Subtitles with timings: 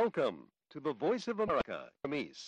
[0.00, 2.38] Welcome to the Voice of America, Amis.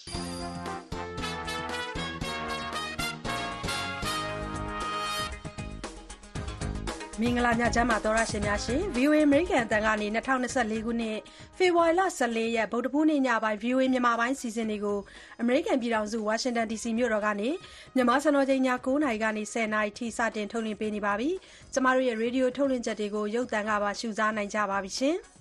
[7.21, 11.17] မင်္ဂလာညချမ်းပါတော်ရရှင်များရှင် VOA American အတန်ကနေ2024ခုနှစ်
[11.57, 14.99] ဖေဖော်ဝါရီလ14ရက်ဗုဒ္ဓဘူးနေ့ညပိုင်း VOA မြန်မာပိုင်းစီစဉ်တွေကို
[15.43, 17.49] American ပြည်ထောင်စု Washington DC မြို့တော်ကနေ
[17.95, 21.31] မြန်မာစံတော်ချိန်ည9:00နာရီကနေ10:00နာရီထိစတင်ထုတ်လွှင့်ပေးနေပါပြီ။
[21.73, 25.19] ကျမတို့ရဲ့ Radio ထုတ်လွှင့်ချက်တွေကိုရုပ်သံကပါရှုစားနိုင်ကြပါပြီရှင်။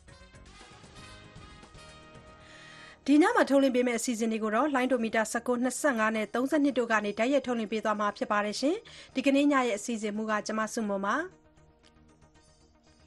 [3.07, 8.75] ဒီညမှာထုတ်လွှင့်ပေးမယ့် အစီအစဉ်တွေကိုတော့လိုင်းဒိုမီတာ19 25နဲ့32တို့ကနေ တိုက်ရိုက်ထုတ်လွှင့်ပေးသွားမှာဖြစ်ပါတယ်ရှင်။
[9.15, 11.15] ဒီကနေ့ညရဲ့ အစီအစဉ်မူကကျမစုမုံပါ။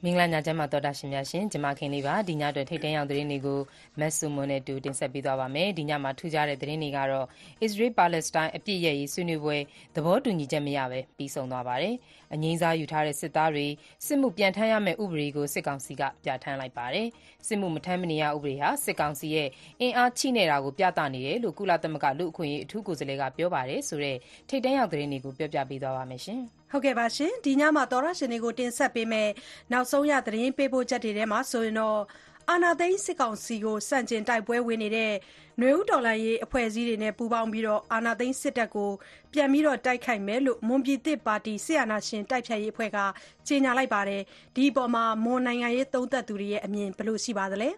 [0.03, 3.59] မင်္ဂလာညချမ်းပါတော်တာရှင်များရှင် ကျမခင်လေးပါ ဒီညအတွက် ထိတ်တန့်ရောက်သတင်းတွေကို
[3.99, 7.27] မက်ဆူမွန်နဲ့တူ တင်ဆက်ပေးသွားပါမယ် ဒီညမှာ ထူးခြားတဲ့သတင်းတွေကတော့
[7.65, 9.57] Israel Palestine အပြစ်ရရေးဆွေးနွေးပွဲ
[9.95, 11.95] သဘောတူညီချက်မရပဲပြီးဆုံးသွားပါတယ်
[12.33, 13.67] အငိမ့်စားယူထားတဲ့ စစ်သားတွေ
[14.05, 17.07] စစ်မှုပြန်ထမ်းရမယ့် ဥပဒေကို စစ်ကောင်စီက ပြဋ္ဌာန်းလိုက်ပါတယ်
[17.47, 19.49] စစ်မှုမထမ်းမနေရ ဥပဒေဟာ စစ်ကောင်စီရဲ့
[19.81, 24.17] အင်အားချိနေတာကို ပြသနေတယ်လို့ ကုလသမဂ္ဂ လူ့အခွင့်အရေး အထူးကိုယ်စားလှယ်က ပြောပါတယ်ဆိုတဲ့
[24.49, 29.29] ထိတ်တန့်ရောက် သတင်းတွေကို ပြောပြပေးသွားပါမယ်ရှင်ဟုတ်ကဲ့ပါရှင်ဒီညမှာ သောရရှင်တွေကို တင်ဆက်ပေးမယ်
[29.71, 31.99] နောက်ဆုံးရ သတင်းပေးပို့ချက်တွေထဲမှာဆိုရင်တော့
[32.51, 35.11] အာနာသိန်းစစ်ကောင်စီကိုစန့်ကျင်တိုက်ပွဲဝင်နေတဲ့
[35.59, 38.91] ຫນွေဦးတော်လှန်ရေးအဖွဲ့အစည်းတွေနဲ့ ပူးပေါင်းပြီး အာနာသိန်းစစ်တပ်ကို
[39.33, 42.97] ပြန်ပြီးတိုက်ခိုက်မယ်လို့ မွန်ပြည်သစ်ပါတီ စစ်အာဏာရှင်တိုက်ဖျက်ရေးအဖွဲ့က
[43.47, 44.21] ကြေညာလိုက်ပါတယ်
[44.55, 47.69] ဒီအပေါ်မှာမွန်နိုင်ငံရေးသုံးသပ်သူတွေရဲ့ အမြင်ဘယ်လိုရှိပါသလဲ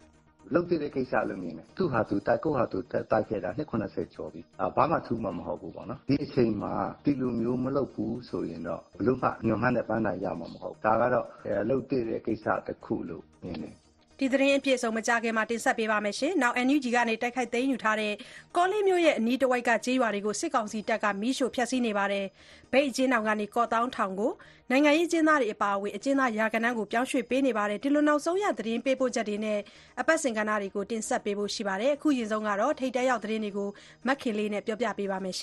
[0.53, 6.73] လုပ်တဲ့ကိစ္စလို့မြင်တယ် သူ့ဟာသူတိုက် ကိုဟာသူတိုက်ခဲ့တာ နှစ်90ကျော်ပြီအာဘာမှထူးမှမဟုတ်ဘူးပေါ့နော် ဒီအချိန်မှာ
[7.05, 11.25] ဒီလိုမျိုးမလုပ်ဘူးဆိုရင်တော့ဘလို့မှညွန်မှန်းတဲ့ပန်းတိုင်ရမှာမဟုတ်ဒါကတော့
[11.69, 13.75] လုပ်တဲ့ကိစ္စတစ်ခုလို့မြင်တယ်
[14.19, 18.13] ဒီသတင်းအပြည့်အစုံ မကြခင်မှာတင်ဆက်ပေးပါမယ်။နောက် NUG ကနေတိုက်ခိုက်သိမ်းယူထားတဲ့
[18.55, 22.25] ကောလင်းမြို့ရဲ့အနီးတဝိုက်က ကျေးရွာတွေကို စစ်ကောင်စီတပ်ကမီးရှို့ဖျက်ဆီးနေပါတယ်။
[22.71, 24.31] မြိတ်အကျဉ်းထောင်ကနေ ကော့သောင်းထောင်ကို
[24.69, 29.59] နိုင်ငံရေးအကျဉ်းသားတွေအပါအဝင် အကျဉ်းသားရာဂဏန်းကို ပြောင်းရွှေ့ပေးနေပါတယ်။ဒီလိုနောက်ဆုံးရ သတင်းပေးပို့ချက်တွေနဲ့
[29.99, 33.69] အပတ်စဉ်ကဏ္ဍတွေကို တင်ဆက်ပေးဖို့ရှိပါတယ်။အခုရင်ဆုံးကတော့ထိပ်တန်းရောက်သတင်းတွေကို
[34.07, 35.37] မခင်လေးနဲ့ပြောပြပေးပါမယ်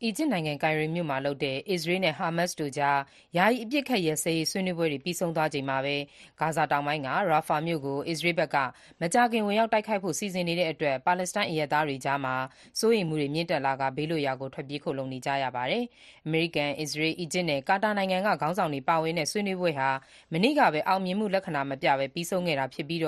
[0.04, 3.00] အီဂျစ်နိုင်ငံ ကိုင်ရိုမြို့မှာလုပ်တဲ့ အစ္စရေးနဲ့ ဟာမတ်စ်တို့ကြား
[3.38, 5.96] ယာယီအပစ်အခတ်ရပ်စဲရေး ဆွေးနွေးပွဲတွေ ပြီးဆုံးသွားချိန်မှာပဲ
[6.40, 8.58] ဂါဇာတောင်ပိုင်းကရာဖာမြို့ကို အစ္စရေးဘက်က
[9.02, 12.36] မကြာခင် ဝင်ရောက်တိုက်ခိုက်ဖို့ စီစဉ်နေတဲ့အတွက် ပါလက်စတိုင်းအရပ်သားတွေကြားမှာ
[12.80, 15.84] စိုးရိမ်မှုတွေ မြင့်တက်လာကာ ဘေးလွတ်ရာကို ထွက်ပြေးခိုလှုံနေကြရပါတယ်။
[16.26, 19.90] အမေရိကန်၊အစ္စရေး၊အီဂျစ်နဲ့ ကာတာနိုင်ငံက ခေါင်းဆောင်တွေပါဝင်တဲ့ ဆွေးနွေးပွဲဟာ
[20.34, 23.02] မနေ့ကပဲ အောင်မြင်မှုလက္ခဏာမပြဘဲ ပြီးဆုံးခဲ့တာဖြစ်ပြီး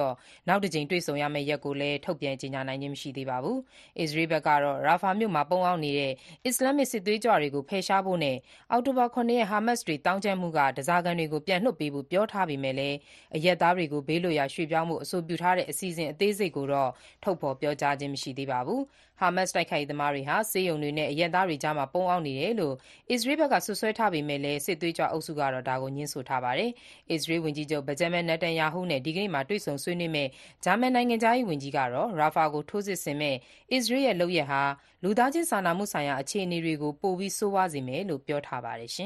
[0.47, 3.57] နောက်တကြိမ် တွေ့ဆုံရမယ့်ရက်ကိုလည်း ထုတ်ပြန်ကြေညာနိုင်ခြင်း မရှိသေးပါဘူး။
[3.99, 6.13] အစ္စရေးဘက်ကတော့ရာဖာမြို့မှာ ပုန်းအောင်းနေတဲ့
[6.45, 8.37] အစ္စလာမ်မစ်စစ်သွေးကြွတွေကို ဖယ်ရှားဖို့နဲ့
[8.71, 12.97] အောက်တိုဘာ ၇ ရက် ဟာမတ်စ်တွေတောင်းကြမ်းမှုက ဓားစာခံတွေကို ပြန်လွှတ်ပေးဖို့ ပြောထားပေမဲ့လည်း
[13.35, 16.91] အရပ်သားတွေကို ဘေးလွတ်ရာ ရွှေ့ပြောင်းဖို့ အဆိုပြုထားတဲ့ အစီအစဉ်အသေးစိတ်ကိုတော့
[17.23, 18.81] ထုတ်ဖော်ပြောကြားခြင်း မရှိသေးပါဘူး။
[19.19, 22.75] ဟာမတ်စ် တိုက်ခိုက်ရေးသမားတွေဟာ ဆေးရုံတွေနဲ့ အရပ်သားတွေကြားမှာ ပုန်းအောင်းနေတယ်လို့
[23.11, 26.71] အစ္စရေးဘက်က စွပ်စွဲထားပေမဲ့လည်း စစ်သွေးကြွအုပ်စုကတော့ ဒါကို ငြင်းဆိုထားပါတယ်။
[27.11, 30.29] အစ္စရေးဝန်ကြီးချုပ် Benjamin Netanyahu နဲ့ ဒီကနေ့တွေ့ဆုံဆွေးနွေးမယ့်
[30.65, 33.37] ဂျာမန်နိုင်ငံခြားရေးဝန်ကြီးကတော့ရာဖာကို ထိုးစစ်ဆင်မယ့်
[33.73, 34.63] အစ္စရေးရဲ့ လုပ်ရပ်ဟာ
[35.03, 38.91] လူသားချင်းစာနာမှုဆိုင်ရာ အခြေအနေတွေကို ပိုပြီး ဆိုးဝါးစေမယ်လို့ ပြောထားပါတယ်။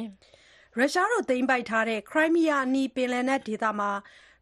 [0.77, 3.91] ရုရှားသိမ်းပိုက်ထားတဲ့ ခရိုင်းမီးယားအနီး ပင်လယ်နက်ဒေသမှာ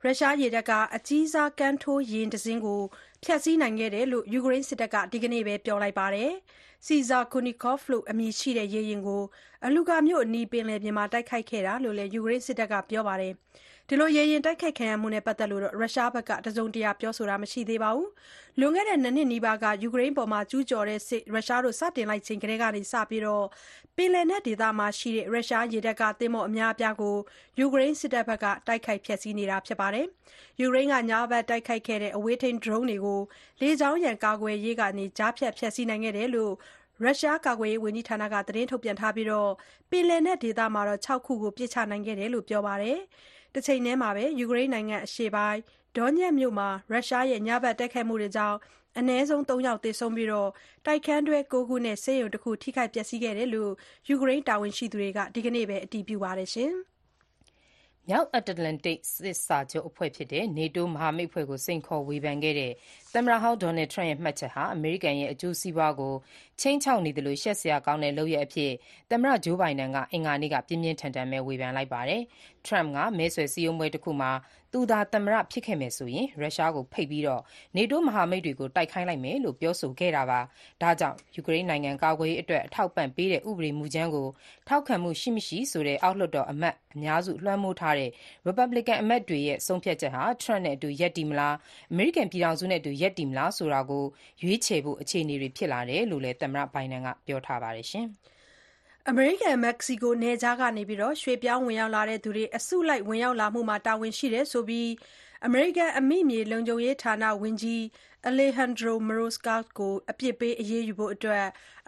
[0.03, 2.81] ရုရှားရေတပ်က အကြီးစား ကမ်းထိုးယာဉ်တစင်းကို
[3.23, 6.31] ဖျက်ဆီးနိုင်ခဲ့တယ်လို့ ယူကရိန်းစစ်တပ်က ဒီကနေ့ပဲ ပြောလိုက်ပါတယ်။
[6.85, 9.23] Caesar Kunikov လို့ အမည်ရှိတဲ့ ရေယာဉ်ကို
[9.65, 13.33] အလူကာမြို့အနီး ပင်လယ်ပြင်မှာ တိုက်ခိုက်ခဲ့တာလို့လည်း ယူကရိန်းစစ်တပ်က ပြောပါတယ်။
[13.91, 18.09] ဒီလို ရေယာဉ်တိုက်ခိုက်ခံရမှုနဲ့ ပတ်သက်လို့ ရုရှားဘက်က တစုံတရာ ပြောဆိုတာ မရှိသေးပါဘူး။
[18.59, 23.23] လွန်ခဲ့တဲ့နှစ်နှစ်နီးပါးက ယူကရိန်းအပေါ် ကျူးကျော်တဲ့စစ် ရုရှားတို့စတင်လိုက်ချိန်ကတည်းကစပြီး
[23.95, 27.15] ပင်လယ်နက်ဒေသမှာရှိတဲ့ ရုရှားရေတပ်က သင်္ဘောအများအပြားကို
[27.59, 30.05] ယူကရိန်းစစ်တပ်ဘက်က တိုက်ခိုက် ဖျက်ဆီးနေတာဖြစ်ပါတယ်။
[30.59, 33.21] ယူကရိန်းက ညဘက်တိုက်ခိုက်ခဲ့တဲ့ အဝေးထိန်း ဒရုန်းတွေကို
[33.61, 36.53] လေကြောင်းရန်ကာကွယ်ရေးကနေ ကြားဖြတ် ဖျက်ဆီးနိုင်ခဲ့တယ်လို့
[37.03, 39.27] ရုရှားကာကွယ်ရေးဝန်ကြီးဌာနက သတင်းထုတ်ပြန်ထားပြီး
[39.89, 42.99] ပင်လယ်နက်ဒေသမှာ ၆ ခုကို ပစ်ချနိုင်ခဲ့တယ်လို့ ပြောပါတယ်။
[43.55, 45.59] တချိန်တည်းမှာပဲ ယူကရိန်းနိုင်ငံအရှေ့ပိုင်း
[45.97, 48.57] ဒေါညက်မြို့မှာ ရုရှားရဲ့ ညဘက်တိုက်ခိုက်မှုတွေကြောင့်
[48.97, 53.71] အနည်းဆုံး ၃ ယောက် သေဆုံးပြီး တိုက်ခန်းတွဲ ၉ ခုနဲ့ ဆေးရုံတခု ထိခိုက်ပျက်စီးခဲ့တယ်လို့
[54.09, 56.49] ယူကရိန်းတာဝန်ရှိသူတွေက ဒီကနေ့ပဲ အတည်ပြုပါတယ်။
[58.07, 62.71] မြောက်အတ္တလန်တိတ် စစ်စာချုပ်အဖွဲ့ဖြစ်တဲ့ NATO မဟာမိတ်အဖွဲ့ကို စိန်ခေါ်ဝေဖန်ခဲ့တဲ့
[63.15, 66.13] သမ္မတဟောင်း Donald Trump ရဲ့ မှတ်ချက်ဟာ အမေရိကန်ရဲ့ အကျိုးစီးပွားကို
[66.61, 68.71] ခြိမ်းခြောက်နေသလို ရှက်စရာကောင်းတဲ့ လုပ်ရပ်အဖြစ်
[69.11, 72.21] သမ္မတ Joe Biden က အင်္ဂါနေ့က ပြင်းပြင်းထန်ထန်ပဲ ဝေဖန်လိုက်ပါတယ်။
[72.67, 74.31] Trump က မဲဆွယ်စည်းရုံးပွဲတခုမှာ
[74.73, 77.23] သူသာ သမ္မတဖြစ်ခဲ့မယ်ဆိုရင် ရုရှားကို ဖိတ်ပြီး
[77.77, 80.39] NATO မဟာမိတ်တွေကို တိုက်ခိုက်လိုက်မယ်လို့ ပြောဆိုခဲ့တာပါ။
[80.81, 84.27] ဒါကြောင့် ယူကရိန်းနိုင်ငံ ကာကွယ်ရေးအတွက် အထောက်အပံ့ပေးတဲ့ ဥပဒေမူကြမ်းကို
[84.67, 88.09] ထောက်ခံမှု ရှိမရှိဆိုတဲ့ အောက်လွှတ်တော်အမတ် အများစုလွှမ်းမိုးထားတဲ့
[88.47, 91.55] Republican အမတ်တွေရဲ့ ဆုံးဖြတ်ချက်ဟာ Trump နဲ့အတူ ရပ်တည်မလား
[91.91, 94.03] အမေရိကန်ပြည်ထောင်စုနဲ့အတူရပ်တည်မလားဆိုတာကို
[94.43, 97.87] ရွေးချယ်ဖို့ အခြေအနေတွေဖြစ်လာတယ်လို့လည်း သမ္မတဘိုင်ဒန်က ပြောထားပါတယ်။
[99.09, 104.89] အမေရိကန်-မက္ကဆီကို နယ်ခြားကနေ ရွှေ့ပြောင်းဝင်ရောက်လာသူတွေ အစုလိုက် ဝင်ရောက်လာမှုမှာ တာဝန်ရှိတယ်ဆိုပြီး
[105.45, 107.81] အမေရိကန် အမိမြေလုံခြုံရေးဌာန ဝန်ကြီး
[108.29, 111.13] Alejandro Mayorkas ကို အပြစ်ပေး အရေးယူဖို့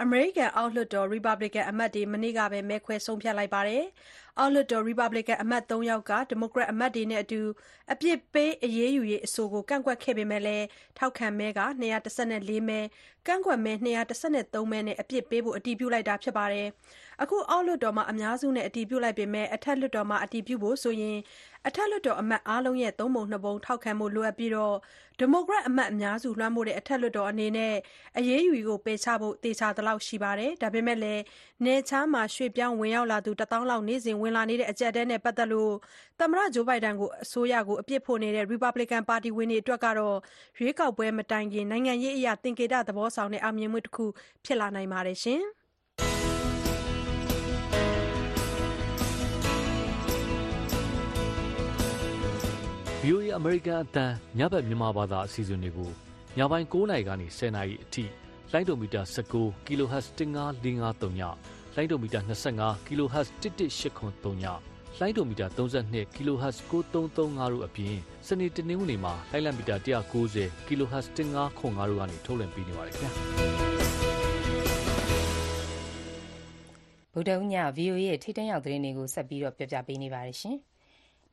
[0.01, 3.83] အမေရိကန် အောက်လွှတ်တော် ရီပတ်ဘလစ်ကန်အမတ်တွေမနေ့ကပဲ မဲခွဲဆုံးဖြတ်လိုက်ပါတယ်။
[4.39, 7.41] အောက်လွှတ်တော် ရီပတ်ဘလစ်ကန်အမတ် ၃ ယောက်က ဒီမိုကရက်အမတ်တွေနဲ့အတူ
[7.93, 10.61] အပြစ်ပေးအရေးယူရေးအဆိုကို ကန့်ကွက်ခဲ့ပေမဲ့
[10.97, 12.79] ထောက်ခံမဲ ၂၁၄ မဲ၊
[13.27, 16.45] ကန့်ကွက်မဲ ၂၁၃ မဲနဲ့ အပြစ်ပေးဖို့ အတည်ပြုလိုက်တာပါ။
[17.23, 21.17] အခု အောက်လွှတ်တော်မှာ အများစုနဲ့ အတည်ပြုလိုက်ပေမဲ့ အထက်လွှတ်တော်မှာ အတည်ပြုဖို့ဆိုရင်
[21.67, 24.51] အထက်လွှတ်တော်အမတ်အားလုံးရဲ့ သုံးပုံနှစ်ပုံ ထောက်ခံဖို့လိုအပ်ပြီး
[25.19, 27.73] ဒီမိုကရက်အမတ်အများစုလွှမ်းမိုးတဲ့ အထက်လွှတ်တော်အနေနဲ့
[28.17, 31.21] အရေးယူရေးကို ပယ်ချဖို့ သေချာသလောက်ရှိပါတယ်။ဒါပေမဲ့လည်း
[31.65, 35.73] နယ်ခြားမှာ ရွှေ့ပြောင်းဝင်ရောက်လာသူ တသောင်းလောက် နေ့စဉ်ဝင်လာနေတဲ့ အကျပ်အတည်းနဲ့ ပတ်သက်လို့
[36.19, 40.17] သမ္မတ Joe Biden အစိုးရကို အပြစ်ဖို့နေတဲ့ ရီပတ်ဘလစ်ကန်ပါတီဝင်တွေအတွက်တော့
[40.59, 44.05] ရွေးကောက်ပွဲမတိုင်ခင် နိုင်ငံရေးအရ သင်္ကေတသဘောဆောင်တဲ့ အောင်မြင်မှုတခု
[44.45, 45.19] ဖြစ်လာနိုင်ပါတယ်။
[53.05, 54.05] VOA အမေရိကန်အသံ
[54.37, 55.91] ညဘက်မြန်မာဘာသာအစီအစဉ်တွေကို
[56.37, 58.03] ညပိုင်း9နာရီကနေ10နာရီအထိ
[58.51, 59.01] လိုင်းဒိုမီတာ
[59.33, 61.21] 19 kHz 15553ည
[61.75, 64.45] လိုင်းဒိုမီတာ25 kHz 11883ည
[64.99, 67.95] လိုင်းဒိုမီတာ32 kHz 9335တို့အပြင်
[68.27, 73.11] စနေတနင်္ဂနွေမှာလိုင်းလံမီတာ190 kHz 1505တို့ကနေထုတ်လွှင့်ပေးနေပါတယ်ခင်ဗျာ
[77.13, 80.57] ဗုဒ္ဓဦးည VOA ရဲ့ထိတ်တန့်ရောက်သတင်းတွေကိုဆက်ပြီးတော့ပြောပြပေးနေပါတယ်ရှင်။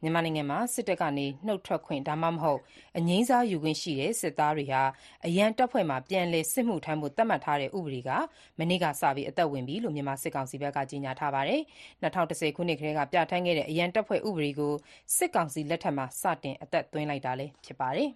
[0.02, 2.60] မြန်မာနိုင်ငံမှာ စစ်တပ်ကနေ နှုတ်ထွက်ခွင့် ဒါမှမဟုတ်
[2.98, 4.82] အငြိမ်းစားယူခွင့်ရှိတဲ့ စစ်သားတွေဟာ
[5.26, 8.10] အရန်တပ်ဖွဲ့မှာ ပြန်လည်စစ်မှုထမ်းဖို့ သတ်မှတ်ထားတဲ့ ဥပဒေက
[8.58, 11.60] မနေ့ကစပြီး အသက်ဝင်ပြီလို့ မြန်မာစစ်ကောင်စီဘက်က ကြေညာထားပါတယ်။
[12.02, 14.72] ၂၀၁၀ ခုနှစ်ကတည်းက ပြဋ္ဌာန်းခဲ့တဲ့ အရန်တပ်ဖွဲ့ဥပဒေကို
[15.16, 18.08] စစ်ကောင်စီလက်ထက်မှာ စတင်အသက်သွင်းလိုက်တာလည်း ဖြစ်ပါတယ်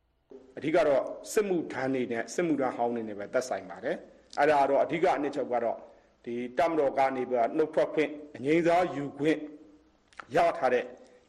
[0.56, 3.96] ။အဓိကတော့ စစ်မှုထမ်းတွေနဲ့ စစ်မှုထမ်းဟောင်းတွေနဲ့ပဲ သက်ဆိုင်ပါတယ်။
[4.38, 5.76] အဲ့ဒါတော့ အဓိကအနှစ်ချုပ်ကတော့
[6.24, 9.38] ဒီတမတော်ကနေပြီးနှုတ်ထွက်ခွင့် အငြိမ်းစားယူခွင့်
[10.36, 10.84] ရထားတဲ့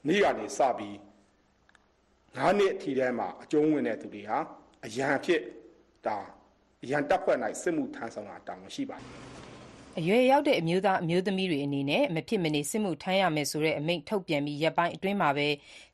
[0.07, 0.95] နေ့ကနေစပြီး
[2.37, 4.37] 9နှစ်အထိတည်းမှာအကျုံးဝင်တဲ့သူတွေဟာ
[4.85, 5.41] အရန်ဖြစ်
[6.05, 6.17] ဒါ
[6.83, 9.31] အရန်တပ်ဖွဲ့၌စစ်မှုထမ်းဆောင်တာတောင်းရှိပါတယ်
[9.99, 15.47] အရွယ်ရောက်တဲ့အမျိုးသားအမျိုးသမီးတွေအနေနဲ့မဖြစ်မနေစစ်မှုထမ်းရမယ်ဆိုတဲ့အမိန့်ထုတ်ပြန်ပြီးရက်ပိုင်းအတွင်းမှာပဲ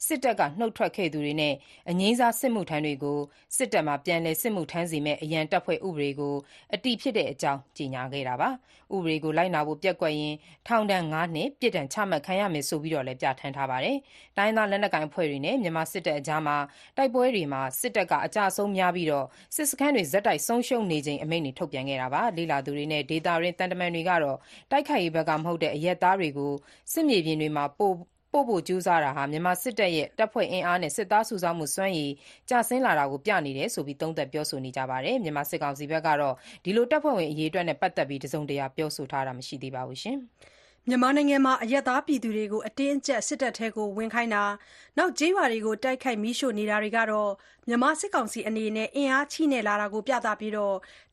[0.06, 1.54] စစ်တပ်ကနှုတ်ထွက်ခဲ့သူတွေနဲ့
[1.90, 3.20] အငြိမ်းစားစစ်မှုထမ်းတွေကို
[3.58, 6.36] စစ်တပ်မှာ ပြန်လည်စစ်မှုထမ်းစေမယ့် အရန်တပ်ဖွဲ့ဥပဒေကို
[6.74, 8.50] အတည်ဖြစ်တဲ့အကြောင်း ကြေညာခဲ့တာပါ။
[8.96, 10.36] ဥပဒေကို လိုက်နာဖို့ ပျက်ကွက်ရင်
[10.68, 13.98] ထောင်ဒဏ် ၅ နှစ် ပြစ်ဒဏ်ချမှတ်ခံရမယ်ဆိုပြီးတော့လည်း ပြဋ္ဌာန်းထားပါတယ်။
[14.38, 16.58] တိုင်းသားလက်နက်ကိုင်အဖွဲ့တွေနဲ့ မြန်မာစစ်တပ်အကြားမှာ
[16.98, 24.38] တိုက်ပွဲတွေမှာ စစ်တပ်က အကြဆုံးများပြီးတော့စစ်စခန်းတွေ ဆက်တိုက်ဆုံးရှုံးနေချိန် အမိန့်တွေ ထုတ်ပြန်ခဲ့တာပါ။လေလာသူတွေနဲ့ ဒေတာရင်းတန်တမန်တွေကတော့
[24.72, 26.54] တိုက်ခိုက်ရေးဘက်ကမဟုတ်တဲ့ အရက်သားတွေကို
[26.94, 27.96] စစ်မြေပြင်တွေမှာ ပို့
[28.38, 32.12] ပို့ဖို့ ကြိုးစားတာဟာ မြန်မာစစ်တပ်ရဲ့ တပ်ဖွဲ့အင်အားနဲ့ စစ်သားစုဆောင်းမှုစွမ်းရည်
[32.50, 40.18] ကျဆင်းလာတာကို ပြနေတယ်ဆိုပြီး သုံးသပ်ပြောဆိုနေကြပါတယ် မြန်မာစစ်ကောင်စီဘက်ကတော့ ဒီလို တပ်ဖွဲ့ဝင်အရေးအတွက်နဲ့ ပတ်သက်ပြီး တစုံတရာ ပြောဆိုထားတာ မရှိသေးပါဘူးရှင်
[40.90, 43.68] မြန်မာနိုင်ငံမှာ အရပ်သားပြည်သူတွေကို အတင်းအကျပ် စစ်တပ်ထဲ
[43.98, 44.44] ဝင်ခိုင်းတာ၊
[45.18, 47.04] ကျေးရွာတွေကို တိုက်ခိုက် မီးရှို့နေတာတွေဟာ
[47.68, 50.54] မြန်မာစစ်ကောင်စီအနေနဲ့ အင်အားချည့်နဲ့လာတာကို ပြသပြီး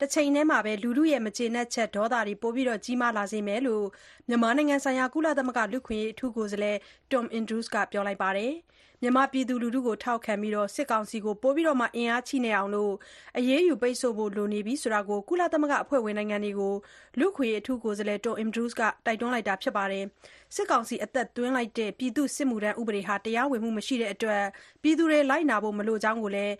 [0.01, 2.51] တချိန်တည်းမှာ လူထုရဲ့ မကျေနပ်ချက် ဒေါသတွေ ပို
[2.85, 3.85] ကြီးမားလာစေမယ်လို့
[4.27, 6.77] မြန်မာနိုင်ငံဆိုင်ရာ ကုလသမဂ္ဂ လူ့အခွင့်အရေး အထူးကိုယ်စားလှယ်
[7.11, 8.53] Tom Andrews က ပြောလိုက်ပါတယ်။
[9.01, 12.71] မြန်မာပြည်သူလူထုကို ထောက်ခံပြီး စစ်ကောင်စီကို ပိုပြီး အင်အားချည့်နဲ့အောင်
[13.37, 16.73] အရေးယူ ပိတ်ဆို့ဖို့ လိုနေပြီဆိုတာကို ကုလသမဂ္ဂအဖွဲ့ဝင်နိုင်ငံတွေကို
[17.19, 19.83] လူ့အခွင့်အရေး အထူးကိုယ်စားလှယ် Tom Andrews က တိုက်တွန်းလိုက်တာပါ။
[20.55, 24.43] စစ်ကောင်စီ အသက်သွင်းလိုက်တဲ့ ပြည်သူ့စစ်မှုထမ်းဥပဒေဟာ တရားဝင်မှုမရှိတဲ့အတွက်
[24.81, 26.55] ပြည်သူတွေ လိုက်နာဖို့ မလိုကြောင်းလည်း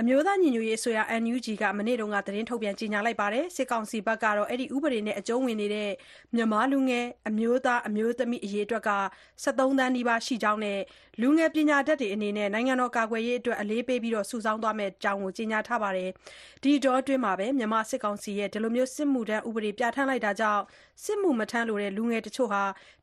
[0.00, 5.90] အမျိုးသားညီညွတ်ရေးအစိုးရ NUG က မနေ့က သတင်းထုတ်ပြန်ကြေညာလိုက်ပါတယ်။စစ်ကောင်စီဘက်ကတော့ဒီဥပဒေနဲ့ အကျုံးဝင်နေတဲ့
[6.34, 8.98] မြန်မာလူငယ်အမျိုးသား အမျိုးသမီး အရေအတွက် ၁
[9.44, 10.80] ၃ သန်းနီးပါးရှိကြောင်းနဲ့
[11.20, 16.10] လူငယ်ပညာတတ်တွေအနေနဲ့ နိုင်ငံတော်ကာကွယ်ရေးအတွက် အလေးပေး စုဆောင်းသွားမယ့်အကြောင်း ကြေညာထားပါတယ်။
[16.62, 18.48] ဒီအတောအတွင်း မြန်မာစစ်ကောင်စီရဲ့
[18.94, 20.62] စစ်မှုထမ်းဥပဒေ ပြဋ္ဌာန်းလိုက်တာကြောင့်
[21.02, 22.50] စစ်မှုမထမ်းလိုတဲ့ လူငယ်တချို့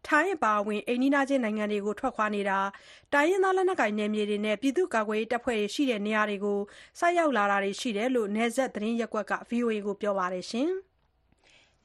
[0.07, 2.59] ထိုင်းအပါအဝင် အိမ်နီးချင်းနိုင်ငံတွေကို ထွက်ခွာနေတာ၊
[3.13, 6.59] တိုင်းရင်းသား လက်နက်ကိုင်နယ်မြေတွေနဲ့ ပြည်သူ့ကာကွယ်ရေးတပ်ဖွဲ့တွေရှိတဲ့နေရာတွေကို
[6.99, 10.45] ဆိုက်ရောက်လာတာတွေရှိတယ်လို့ နယ်စပ်သတင်းရပ်ကွက်က VOA ကို ပြောပါတယ်။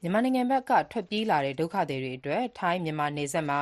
[0.01, 3.59] မြန်မာနိုင်ငံဘက်က ထွက်ပြေးလာတဲ့ ဒုက္ခသည်တွေအတွက် ထိုင်းမြန်မာနယ်စပ်မှာ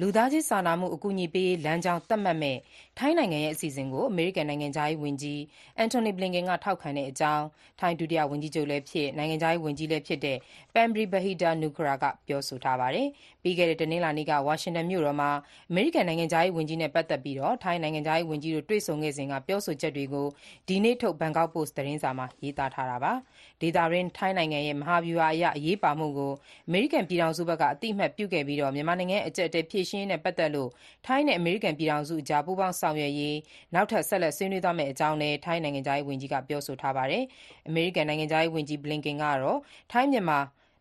[0.00, 2.60] လူသားချင်းစာနာမှုအကူအညီပေးရေးလမ်းကြောင်းသတ်မှတ်မယ့်
[2.98, 5.38] ထိုင်းနိုင်ငံရဲ့အစီအစဉ်ကို အမေရိကန်နိုင်ငံခြားရေးဝန်ကြီး
[5.82, 7.44] Antony Blinken က ထောက်ခံတဲ့အကြောင်း
[7.80, 10.38] ထိုင်းဒုတိယဝန်ကြီးချုပ်လည်းဖြစ် နိုင်ငံခြားရေးဝန်ကြီးလည်းဖြစ်တဲ့
[10.74, 13.08] Parnpree Bahiddha-Nukara က ပြောဆိုထားပါတယ်။
[13.42, 15.30] ပြီးခဲ့တဲ့ တနင်္လာနေ့က ဝါရှင်တန်မြို့တော်မှာ
[15.70, 20.26] အမေရိကန်နိုင်ငံခြားရေးဝန်ကြီးနဲ့ ပတ်သက်ပြီး ထိုင်းနိုင်ငံခြားရေးဝန်ကြီးတို့ တွေ့ဆုံခဲ့စဉ်က ပြောဆိုချက်တွေကို
[20.68, 23.12] ဒီနေ့ထုတ်ဘန်ကောက်ပို့စ်သတင်းစာမှာ ရေးသားထားတာပါ။
[23.60, 26.32] ဒေသတွင်း ထိုင်းနိုင်ငံရဲ့ မဟာဗျူဟာအရ အရေးပါမှုကို
[26.68, 30.70] အမေရိကန်ပြည်ထောင်စုဘက်က အသိအမှတ်ပြုခဲ့ပြီး မြန်မာနိုင်ငံရဲ့ အကျပ်အတည်း ဖြေရှင်းရေးနဲ့ ပတ်သက်လို့
[31.06, 33.36] ထိုင်းနဲ့ အမေရိကန်ပြည်ထောင်စုအကြား ပူးပေါင်းဆောင်ရွက်ရေး
[33.74, 37.24] နောက်ထပ် ဆက်လက် ဆွေးနွေးသွားမယ့်အကြောင်းလည်း ထိုင်းနိုင်ငံခြားရေးဝန်ကြီးက ပြောဆိုထားပါတယ်။
[37.68, 39.58] အမေရိကန်နိုင်ငံခြားရေးဝန်ကြီး Blinken ကတော့
[39.92, 40.38] ထိုင်းမြန်မာ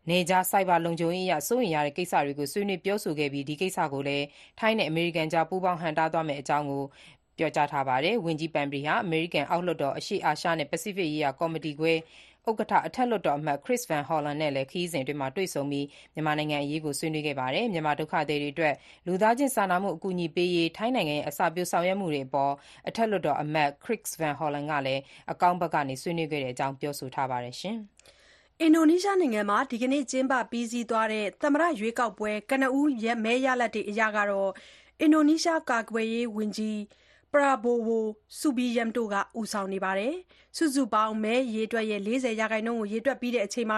[0.09, 4.25] နယ်ခြား ဆိုက်ဘာလုံခြုံရေးအရ စိုးရိမ်ရတဲ့ကိစ္စတွေကို ဆွေးနွေးပြောဆိုခဲ့ပြီး ဒီကိစ္စကိုလည်း
[4.59, 6.65] ထိုင်းနဲ့ အမေရိကန်ကြား ပူးပေါင်းဟန့်တားသွားမယ့်အကြောင်း
[7.37, 11.93] ပြောကြားထားပါတယ်။ဝန်ကြီးပန်ပရီဟာ အမေရိကန်အောက်လွှတ်တော် အရှေ့အာရှနဲ့ ပစိဖိတ်ရေးရာ ကော်မတီခွဲ
[12.49, 18.75] ဥက္ကဋ္ဌ အထက်လွှတ်တော်အမတ် Chris Van Hollen နဲ့လည်း ခရီးစဉ်အတွင်း တွေ့ဆုံပြီး မြန်မာနိုင်ငံအရေးကို ဆွေးနွေးခဲ့ပါတယ်။မြန်မာဒုက္ခသည်တွေအတွက်
[19.07, 22.53] လူသားချင်းစာနာမှု အကူအညီပေးရေး ထိုင်းနိုင်ငံရဲ့ အစပျိုးဆောင်ရွက်မှုတွေအပေါ်
[22.87, 27.55] အထက်လွှတ်တော်အမတ် Chris Van Hollen ကလည်း အကောင်းဘက်ကနေ ဆွေးနွေးခဲ့တဲ့အကြောင်း ပြောဆိုထားပါတယ်။
[28.61, 32.89] အင်ဒိုနီးရှားနိုင်ငံမှာ ဒီကနေ့ ကျင်းပပြီးစီးသွားတဲ့ သမ္မတရွေးကောက်ပွဲ ကနဦး
[33.25, 34.01] မဲရလဒ်တွေအရ
[35.01, 36.77] အင်ဒိုနီးရှား ကာကွယ်ရေးဝန်ကြီး
[37.35, 40.13] Prabowo Subianto က ဦးဆောင်နေပါတယ်။
[40.57, 43.77] စုစုပေါင်းမဲအရေအတွက်ရဲ့ ၄၀ ရာခိုင်နှုန်းကို ရေတွက်ပြီးချိန်မှာ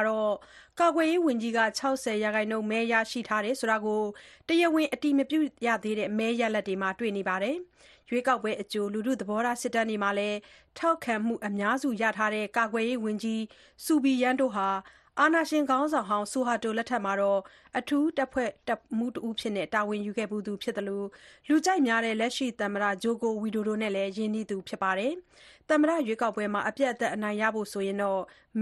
[0.79, 4.01] ကာကွယ်ရေးဝန်ကြီးက ၆၀ ရာခိုင်နှုန်း မဲရရှိထားတယ်ဆိုတာကို
[4.47, 7.55] တရားဝင် အတည်မပြုရသေးတဲ့ မဲရလဒ်တွေမှာ တွေ့နေပါတယ်။
[8.09, 10.37] ရွေးကောက်ပွဲအကြို လူထုသဘောထားစစ်တမ်းတွေမှာလည်း
[10.77, 13.39] ထောက်ခံမှုအများစုရထားတဲ့ ကာကွယ်ရေးဝန်ကြီး
[13.85, 14.69] Subianto ဟာ
[15.21, 17.01] အာဏာရှင်ခေါင်းဆောင်ဟောင်း ဆူဟာတိုလက်ထက်
[17.77, 21.03] အထူးတပ်ဖွဲ့တပ်မှူးတဦးအဖြစ် တာဝန်ယူခဲ့ဖူးသူဖြစ်သလို
[21.47, 25.13] လူကြိုက်များတဲ့ လက်ရှိသမ္မတ Joko Widodo နဲ့လည်း ရင်းနှီးသူဖြစ်ပါတယ်။
[25.69, 27.67] သမ္မတရွေးကောက်ပွဲမှာ အပြတ်အသတ် အနိုင်ရဖို့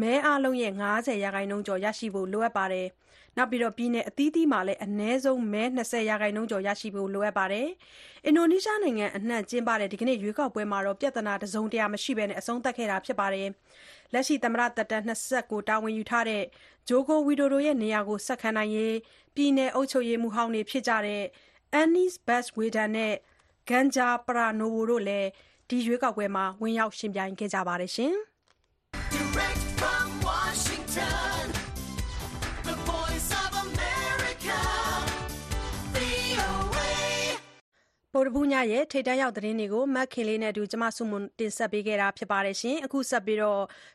[0.01, 2.87] မဲအားလုံးရဲ့ ၅၀ ရာခိုင်နှုန်းကျော် ရရှိဖို့ လိုပါတယ်။
[3.49, 7.67] ပြည်နယ်အသီးသီးမှာလည်း အနည်းဆုံး မဲ ၂၀ ရာခိုင်နှုန်းကျော် ရရှိဖို့ လိုပါတယ်။
[8.25, 12.89] အင်ဒိုနီးရှားနိုင်ငံအနှံ့ ကျင်းပတဲ့ ဒီကနေ့ ရွေးကောက်ပွဲမှာ ပြဿနာတစုံတရာ မရှိဘဲ အဆုံးသတ်ခဲ့
[13.19, 13.47] ပါတယ်။
[14.13, 15.11] လက်ရှိ သမ္မတသက်တမ်း ၂
[15.49, 16.43] ၉ တာဝန်ယူထားတဲ့
[16.89, 18.95] Joko Widodo နေရာကို ဆက်ခံနိုင်ရေး
[19.35, 21.23] ပြည်နယ်အုပ်ချုပ်ရေးမှူးဟောင်းတွေဖြစ်တဲ့
[21.81, 23.13] Anies Baswedan နဲ့
[23.69, 25.29] Ganjar Pranowo တို့လည်း
[25.87, 27.91] ရွေးကောက်ပွဲမှာ ဝင်ရောက်ယှဉ်ပြိုင်ခဲ့ကြပါတယ်။
[38.17, 42.55] ဗုဒ္ဓဟူးညရဲ့ ထိပ်တန်းရောက်သတင်းတွေကို မခင်လေးနဲ့အတူဆုမွန်ကတင်ဆက်ပေးထားပါတယ်။
[42.85, 43.39] အခုဆက်ပြီး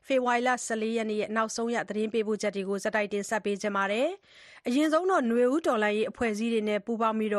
[0.06, 2.78] ဖေဖော်ဝါရီလ၁၄ ရက်နေ့ နောက်ဆုံးရ သတင်းပေးပို့ချက်တွေကို
[3.12, 4.08] တင်ဆက်ပေးပါမယ်။
[4.66, 7.32] အရင်ဆုံးနွေဦးတော်လှန်ရေးအဖွဲ့အစည်းတွေနဲ့ ပူးပေါင်းပြီး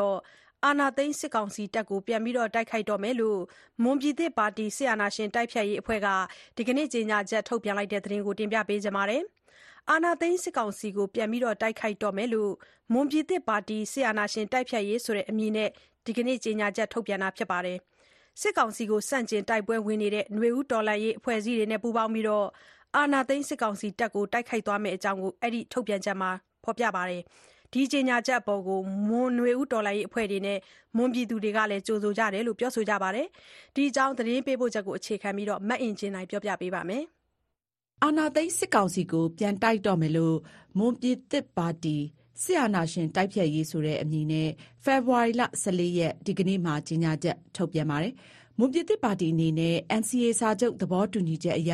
[0.64, 3.40] အာဏာသိမ်း စစ်ကောင်စီတပ်ကို ပြန်လည်တိုက်ခိုက်တော့မယ်လို့
[3.82, 6.08] မွန်ပြည်သစ်ပါတီ စစ်အာဏာရှင်တိုက်ဖျက်ရေးအဖွဲ့က
[6.56, 9.22] ဒီကနေ့ ကြေညာချက် ထုတ်ပြန်ပါတယ်။
[9.90, 12.52] အာဏာသိမ်းစစ်ကောင်စီကို ပြန်လည်တိုက်ခိုက်တော့မယ်လို့
[12.92, 15.70] မွန်ပြည်သစ်ပါတီ စစ်အာဏာရှင်တိုက်ဖျက်ရေးဆိုတဲ့ အမည်နဲ့
[16.06, 17.58] ဒီကနေ့ ကြေညာချက် ထုတ်ပြန်တာပါ။
[18.40, 22.26] စစ်ကောင်စီကို ဆန့်ကျင်တိုက်ပွဲဝင်နေတဲ့ နွေဦးတော်လှန်ရေးအဖွဲ့အစည်းတွေနဲ့ ပူးပေါင်းပြီး
[22.96, 26.30] အာဏာသိမ်း စစ်ကောင်စီတပ်ကို တိုက်ခိုက်သွားမယ့်အကြောင်း အဲဒီထုတ်ပြန်ချက်မှာ
[26.64, 27.22] ဖော်ပြပါတယ်။
[27.72, 28.62] ဒီကြေညာချက်အပေါ်
[29.08, 30.58] မွန်နွေဦးတော်လှန်ရေးအဖွဲ့တွေနဲ့
[30.96, 33.26] မွန်ပြည်သူတွေကလည်း ကြိုဆိုကြတယ်လို့ ပြောဆိုကြပါတယ်။
[33.74, 37.04] ဒီအကြောင်း သတင်းပေးပို့ချက်ကို အခြေခံပြီး မအင်ကြင်းနိုင်က ပြောပြပါမယ်။
[38.02, 40.36] အာဏာသိမ်းစစ်ကောင်စီကို ပြန်တိုက်တော့မယ်လို့
[40.78, 41.96] မွန်ပြည်သစ်ပါတီ
[42.42, 44.48] စစ်အာဏာရှင်တိုက်ဖျက်ရေးဆိုတဲ့အမည်နဲ့
[44.84, 48.12] ဖေဖော်ဝါရီလ ၁၄ ရက် ဒီကနေ့မှာ ကြေညာချက် ထုတ်ပြန်ပါတယ်။
[48.58, 51.72] မွန်ပြည်သစ်ပါတီအနေနဲ့ NCA စာချုပ် သဘောတူညီချက်အရ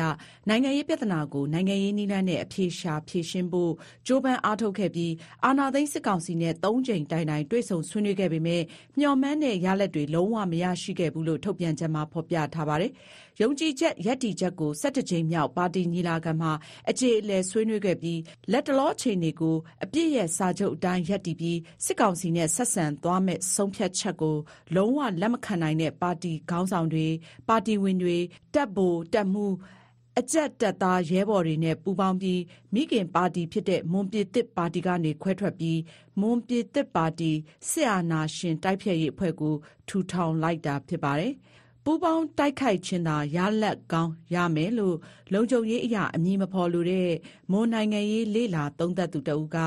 [0.49, 3.71] နိုင်ငံရေးပြဿနာကို နိုင်ငံရေးနည်းလမ်းနဲ့ အဖြေရှာဖြေရှင်းဖို့
[4.07, 5.13] ကြိုးပမ်းအားထုတ်ခဲ့ပြီး
[5.45, 8.63] အာဏာသိမ်းစစ်ကောင်စီနဲ့ ၃ ကြိမ်တိုင်တိုင် တွေ့ဆုံဆွေးနွေးခဲ့ပေမယ့်
[8.99, 12.91] မျှော်မှန်းတဲ့ ရလဒ်တွေ လုံးဝမရရှိခဲ့ဘူးလို့ ထုတ်ပြန်ချက်မှာ ဖော်ပြထားပါတယ်။
[13.41, 16.51] ယုံကြည်ချက် ရပ်တည်ချက်ကို ၁၁ ကြိမ်မြောက် ပါတီညီလာခံမှာ
[16.89, 18.19] အကြေအလည် ဆွေးနွေးခဲ့ပြီး
[18.51, 24.37] လတ်တလော အခြေအနေကို အပစ်ရပ်စာချုပ်အတိုင်း ရပ်တည်ပြီး စစ်ကောင်စီနဲ့ ဆက်ဆံသွားမယ့် ဆုံးဖြတ်ချက်ကို
[24.75, 27.07] လုံးဝလက်မခံနိုင်တဲ့ ပါတီခေါင်းဆောင်တွေ၊
[27.47, 28.17] ပါတီဝင်တွေ၊
[28.53, 29.53] တပ်ဗိုလ်၊တပ်မှူး၊
[30.19, 32.41] အကြပ်တပ်သား ရဲဘော်တွေနဲ့ ပူးပေါင်းပြီး
[32.73, 35.79] မိခင်ပါတီဖြစ်တဲ့ မွန်ပြည်သစ်ပါတီကနေ ခွဲထွက်ပြီး
[36.21, 37.31] မွန်ပြည်သစ်ပါတီ
[37.69, 39.55] စစ်အာဏာရှင်တိုက်ဖျက်ရေးအဖွဲ့ကို
[39.87, 41.33] ထူထောင်လိုက်တာဖြစ်ပါတယ်။
[41.83, 44.97] ပူးပေါင်းတိုက်ခိုက်ခြင်းသာ ရလဒ်ကောင်းရမယ်လို့
[45.33, 47.09] လုံခြုံရေးအရ အမည်မဖော်လိုတဲ့
[47.51, 49.57] မွန်နိုင်ငံရေးလေ့လာသုံးသပ်သူတဦးက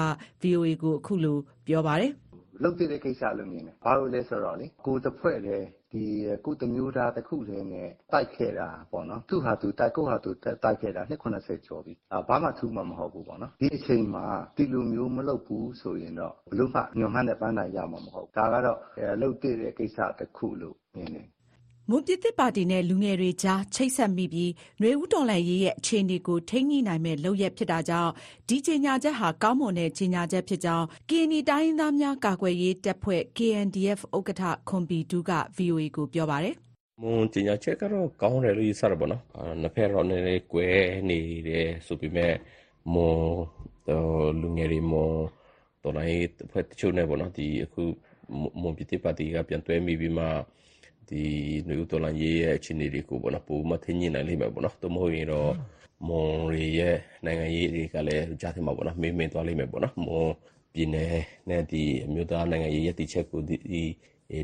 [0.41, 2.13] ဗွီအိုအေကို အခုလို ပြောပါတယ်။"
[2.63, 6.05] လုပ်သင့်တဲ့ကိစ္စလို့မြင်တယ်။ဘာလို့လဲဆိုတော့လေ ကိုယ်တဖွဲ့တည်း ဒီ
[6.45, 11.93] ကိုယ့်တမျိုးသားတခုတည်းနဲ့ တိုက်ခဲ့တာပေါ့နော် သူ့ဟာသူတိုက် ကိုယ့်ဟာသူတိုက်ခဲ့တာ နှစ် ၇၀ ကျော်ပြီ
[12.29, 14.25] ဘာမှထူးမှာ မဟုတ်ဘူးပေါ့နော် ဒီအချိန်မှာ
[14.57, 18.79] ဒီလိုမျိုးမလုပ်ဘူးဆိုရင်တော့ ဘယ်လိုမှ မျှော်မှန်းတဲ့ပန်းတိုင်ရောက်မှာ မဟုတ်ဘူး ဒါကတော့
[19.21, 21.27] လုပ်သင့်တဲ့ကိစ္စတခုလို့ မြင်တယ်
[21.95, 28.11] မွန်ပြည်သစ်ပါတီနဲ့ လူငယ်တွေကြား ချိတ်ဆက်မိပြီး နွေဦးတော်လှန်ရေးရဲ့ အခြေအနေကို ထိန်းညှိနိုင်မယ့် လုပ်ရပ်ဖြစ်တာကြောင့်
[28.49, 36.55] ဒီကြေညာချက်ဟာ ကောင်းမွန်တဲ့ ကြေညာချက်ဖြစ်ကြောင်း ကရင်နီတိုင်းရင်းသားများ ကာကွယ်ရေးတပ်ဖွဲ့ KNDF ဥက္ကဋ္ဌ ခွန်ဘီထူးကဗွီအိုအေကို ပြောပါတယ်။"
[37.03, 39.23] မွန်ကြေညာချက်ကတော့ ကောင်းတယ်လို့ ယူဆတယ်ပေါ့နော်
[39.61, 40.69] နှစ်ဘက်တော့ နည်းနည်းကွဲ
[41.09, 41.19] နေ
[41.49, 42.35] တယ်ဆိုပေမဲ့
[42.95, 43.25] မွန်
[44.41, 45.15] လူငယ်တွေ မွန်
[45.83, 47.83] တော်လှန်ရေးအဖွဲ့တချို့နဲ့ပေါ့နော်ဒီအခု
[48.61, 50.27] မွန်ပြည်သစ်ပါတီက ပြန်တွဲမိပြီးမှ
[51.13, 51.25] ဒီ
[51.69, 55.53] နွေဦးတော်လှန်ရေးရဲ့အခြေအနေတွေကိုပေါ့နော်ပိုပြီးမှထိန်းညှိနိုင်လိမ့်မယ်ပေါ့နော်သို့မဟုတ်ရင်တော့
[56.09, 60.31] မွန်တွေရဲ့နိုင်ငံရေးတွေကလည်းကြားထဲမှာပေါ့နော်မှေးမှိန်သွားလိမ့်မယ်ပေါ့နော်မွန်
[60.75, 61.17] ပြည်နယ်
[61.51, 63.57] နဲ့ဒီအမျိုးသားနိုင်ငံရေးရပ်တည်ချက်ကိုဒီ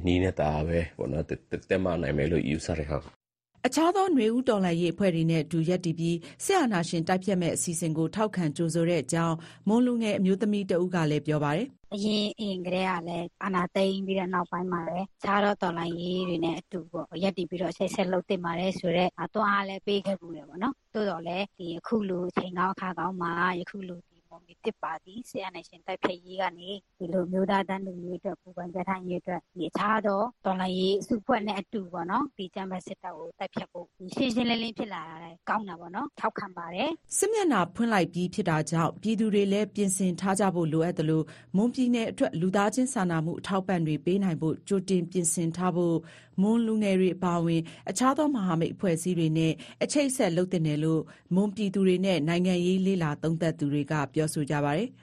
[0.06, 3.17] နည်းနဲ့သာပဲပေါ့နော်တက်တက်မနိုင်မယ်လို့ယူဆတယ်ဟုတ်
[3.66, 9.36] အခြားသော နွေဦးတော်လှန်ရေးအဖွဲ့တွေနဲ့အတူ ရပ်တည်ပြီး စစ်အာဏာရှင် တိုက်ဖျက်မယ့် အစီအစဉ်ကို ထောက်ခံကြိုဆိုတဲ့အကြောင်း
[9.68, 24.07] မွန်လူငယ်အမျိုးသမီးတဦးကလည်း ပြောပါတယ်။အရင်အရင်ကတည်းကလည်း အာနာသိမ့်ပြီးတဲ့ နောက်ပိုင်းမှာလည်းခြားတော့တော်လိုင်းရေးတွေနဲ့အတူပေါ့ရက်တည်ပြီးတော့ဆက်ဆက်လုပ်တင်ပါတယ်ဆိုတော့အတွန်းအားလည်း ပေးခဲ့ဘူးလေပေါ့နော်တိုးတော့လည်းဒီအခုလူချိန်ကောင်း အခါကောင်းမှာ ယခုလူဒီ
[24.38, 41.22] ပုံဒီတစ်ပါတီဆရာနေရှင်တိုက်ဖြည့်ရေးကနေဒီလိုမျိုးသားတန်းလူမျိုးအတွက်ပူပန်ကြထိုင်ရေးအတွက်ဒီအခြားတော့တော်လိုင်းရေးစုဖွဲ့နဲ့အတူပေါ့နော်ဒီကျမ်းပတ်စစ်တပ်ကိုတိုက်ဖြတ်ဖို့ဒီရှင်းရှင်းလင်းလင်းဖြစ်လာတာလည်းကောင်းတာပေါ့နော်ထောက်ခံပါတယ်စစ်မျက်နှာဖွင့်လိုက်ပြီးဖြစ်တာကြောင့်ပြည်သူတွေလည်းပြင်ဆင်ထားကြဖို့လိုအပ်သလို
[41.56, 45.96] မွန်ပြည်နယ်အတွက်လူသားချင်းစာနာမှုအထောက်ပံ့တွေပေးနိုင်ဖို့ကြိုတင်ပြင်ဆင်ထားဖို့
[46.42, 49.52] မွန်လူငယ်တွေအပါအဝင် အခြားသောမဟာမိတ်အဖွဲ့အစည်းတွေနဲ့
[49.82, 51.02] အချိတ်ဆက်လုပ်တင်တယ်လို့
[51.34, 54.88] မွန်ပြည်သူတွေနဲ့ နိုင်ငံရေးလေ့လာသုံးသပ်သူတွေက ပြောဆိုကြပါတယ်။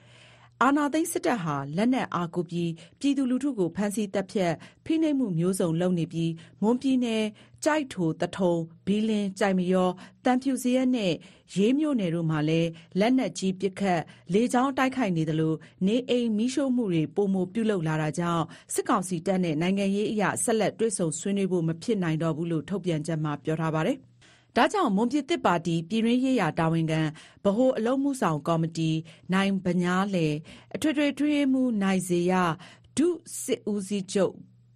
[0.62, 2.70] အာဏာသိမ်းစစ်တပ်ဟာ လက်နက်အားကိုးပြီး
[3.00, 4.52] ပြည်သူလူထုကို ဖမ်းဆီးသတ်ဖြတ်
[4.84, 6.32] ဖိနှိပ်မှုမျိုးစုံလုပ်နေပြီး
[6.62, 7.24] မွန်ပြည်နယ်
[7.64, 8.54] ကျိုက်ထို သထုံ
[8.86, 9.90] ဘီလင်း ကျိုက်မရော
[10.24, 11.12] သံဖြူဇရပ်နဲ့
[11.54, 14.00] ရေးမြို့နယ်တို့မှာလည်း လက်နက်ကြီးပစ်ခတ်
[14.32, 15.54] လေကြောင်းတိုက်ခိုက်နေသလို
[15.86, 18.44] နေအိမ်မီးရှို့မှုတွေ ပိုမိုပြုလုပ်လာတာကြောင့်
[18.74, 23.98] စစ်ကောင်စီတပ်နဲ့ နိုင်ငံရေးအရ ဆက်လက်တွေ့ဆုံဆွေးနွေးဖို့ မဖြစ်နိုင်တော့ဘူးလို့ ထုတ်ပြန်ချက်မှာ ပြောထားပါတယ်။
[24.56, 27.00] ဒါကြောင့် မွန်ပြည်သစ်ပါတီ ပြည်တွင်းရေးရာတာဝန်ခံ
[27.44, 28.90] ဗဟိုအလုပ်မှုဆောင်ကော်မတီ
[29.32, 30.34] နိုင်ဗညားလယ်
[30.74, 32.34] အထွေထွေ အတွင်းရေးမှူး နိုင်ဇေယျ
[32.96, 33.08] ဒု
[33.42, 34.34] စစ်ဦးစီးချုပ်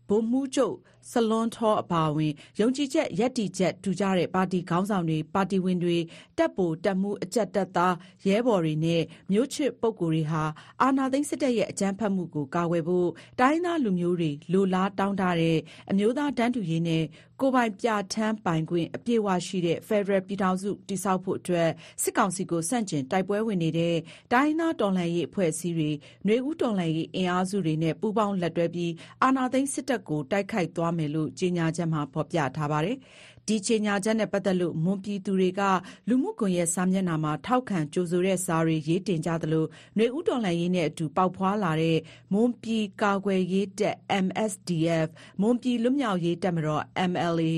[0.09, 0.77] ဗိုလ်မှူးချုပ်
[1.11, 5.99] ဆလွန်းထောအပါအဝင် ယုံကြည်ချက်ရပ်တည်ချက်တူကြတဲ့ ပါတီခေါင်းဆောင်တွေ ပါတီဝင်တွေ
[6.39, 7.95] တပ်ပိုတပ်မှုအကြပ်တပ်သား
[8.27, 9.03] ရဲဘော်တွေနဲ့
[9.33, 10.43] မျိုးချစ်ပုဂ္ဂိုလ်တွေဟာ
[10.83, 13.09] အာဏာသိမ်းစစ်တပ်ရဲ့ အကြမ်းဖက်မှုကို ကာကွယ်ဖို့
[13.41, 15.59] တိုင်းရင်းသားလူမျိုးတွေ လိုလားတောင်းတတဲ့
[15.91, 17.05] အမျိုးသားတန်းတူရေးနဲ့
[17.41, 21.71] ကိုယ်ပိုင်ပြဋ္ဌာန်းပိုင်ခွင့် အပြည့်အဝရှိတဲ့ ဖက်ဒရယ်ပြည်ထောင်စု တည်ဆောက်ဖို့အတွက်
[22.03, 23.97] စစ်ကောင်စီကို ဆန့်ကျင်တိုက်ပွဲဝင်နေတဲ့
[24.33, 25.91] တိုင်းရင်းသားတော်လှန်ရေးအဖွဲ့အစည်းတွေ
[26.27, 32.97] နွေဦးတော်လှန်ရေးအင်အားစုတွေနဲ့ ပူးပေါင်းလက်တွဲပြီး အာဏာသိမ်းစစ်တပ်ကို တိုက်ခိုက်သွားမယ်လို့ ကြေညာချက်မှာ ဖော်ပြထားပါတယ်။
[33.47, 35.63] ဒီကြေညာချက်နဲ့ပတ်သက်လို့ မွန်ပြည်သူတွေက
[36.09, 39.67] လူမှုကွန်ရက်စာမျက်နှာမှာ ထောက်ခံကြိုဆိုတဲ့စာတွေ ရေးတင်ကြသလို
[39.97, 41.99] နွေဦးတော်လှန်ရေးနဲ့အတူ ပေါက်ဖွားလာတဲ့
[42.33, 45.09] မွန်ပြည်ကာကွယ်ရေးတပ် MSDF
[45.41, 47.55] မွန်ပြည်လွတ်မြောက်ရေးတပ်မတော် MLA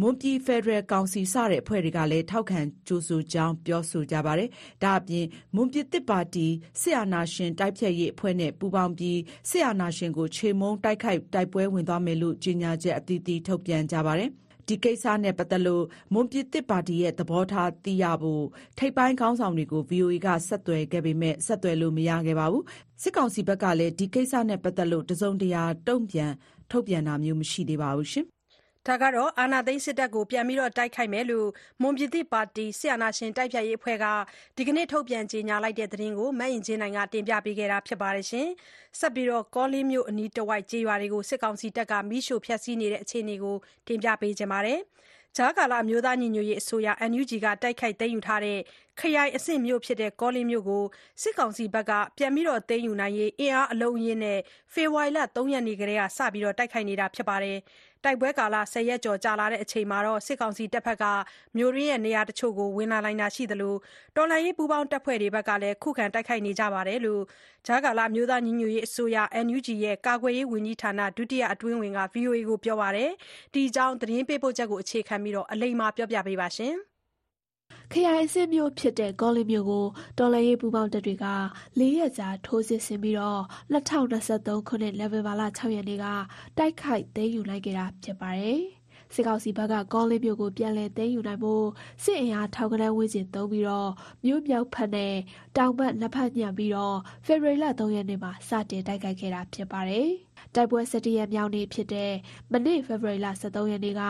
[0.00, 4.48] မွန်ပြည်ဖက်ဒရယ်ကောင်စီ စတဲ့အဖွဲ့တွေကလည်း ထောက်ခံကြိုဆိုကြောင်း ပြောဆိုကြပါတယ်။
[4.82, 6.46] ဒါ့အပြင် မွန်ပြည်သစ်ပါတီ
[6.80, 9.18] စစ်အာဏာရှင်တိုက်ဖျက်ရေးအဖွဲ့နဲ့ ပူးပေါင်းပြီး
[9.50, 14.30] စစ်အာဏာရှင်ကို ချေမှုန်းတိုက်ခိုက် တိုက်ပွဲဝင်သွားမယ်လို့ ကြေညာချက်အသီးသီး ထုတ်ပြန်ကြပါတယ်။
[14.70, 18.44] ဒီကိစ္စနဲ့ ပတ်သက်လို့ မွန်ပြည်သစ်ပါတီရဲ့ သဘောထားသိရဖို့
[18.78, 22.64] ထိပ်ပိုင်းခေါင်းဆောင်တွေကို VOA ကဆက်သွယ်ခဲ့ပေမဲ့ဆက်သွယ်လို့ မရခဲ့ပါဘူး။
[23.02, 26.32] စစ်ကောင်စီဘက်ကလည်း ဒီကိစ္စနဲ့ ပတ်သက်လို့ တစုံတရာ တုံ့ပြန်
[26.70, 28.26] ထုတ်ပြန်တာမျိုး မရှိသေးပါဘူး။
[28.86, 31.48] ဒါကတော့အာဏာသိမ်းစစ်တပ်ကို ပြန်ပြီးတိုက်ခိုက်မယ်လို့
[31.82, 34.06] မွန်ပြည်သစ်ပါတီ စစ်အာဏာရှင်တိုက်ဖျက်ရေးအဖွဲ့က
[34.56, 38.26] ဒီကနေ့ ထုတ်ပြန်ကြေညာလိုက်တဲ့သတင်းကို မအင်ကြင်းနိုင်က တင်ပြပေးထားပါတယ်။
[38.98, 44.80] ဆက်ပြီးတော့ကောလင်းမြို့အနီးတဝိုက် ကျေးရွာတွေကို စစ်ကောင်စီတပ်က မီးရှို့ဖျက်ဆီးနေတဲ့ အခြေအနေကို တင်ပြပေးထားပါတယ်။
[45.36, 48.58] ကြားကာလ အမျိုးသားညီညွတ်ရေးအစိုးရ NUG က တိုက်ခိုက်သိမ်းယူထားတဲ့
[49.00, 50.84] ခရိုင်အဆင့်မြို့ဖြစ်တဲ့ ကောလင်းမြို့ကို
[51.22, 54.38] စစ်ကောင်စီဘက်ကပြန်ပြီးသိမ်းယူနိုင်ရေး အင်အားအလုံးအရင်းနဲ့
[54.72, 57.36] ဖေဖော်ဝါရီလ ၃ ရက်နေ့ကတည်းကစပြီးတိုက်ခိုက်နေတာပါ။
[58.04, 61.04] တိုက်ပွဲကာလ ၁၀ ရက်ကျော် ကြာလာချိန်မှာ စစ်ကောင်စီတပ်ဘက်က
[61.56, 63.74] မြို့တွင်းနေရာတချို့ကို ဝင်လာနိုင်တာရှိသလို
[64.16, 67.22] တော်လှန်ရေး ပူးပေါင်းတပ်ဖွဲ့တွေဘက်ကလည်း ခုခံတိုက်ခိုက်နေကြတယ်လို့
[67.66, 73.10] ကြားကာလ အမျိုးသားညီညွတ်ရေးအစိုးရ NUG ရဲ့ ကာကွယ်ရေးဝန်ကြီးဌာန ဒုတိယအတွင်းဝန်က VOA ကို ပြောပါတယ်။
[73.54, 76.30] ဒီအကြောင်း သတင်းပေးပို့ချက်ကို အခြေခံပြီး အလိမ္မာပြောပြပါမ
[76.68, 76.76] ယ်။
[77.92, 79.86] ခရိုင်အဆင့်မြို့ဖြစ်တဲ့ ကောလင်းမြို့ကို
[80.18, 81.26] တော်လှန်ရေးပူးပေါင်းတပ်တွေက
[81.78, 83.26] ၄ ရက်ကြာ ထိုးစစ်ဆင်ပြီး ၂
[83.72, 83.76] ၀၂
[84.54, 86.06] ၃ ခုနှစ် နိုဝင်ဘာလ ၆ ရက်နေ့က
[86.58, 88.60] တိုက်ခိုက်သိမ်းယူနိုင်ခဲ့တာ ဖြစ်ပါတယ်။
[89.14, 91.66] စစ်ကောင်စီဘက်က ကောလင်းမြို့ကို ပြန်လည်သိမ်းယူနိုင်ဖို့
[92.02, 93.64] စစ်အင်အား ထောင်ဂဏန်းဝန်းကျင်သုံးပြီး
[94.24, 95.14] မြို့မြောက်ဘက်နဲ့
[95.56, 96.72] တောင်ဘက် နှစ်ဘက်ညှပ်ပြီး
[97.26, 100.08] ဖေဖော်ဝါရီလ ၃ ရက်နေ့မှာ စတင်တိုက်ခိုက်ခဲ့တာ ဖြစ်ပါတယ်။
[100.54, 102.12] တိုက်ပွဲ ၁၁ ရက်မြောက်နေ့ဖြစ်တဲ့
[102.52, 104.02] မနေ့ ဖေဖော်ဝါရီလ ၁၃ ရက်နေ့က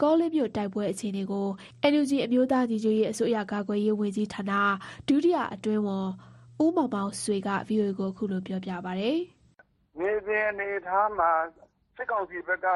[0.00, 1.46] ကောလင်းမြို့ တိုက်ပွဲအခြေအနေကို
[1.92, 4.52] NUG အမျိုးသားညီညွတ်ရေး အစိုးရ ကာကွယ်ရေးဝန်ကြီးဌာန
[5.08, 6.08] ဒုတိယအတွင်းဝန်
[6.64, 9.18] ဦးမောင်မောင်ဆွေက VOA ကိုခုလို ပြောပြပါတယ်။"
[9.98, 11.30] မြေပြင်အနေအထားမှာ
[11.96, 12.66] စစ်ကောင်စီဘက်က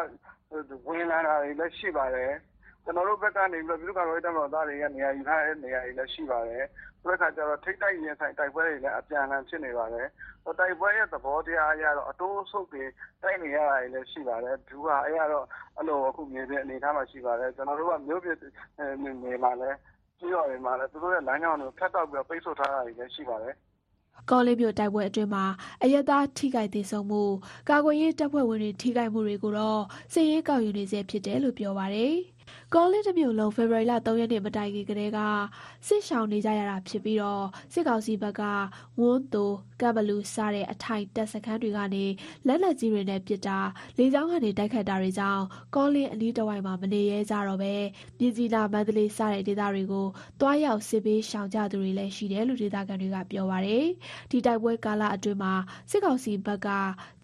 [0.89, 2.33] ဝင်လာတာတွေလည်း ရှိပါတယ်။
[2.85, 6.65] ကျနော်တို့ဘက်ကနေပြည်သူ့ကာကွယ်ရေးတပ်မတော်သားတွေနေရာယူထားတဲ့ နေရာတွေလည်း ရှိပါတယ်။
[7.03, 10.07] ထိပ်တိုက်ရင်ဆိုင် တိုက်ပွဲတွေလည်း အပြန်အလှန် ဖြစ်နေပါတယ်။
[10.59, 12.85] တိုက်ပွဲရဲ့ သဘောတရားအရတော့ အတိုးအဆုတ်တွေ
[13.23, 19.77] တိုက်နေရတာတွေလည်း ရှိပါတယ်။ဗျူဟာအရတော့ အဲ့လို အခုမြေပြင်အနေအထားမှာ ရှိပါတယ်။ကျနော်တို့က မြို့ပြင်တွေမှာလည်း
[20.19, 23.55] ကျေးရွာတွေမှာလည်း သူတို့ရဲ့ လမ်းကြောင်းတွေကို ဖြတ်တောက်ပြီးတော့ ပိတ်ဆို့ထားတာတွေလည်း ရှိပါတယ်။"
[24.31, 25.45] ကောလင်းမြို့တိုက်ပွဲအတွင်းမှာ
[25.83, 27.23] အရပ်သား ထိခိုက်သေဆုံးမှု
[27.69, 32.15] ကာကွယ်ရေးတပ်ဖွဲ့ဝင်တွေ ထိခိုက်မှုတွေကိုတော့ စာရင်းကောက်ယူနေဆဲဖြစ်တယ်လို့ ပြောပါတယ်။
[32.75, 35.19] ကောလင်းတမြို့လုံးဖေဖော်ဝါရီလ၃ရက်နေ့မတိုင်ခင်ကတည်းက
[35.87, 37.19] စစ်ရှောင်နေကြရတာဖြစ်ပြီး
[37.73, 38.43] စစ်ကောင်စီဘက်က
[39.01, 42.05] ဝန်းသို ကပ်ဘလူစတဲ့အထိုင်တပ်စခန်းတွေကနေ
[42.47, 43.59] လက်နက်ကြီးတွေနဲ့ပစ်တာ
[43.99, 45.43] လေကြောင်းကနေတိုက်ခတ်တာတွေကြောင့်
[45.75, 47.75] ကောလင်းအနီးတစ်ဝိုက်မှာမနေရဲကြတော့ပဲ
[48.19, 50.07] မြင်းကြီးနာမန္တလေးစတဲ့ဒေသတွေကို
[50.41, 53.87] တွားရောက်စစ်ပေးရှောင်ကြသူတွေလည်းရှိတယ်လို့ဒေသခံတွေကပြောပါတယ်
[54.31, 55.55] ဒီတိုက်ပွဲကာလအတွင်းမှာ
[55.91, 56.69] စစ်ကောင်စီဘက်က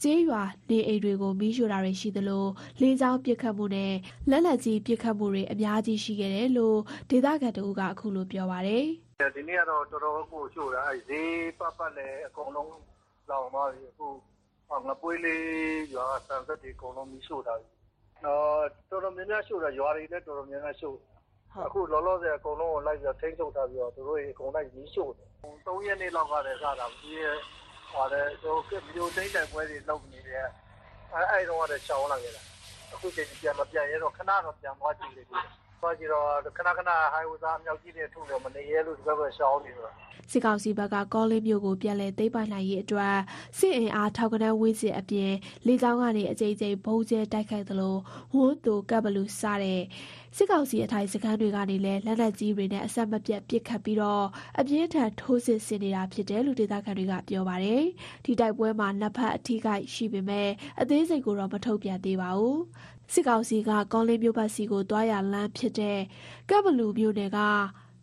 [0.02, 2.46] ကျေးရွာနေအိမ်တွေကိုမီးရှို့တာတွေရှိသလို
[2.80, 3.94] လေကြောင်းပစ်ခတ်မှုနဲ့
[4.30, 6.78] လက်နက်ကြီးပစ်ခတ်မှုတွေအများကြီးရှိခဲ့တယ်လို့
[7.10, 9.05] ဒေသခံတအုပ်ကအခုလိုပြောပါတယ်
[9.36, 12.70] ဒီနေ့ကတော့ တော်တော်ကို ရှို့တာအဲဈေးပတ်ပတ်လည်းအကုန်လုံး
[13.30, 14.08] လောင်သွားပြီ အခု
[14.86, 15.44] ငပွေးလေး
[15.94, 17.68] ရွာဆန်သက်တွေ အကုန်လုံး မီးရှို့တာပြီ
[18.24, 20.96] တော့တော်တော်များများ ရှို့တာ ရွာတွေလည်း တော်တော်များများ ရှို့
[21.66, 25.28] အခုလောလောဆယ် အကုန်လုံးကို လိုက်ပြီးထိန်းချုပ်ထားပြီးတော့ သူတို့အကုန်လိုက်မီးရှို့တယ်
[25.66, 27.12] ၃ ရက်နေ့လောက်ကတည်းက စတာဒီ
[27.92, 28.56] ဟိုတယ်ဟို
[28.88, 30.46] မျိုးသိမ့်တိုင်ပွဲတွေ လုပ်နေတယ်
[31.14, 32.42] အဲအဲ့တော့ကတော့ရှောင်းလာခဲ့တာ
[32.92, 35.26] အခုချိန်ပြန်မပြန်ရတော့ခဏတော့ ပြန်သွားကြည့်တယ်
[35.80, 39.92] သွားကြည့်တော့ခဏခဏဟိုင်ဝဇာမြောက်ကြီးတွေထုလို့မနေရဲလို့ဒီဘက်ကရှောင်းနေတော့
[40.30, 43.16] စစ်ကောင်စီဘက်ကကောလင်းမြို့ကိုပြန်လည်သိမ်းပိုက်နိုင်ရေးအတွက်
[43.58, 45.32] စစ်အင်အားထောက်ကနန်းဝင်းစစ်အပြင်
[45.66, 47.96] လေကြောင်းကနေအကြိမ်ကြိမ်ဘုံကျဲတိုက်ခိုက်သလို
[48.34, 49.82] ဝန်းတူကပ်ဘလူစတဲ့
[50.36, 54.24] စစ်ကောင်စီအထိုင်စခန်းတွေကနေလည်းလက်နက်ကြီးတွေနဲ့အဆက်မပြတ်ပစ်ခတ်ပြီးတော့
[54.58, 57.82] အပြင်းထန်ထိုးစစ်ဆင်နေတာဖြစ်တယ်လို့ဒေသခံတွေကပြောပါတယ်
[58.24, 60.48] ဒီတိုက်ပွဲမှာနှစ်ဖက်အထိကိရှိပေမဲ့
[60.80, 62.60] အသေးစိတ်ကိုတော့မထုတ်ပြန်သေးပါဘူး
[63.12, 66.00] စစ်ကောင်စီကကောလင်းမြို့ဘက်စီကိုတွားရလမ်းဖြစ်တဲ့
[66.50, 67.38] ကပ်ဘလူမြို့နယ်က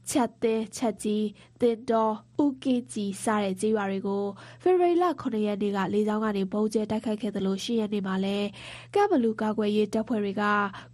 [0.09, 1.27] ချက်သေးချက်ကြီး
[1.61, 2.13] တင်တော်
[2.43, 4.25] ဥကေကြီးစတဲ့ကြေးရွာတွေကို
[4.61, 8.47] ဖေဖော်ဝါရီလ9ရက်နေ့ကလေကြောင်းကနေဘုံကျဲတိုက်ခိုက်ခဲ့သလို10ရက်နေ့မှာလည်း
[8.95, 10.43] ကပ်ဘလူကာကွယ်ရေးတပ်ဖွဲ့တွေက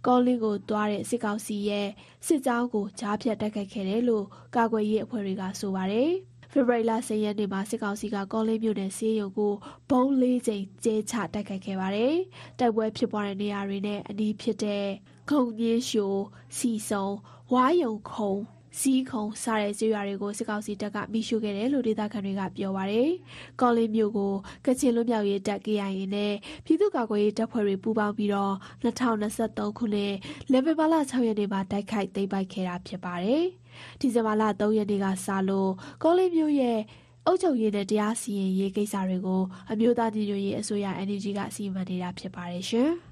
[0.06, 1.88] ကောလင်းကိုတွားတဲ့စစ်ကောင်စီရဲ့
[2.26, 4.24] စစ်ကြောင်းကိုကြားဖြတ်တိုက်ခိုက်ခဲ့တယ်လို့
[4.56, 9.52] ကာကွယ်ရေးအဖွဲ့တွေကဆိုပါတယ် ဖေဖော်ဝါရီလ10ရက်နေ့မှာစစ်ကောင်စီကကောလင်းမြို့နယ်စီးရုံကို
[9.90, 12.14] ဘုံလေးချိန်ကျဲချတိုက်ခိုက်ခဲ့ပါတယ်။
[12.58, 14.86] တိုက်ပွဲဖြစ်ပွားတဲ့နေရာတွေနဲ့အနီးဖြစ်တဲ့
[15.30, 16.14] ခုံညင်းရှို
[16.56, 17.06] စီစုံ
[17.52, 18.34] ဝါယုံခုံ
[18.80, 23.10] စီးခုံစတဲ့ကျေးရွာတွေကိုစစ်ကောင်စီတပ်ကမိရှုခဲ့တယ်လို့ဒေသခံတွေကပြောပါရယ်။
[23.60, 24.32] ကောလင်းမြို့ကို
[24.66, 26.34] ကချင်လွတ်မြောက်ရေးတပ် KIA နဲ့
[26.64, 30.14] ပြည်သူ့ကာကွယ်ရေးတပ်ဖွဲ့တွေပူးပေါင်းပြီးတော့2023ခုနှစ်
[30.52, 33.44] လေဗီဘာလ6ရက်နေ့မှာတိုက်ခိုက်သိမ်းပိုက်ခဲ့တာဖြစ်ပါတယ်။
[34.00, 35.70] ဒီဇင်ဘာလ3ရက်နေ့ကစလို့
[36.02, 36.78] ကောလင်းမြို့ရဲ့
[37.26, 42.90] အုပ်ချုပ်ရေးနဲ့တရားစီရင်ရေးကိစ္စတွေကိုအမျိုးသားညီညွတ်ရေးအစိုးရ NUG ကစီမံနေတာဖြစ်ပါတယ်ရှင်။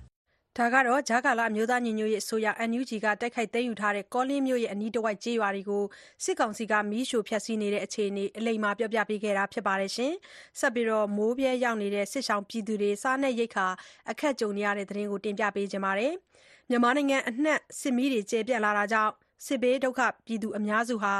[0.57, 5.85] ဒါကတော့ဂျာကာလာအမျိုးသားညီညွတ်ရေးအစိုးရ NUG ကတိုက်ခိုက်သိမ်းယူထားတဲ့ကောလင်းမြို့ရဲ့အနီးတစ်ဝိုက်ကျေးရွာတွေကို
[6.25, 10.13] စစ်ကောင်စီကမီးရှို့ဖျက်ဆီးနေတဲ့အခြေအနေအလိမ္မာပြောပြပေးခဲ့တာဖြစ်ပါတယ်ရှင်။
[10.61, 13.67] ဆက်ပြီးတော့မိုးပြဲရောက်နေတဲ့စစ်ဆောင်ပြည်သူတွေစားနပ်ရိက္ခာ
[14.11, 16.15] အခက်ကြုံနေရတဲ့သတင်းကိုတင်ပြပေးကြပါမယ်။
[16.71, 19.13] မြန်မာနိုင်ငံအနှံ့စစ်မီးတွေကျေပြန့်လာတာကြောင့်
[19.47, 21.15] စစ်ဘေးဒုက္ခပြည်သူအများစုဟာ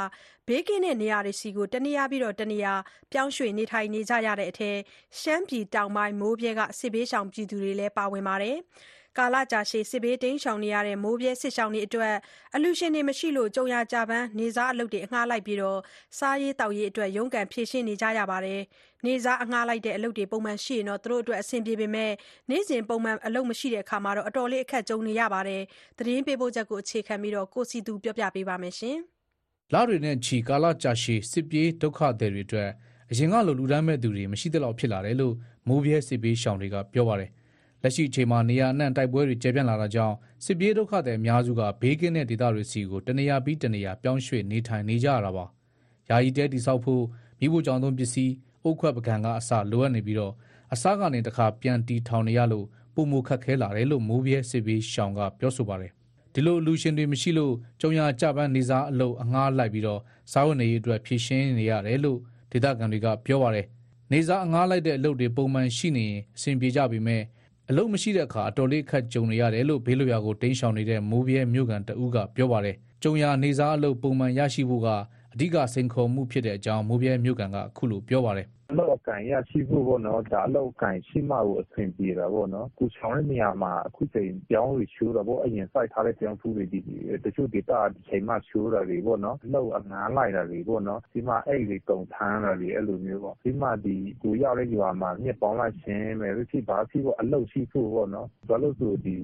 [0.47, 2.73] ဘေးကင်းတဲ့နေရာတွေဆီကိုတနေရာပြီးတော့တနေရာ
[3.11, 4.77] ပြောင်းရွှေ့နေထိုင်နေကြရတဲ့အထက်
[5.19, 8.57] ရှမ်းပြည်တောင်ပိုင်း မိုးပြဲက စစ်ဘေးရှောင်ပြည်သူတွေလည်း ပါဝင်ပါတယ်။
[9.17, 12.15] ကာလကြာရှည် စစ်ဘေးတိမ်းရှောင်နေရတဲ့ မိုးပြဲစစ်ရှောင်တွေအတွက်
[12.55, 15.79] အလူရှင်တွေမရှိလို့ ကြုံရကြပန်း နေစားအလုပ်တွေ အငှားလိုက်ပြီးတော့
[16.17, 18.61] စားရေးတောက်ရေးအတွက် ရုန်းကန်ဖြည့်ရှင်းနေကြရပါတယ်။
[19.05, 22.11] နေစားအငှားလိုက်တဲ့ အလုပ်တွေ ပုံမှန်ရှိရင်တော့သူတို့အတွက် အဆင်ပြေပေမဲ့
[22.49, 25.61] နေ့စဉ် ပုံမှန်အလုပ်မရှိတဲ့အခါမှာတော့အတော်လေး အခက်ကြုံနေရပါတယ်။
[25.97, 28.97] သတင်းပေးပို့ချက်ကို အခြေခံပြီးတော့ကိုစီသူပြောပြပေးပါမယ်ရှင်။
[29.73, 32.69] လတွေနဲ့ချီ ကာလကြာရှည် စစ်ပြေးဒုက္ခသည်တွေအတွက်
[33.11, 35.35] အရင်ကလိုလူဒန်းမဲ့သူတွေ မရှိသလောက်ဖြစ်လာတယ်လို့
[35.67, 37.29] မိုးပြဲစစ်ပြေးရှောင်တွေက ပြောပါတယ်။
[37.83, 40.15] လက်ရှိအချိန်မှာနေရာအနှံ့တိုက်ပွဲတွေကျေပြန့်လာတာကြောင့်
[40.45, 45.45] စစ်ပြေးဒုက္ခသည်အများစုကဘေးကင်းတဲ့ဒေသတွေစီကိုတနေရာပြီးတနေရာပြောင်းရွှေ့နေထိုင်နေကြရတာပါ။
[46.09, 47.03] ယာယီတဲတိဆောက်ဖို့
[47.39, 50.33] မိဖို့ကြောင့်သုံးပစ္စည်းအုတ်ခွက်ပကံကအစလိုအပ်နေပြီးတော့
[50.73, 52.65] အစကနေတခါပြန်တီထောင်နေရလို့
[52.95, 55.91] ပုံမခက်ခဲလာတယ်လို့မိုးပြဲစစ်ပြေးရှောင်ကပြောဆိုပါတယ်။
[56.33, 62.19] ဒီလိုအလူရှင်တွေမရှိလို့ကြုံရကြပန်းနေစားအလုပ်အငှားလိုက်ပြီးတော့စားဝတ်နေရေးအတွက်ဖြည့်ရှင်းနေရတယ်လို့
[62.51, 63.65] ဒေသခံတွေကပြောပါတယ်။
[64.11, 67.23] နေစားအငှားလိုက်တဲ့အလုပ်တွေပုံမှန်ရှိနေရင်အဆင်ပြေကြပြီမဲ့
[67.71, 74.87] အလုပ်မရှိတဲ့အခါအတော်လေးအခက်ကြုံနေရတယ်လို့ဘေးလွရာကိုတင်းရှောင်နေတဲ့မိုးပြဲမြို့ကန်တဦးကပြောပါတယ်။ကြုံရနေစားအလုပ်ပုံမှန်ရရှိဖို့က
[75.33, 86.79] အဓိကစိန်ခေါ်မှုဖြစ်တဲ့အကြောင်းမိုးပြဲမြို့ကန်ကအခုလိုပြောပါတယ်။အလောက်အ ကင်ရရှိဖို့ပေါ့နော်ဒါအလောက်အကင်ရှိမှကိုအဆင်ပြေတာပေါ့နော်ကိုဆောင်တဲ့နေရာမှာအခုချိန်ပြောင်းလို့ရှိုးတာပေါ့အရင်စိုက်ထားတဲ့ပြောင်းဖူးတွေဒီ
[87.25, 99.15] တချို့ဒေတာဒီချိန်မှရှိုးတာတွေပေါ့နော်အလောက်အငားလိုက်တာတွေပေါ့နော်ဒီမှာအဲ့တွေတုံထမ်းတာတွေအဲ့လိုမျိုးပေါ့ဒီမှာဒီကိုရောက်တဲ့ရွာမှာမြက်ပေါင်းလိုက်ခြင်းပဲဖြစ်ပါဖြစ်ပေါ့အလောက်ရှိဖို့ပေါ့နော်ဘာလို့ဆိုဒီ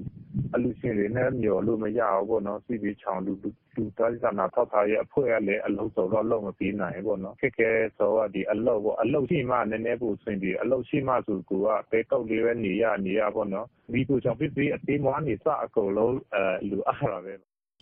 [0.56, 3.34] အလူရှင်တွေနဲ့မျောလို့မရဘူးပေါ့နော်စီပြီးချောင်းလူ
[3.76, 17.34] လူတားစနာထောက်ထားရဲ့အဖွဲ့ကလည်းအလုံးစုံတော့လုံးမပြီးနိုင်ဘူးပေါ့နော်ခက်ခဲဆိုတော့ဒီအလောက်ပေါ့အလောက်ရှိမှနည်းနည်းပိုအဆင်ပြေအလောက်ရှိမှဆိုကိုကဘဲကောက်လေးပဲနေရနေရပေါ့နော်ဒီကိုကြောင့်ဖြစ်ပြီးအသေးမွားနေစအကုန်လုံးအဲလူအားရပဲ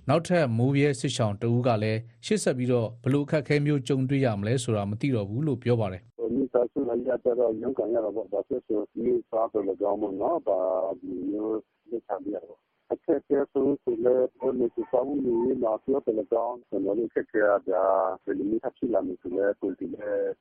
[0.09, 6.01] နောက်ထပ်မိုးပြဲစစ်ဆောင်တဦးကလည်းရှေ့ဆက်ပြီးတော့ဘလို့အခက်အခဲမျိုးကြုံတွေ့ရမလဲဆိုတာမသိတော့ဘူးလို့ပြောပါတယ်
[6.35, 10.59] မိသားစုလိုက်ရတော့ရုန်းကန်ရတာပေါ့ဒါဆိုဆိုမိသားစုလည်းကောင်းမနော်ဒါ
[10.99, 11.57] ဒီမျိုး
[11.89, 12.59] လက်ခံပြရတော့
[12.91, 17.83] အခက်အခဲလည်းဆိုဆိုလည်းဟိုနေစဆောင်နေမှာ ပြောတယ်ကြောင်း ကျွန်တော်တို့ခက်ခဲရတာ
[18.23, 19.91] ဘယ်လိုမျိုးဖြစ်လာမလဲဆိုလည်းကိုယ်တည်း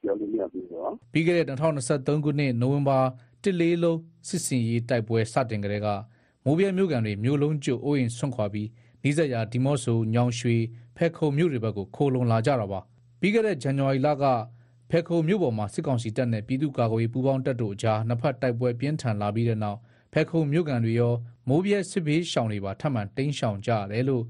[0.00, 2.98] ပြောလို့ မရဘူးနော် ပြီးခဲ့တဲ့2023ခုနှစ် နိုဝင်ဘာ
[3.42, 5.88] တစ်လေးလုံး စစ်စင်ရေးတိုက်ပွဲ စတင်ကြတဲ့က
[6.44, 8.68] မိုးပြဲမြို့ကန်တွေ မြို့လုံးကျွတ် အိုးရင်ဆွန့်ခွာပြီး
[9.02, 10.56] နီးစပ်ရာ ဒီမော့ဆို ညောင်ရွှေ
[10.96, 12.80] ဖက်ခုံမြို့တွေဘက်ကို ခိုလုံလာကြတာပါ
[13.20, 14.24] ပြီးခဲ့တဲ့ ဇန်နဝါရီလက
[14.90, 19.78] ဖက်ခုံမြို့ပေါ်မှာ စစ်ကောင်စီတပ်နဲ့ ပြည်သူ့ကာကွယ်ရေး ပူးပေါင်းတပ်တို့အကြား နှစ်ဖက်တိုက်ပွဲပြင်းထန်လာပြီးတဲ့နောက်
[20.12, 21.14] ဖက်ခုံမြို့ကန်တွေရော
[21.48, 24.24] မိုးပြဲစစ်ဘေးရှောင်တွေပါထပ်မံတိမ်းရှောင်ကြရတယ်လို့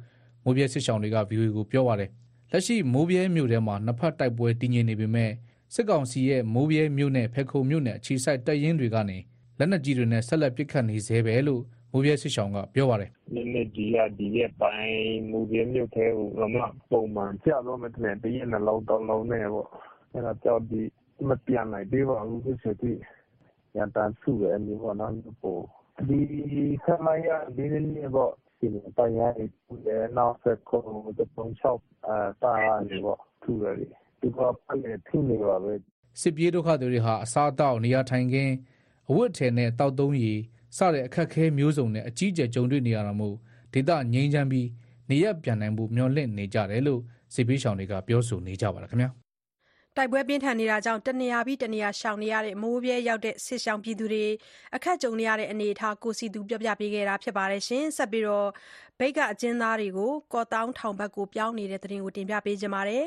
[0.45, 2.11] မိုးပြဲစစ်ရှောင်တွေက VOA ကိုပြောပါတယ်
[2.51, 5.31] လက်ရှိမိုးပြဲမြို့ထဲမှာနှစ်ဖက်တိုက်ပွဲတည်ငြိမ်နေပေမဲ့
[5.75, 9.19] စစ်ကောင်စီရဲ့မိုးပြဲမြို့နယ်ဖက်ခုံမြို့နယ်အခြေစိုက်တပ်ရင်းတွေကနေ
[9.59, 19.69] လက်နက်ကြီးတွေနဲ့ဆက်လက်ပစ်ခတ်နေသေးပဲလို့မိုးပြဲစစ်ရှောင်ကပြောပါတယ်နည်းနည်းဒီကဒီရဲ့ပိုင်းမူပြင်းမြို့ထဲကိုတော့မှပုံမှန်ကြာတော့မှတည်းတည့်ရနှလုံးတောင်းလုံးနဲ့ပေါ့
[20.13, 20.81] အဲ့ဒါကြောင့်ဒီ
[21.29, 22.93] မပြန်နိုင်သေးပါဘူးဖြစ်စေဒီ
[23.77, 25.63] ရန်တန်စုရဲ့အမျိုးပေါ့နော်ပို့
[26.09, 26.19] ဒီ
[26.85, 29.33] ဆမိုင်းရဒီနေ့ပေါ့ဒီပိုင်းရည်
[29.85, 33.89] လည်းနောက်ဆက်ကိုတော့ပုံချောက်အာတာနေပေါ့ထူရတယ်
[34.21, 35.73] ဒီကပတ်လေထူနေပါပဲ
[36.21, 38.53] စစ်ပြေးဒုက္ခသည်တွေဟာ အစားအသောက် နေရာထိုင်ခင်း
[39.09, 40.41] အဝတ်အထည်နဲ့တောက်သုံးရည်
[40.77, 43.37] စတဲ့ အခက်အခဲမျိုးစုံနဲ့ အကြီးအကျယ် ကြုံတွေ့နေရတာမို့
[43.73, 44.69] ဒေသငြိမ်းချမ်းပြီး
[45.11, 47.01] နေရပြန်နိုင်မှုမျှော်လင့်နေကြတယ်လို့
[47.35, 49.22] စစ်ပေးရှောင်တွေက ပြောဆိုနေကြပါလားခင်ဗျာ
[49.97, 54.27] တိုက်ပွဲပြင်းထန်နေတာကြောင့် တနေရာပြီးတနေရာ ရှောင်နေရတဲ့ မိုးပြဲရောက်တဲ့ စစ်ရှောင်ပြည်သူတွေ
[54.75, 58.25] အခက်ကြုံနေရတဲ့ အနေအထား ကိုစီသူပြောပြပေးခဲ့တာဖြစ်ပါတယ်ရှင်ဆက်ပြီး
[59.03, 63.07] တော့ဘိတ်ကအကျဉ်းသားတွေကို ကော်တောင်းထောင်ဘက်ကိုပြောင်းနေတဲ့တဲ့တင်ကို တင်ပြပေးကြပါမယ်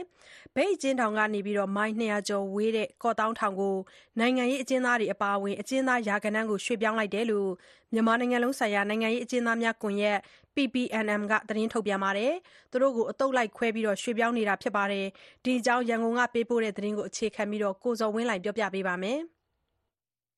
[0.55, 3.75] ဘိတ်အကျဉ်းထောင်ကနေပြီးတော့မိုင်း200ကျော်ဝေးတဲ့ ကော်တောင်းထောင်ကို
[4.19, 7.49] နိုင်ငံရေးအကျဉ်းသားတွေအပါအဝင် အကျဉ်းသား ရာခဏန်းကို ရွှေ့ပြောင်းလိုက်တယ်လို့
[7.93, 10.17] မြန်မာနိုင်ငံလုံးဆိုင်ရာ နိုင်ငံရေးအကျဉ်းသားများကွန်ရက်
[10.55, 12.33] PPNM က သတင်းထုတ်ပြန်ပါတယ်
[12.71, 15.05] သူတို့ကိုအတုပ်လိုက်ခွဲပြီးတော့ရွှေ့ပြောင်းနေတာဖြစ်ပါတယ်
[15.43, 19.19] ဒီအကြောင်း ရန်ကုန်ကပေးပို့တဲ့သတင်းကို အခြေခံပြီးတော့ကိုဇော်ဝင်းလှိုင်ပြောပြပေးပါမယ်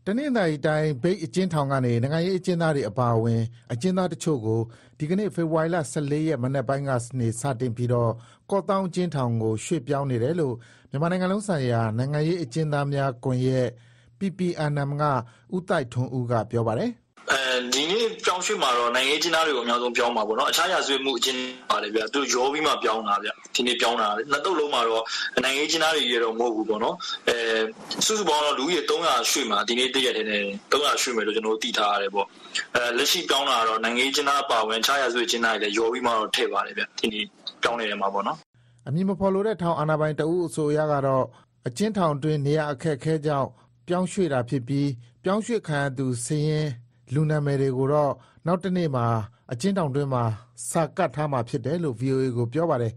[0.10, 3.42] တနင်္သာရီတိုင်း မြိတ်အကျဉ်းထောင်ကနေ နိုင်ငံရေးအကျဉ်းသားတွေအပါအဝင်
[3.74, 4.60] အကျဉ်းသားတချို့ကို
[4.98, 8.12] ဒီကနေ့ ဖေဖော်ဝါရီလ14ရက် မနက်ပိုင်းကနေ စတင်ပြီးတော့
[8.52, 10.56] ကော့တောင်းအကျဉ်းထောင်ကို ရွှေ့ပြောင်းနေတယ်လို့
[10.90, 13.68] မြန်မာနိုင်ငံလုံးဆိုင်ရာ နိုင်ငံရေးအကျဉ်းသားများကွန်ရက်
[14.20, 15.04] PPNM က
[15.56, 17.07] ဦးတိုက်ထွန်းဦးက ပြောပါတယ်အဲ
[17.74, 25.04] ဒီနေ့ပြောင်းရွှေ့မှာတော့နိုင်ငံရေးကျင်းသားတွေကိုအများဆုံးပြောင်းမှာပေါ့နော်အခြားရာဇဝတ်မှုအကျဉ်းပါတယ်ဗျသူရောပြီးမှပြောင်းတာဗျဒီနေ့ပြောင်းတာနှစ်တုပ်လုံးမှာတော့
[25.44, 26.96] နိုင်ငံရေးကျင်းသားတွေရတော့မဟုတ်ဘူးပေါ့နော်
[27.30, 27.38] အဲ
[28.06, 32.28] စုစုပေါင်းတော့လူကြီး300ရွှေ့မှာဒီနေ့တည့်ရက်တည်းနဲ့300ရွှေ့မယ်လို့ကျွန်တော်တို့သိထားရတယ်ပေါ့
[32.76, 37.26] အဲလက်ရှိပြောင်းတာတော့နိုင်ငံရေးကျင်းသားအပါဝင်အခြားရာဇဝတ်ကျင်းသားတွေလည်းရောပြီးမှတော့ထည့်ပါတယ်ဗျဒီနေ့
[37.64, 38.38] ပြောင်းနေတယ်မှာပေါ့နော်
[38.88, 41.26] အမည်မဖော်လိုတဲ့ထောင်အာဏာပိုင်တဦးအဆိုအရကတော့
[41.68, 43.50] အကျဉ်းထောင်တွင်းနေရအခက်အခဲကြောင့်
[43.88, 44.90] ပြောင်းရွှေ့တာဖြစ်ပြီး
[45.24, 46.68] ပြောင်းရွှေ့ခံရသူစည်ရင်
[47.14, 48.12] လူနာမည်တွေကိုတော့
[48.48, 49.06] နောက်တစ်နေ့မှာ
[49.52, 50.24] အကျဉ်းထောင်တွင်းမှာ
[50.70, 52.94] စာကတ်ထားမှာဖြစ်တယ်လို့ VOA ကို ပြောပါတယ်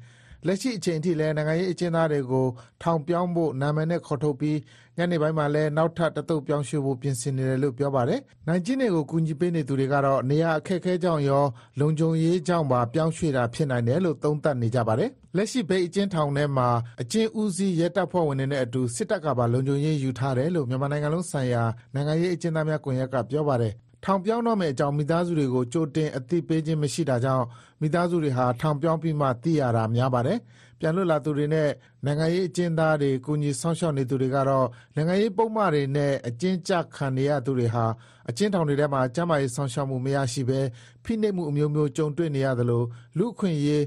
[0.46, 2.46] လက်ရှိအချိန်အထိလည်း နိုင်ငံရေးအကျဉ်းသားတွေကို
[2.82, 4.58] ထောင်ပြောင်းဖို့ နာမည်နဲ့ခေါ်ထုတ်ပြီး
[4.96, 11.44] ညနေပိုင်းမှာလည်း နောက်ထပ်တစ်သုတ်ပြောင်းရွှေ့ဖို့ ပြင်ဆင်နေတယ်လို့ ပြောပါတယ်။နိုင်ကျဉ်းတွေကို ကူညီပေးနေသူတွေကတော့ နေရာအခက်အခဲကြောင့်ရော
[11.80, 16.68] လုံခြုံရေးကြောင့်ပါ ပြောင်းရွှေ့တာဖြစ်နိုင်တယ်လို့ သုံးသပ်နေကြပါတယ်။လက်ရှိဘိတ်အကျဉ်းထောင်ထဲမှာ
[17.02, 21.62] အကျဉ်းဦးစီးရဲတပ်ဖွဲ့ဝင်တွေနဲ့အတူ စစ်တပ်ကပါ လုံခြုံရေးယူထားတယ်လို့ မြန်မာနိုင်ငံလုံးဆိုင်ရာ
[21.94, 27.44] နိုင်ငံရေးအကျဉ်းသားများကွန်ရက်က ပြောပါတယ်။ ထောင်ပြောင်းတော့မယ့်အကြောင်း မိသားစုတွေကို ကြိုတင်အသိပေးခြင်းမရှိတာကြောင့်
[27.80, 30.38] မိသားစုတွေဟာ ထောင်ပြောင်းပြီးမှ သိရတာများပါတယ်။
[30.80, 31.68] ပြန်လွတ်လာသူတွေနဲ့
[32.04, 37.84] နိုင်ငံရေးအကျဉ်းသားတွေ ကူညီဆောင်ရှောက်နေသူတွေကတော့ နိုင်ငံရေးပုံမှန်တွေနဲ့ အကျဉ်းချခံနေရသူတွေဟာ
[38.28, 40.60] အကျဉ်းထောင်တွေထဲမှာ ကျန်းမာရေးဆောင်ရှောက်မှု မရရှိဘဲ
[41.04, 42.82] ဖိနှိပ်မှုအမျိုးမျိုး ကြုံတွေ့နေရသလို
[43.18, 43.84] လူ့အခွင့်အရေး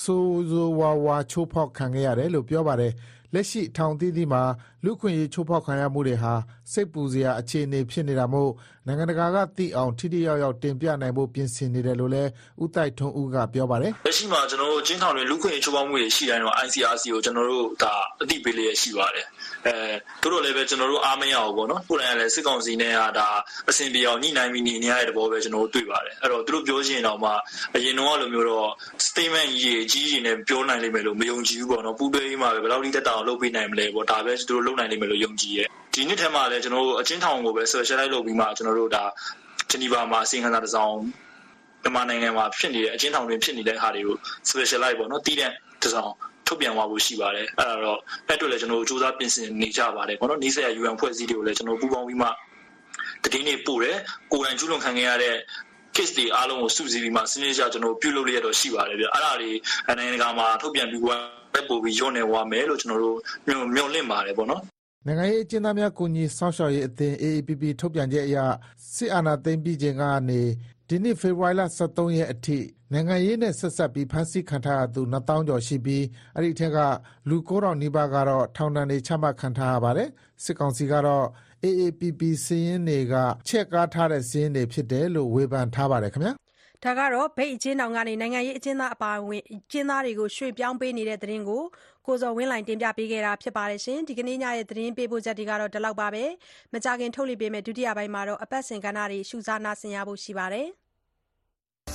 [0.00, 2.92] ဆိုးဆိုးဝါးဝါချိုးဖောက်ခံခဲ့ရတယ်လို့ ပြောပါတယ်။
[3.34, 4.42] လက်ရှိ ထောင်အသီးသီးမှာ
[4.84, 6.32] လူ့အခွင့်အရေး ချိုးဖောက်ခံရမှုတွေဟာ
[6.72, 8.50] စိတ်ပူစရာအခြေအနေဖြစ်နေတာမို့
[8.86, 12.30] နိုင်ငံတကာကသိအောင် ထိထိရောက်ရောက် တင်ပြနိုင်ဖို့ ပြင်ဆင်နေတယ်လို့လည်း
[12.62, 19.26] ဦးတိုက်ထွန်းဦးက ပြောပါတယ်။လက်ရှိမှာကျွန်တော်တို့အကျဉ်းထောင်တွေ လူခွင့်ရေးချိုးဖောက်မှုတွေရှိတိုင်းတော့ ICRC ကို ကျွန်တော်တို့ဒါအသိပေးလျက်ရှိပါတယ်
[19.66, 23.28] အဲတို့တော့လည်းပဲကျွန်တော်တို့ အားမရဘူးပေါ့နော် ကိုယ်တိုင်ကလည်း စစ်ကောင်စီနဲ့ကဒါ
[23.70, 27.30] အဆင်ပြေအောင် ညှိနှိုင်းပြီးနေနေရတဲ့သဘောပဲကျွန်တော်တို့တွေ့ပါတယ် အဲ့တော့ သူတို့ပြောချင်တော့မှ
[27.76, 28.68] အရင်တော့လိုမျိုးတော့
[29.06, 39.04] statement ကြီးအကြီးကြီးနဲ့ ပြောနိုင်လိမ့်မယ်လို့ မယုံကြည်ဘူးပေါ့နော် ပူးတွဲကြီးမှာပဲဘယ်လောက်ထိတက်တာအောင်လုပ်ပေးနိုင်မလဲပေါ့ဒါပဲသူတို့လုပ်နိုင်လိမ့်မယ်လို့ယုံကြည်ရဲ့ဒီနှစ်ထဲမှာလည်းကျွန်တော်တို့အချင်းထောင်ကိုပဲ specialize လုပ်ပြီးမှကျွန်တော်တို့ဒါ
[39.70, 40.96] ဂျနီဗာမှာအစီအခံစာတစ်စောင်
[41.82, 44.16] မြန်မာနိုင်ငံမှာဖြစ်နေတဲ့အချင်းထောင်တွင်ဖြစ်နေတဲ့ဟာတွေကို
[44.50, 45.50] specialize ပေါ့နော်တည်တဲ့
[45.82, 46.12] တစ်စောင်
[46.46, 52.28] ထုတ်ပြန်သွားဖို့ရှိပါတယ်အဲ့ဒါတော့အဲ့အတွက်လည်းကျွန်တော်တို့စူးစမ်းပြင်ဆင်နေကြပါတယ်ပေါ့နော်နီးစပ်ရာ UN ဖွဲ့စည်းတွေကိုလည်းကျွန်တော်ပူးပေါင်းပြီးမှ
[53.32, 53.96] တည်င်းနေပို့တယ်
[54.32, 55.36] ကိုယ်တိုင်ကျူးလွန်ခံခဲ့ရတဲ့
[55.94, 59.50] case တွေအားလုံးကိုစုစည်းပြီးမှစနစ်တကျကျွန်တော်ပြုလုပ်လျက်တော့ရှိပါတယ်ဗျအဲ့ဒါတွေ
[59.98, 61.02] နိုင်ငံတကာမှာထုတ်ပြန်ပြီး
[61.54, 63.16] တော့ပို့ပြီးညွှန်နေဝါမယ်လို့ကျွန်တော်တို့
[63.74, 64.62] မျှော်လင့်ပါတယ်ပေါ့နော်
[65.06, 68.38] နိုင်ငံရေးအကျဉ်းသားများကူညီစောင့်ရှောက်ရေးအသင်း AAPP ထုတ်ပြန်ချက်အရ
[68.94, 70.40] စစ်အာဏာသိမ်းပြီးချိန်ကနေ
[70.88, 72.58] ဒီနှစ်ဖေဖော်ဝါရီလ23ရက်အထိ
[72.92, 76.04] နိုင်ငံရေးနဲ့ဆက်ဆက်ပြီးဖမ်းဆီးခံထားရသူ2000ကျော်ရှိပြီး
[76.36, 76.78] အဲ့ဒီထက်က
[77.28, 80.08] လူ9000နီးပါးကတော့ထောင်ဒဏ်တွေချမှတ်ခံထားရပါတယ်
[80.44, 81.26] စစ်ကောင်စီကတော့
[81.64, 83.14] AAPP စည်ရင်းတွေက
[83.48, 86.32] ချက်ကားထားတဲ့စည်ရင်းတွေဖြစ်တယ်လို့ဝေဖန်ထားပါတယ်ခင်ဗျာ
[86.84, 91.62] ဒါကတော့ မြိတ်အကျဉ်းထောင်ကနေ နိုင်ငံရေးအကျဉ်းသားအပါအဝင် အကျဉ်းသားတွေကို ရွှေ့ပြောင်းပေးနေတဲ့သတင်းကို
[92.06, 93.64] ကိုဇော်ဝင်းလှိုင်တင်ပြပေးခဲ့တာပါ။
[94.08, 96.24] ဒီကနေ့ညရဲ့ သတင်းပေးပို့ချက်တွေကတော့ ဒီလောက်ပါပဲ။
[96.72, 100.66] မကြာခင် ထုတ်လွှင့်ပေးမယ့် ဒုတိယပိုင်းမှာတော့အပတ်စဉ်ကဏ္ဍတွေ ရှုစားနားဆင်ရဖို့ ရှိပါတယ်။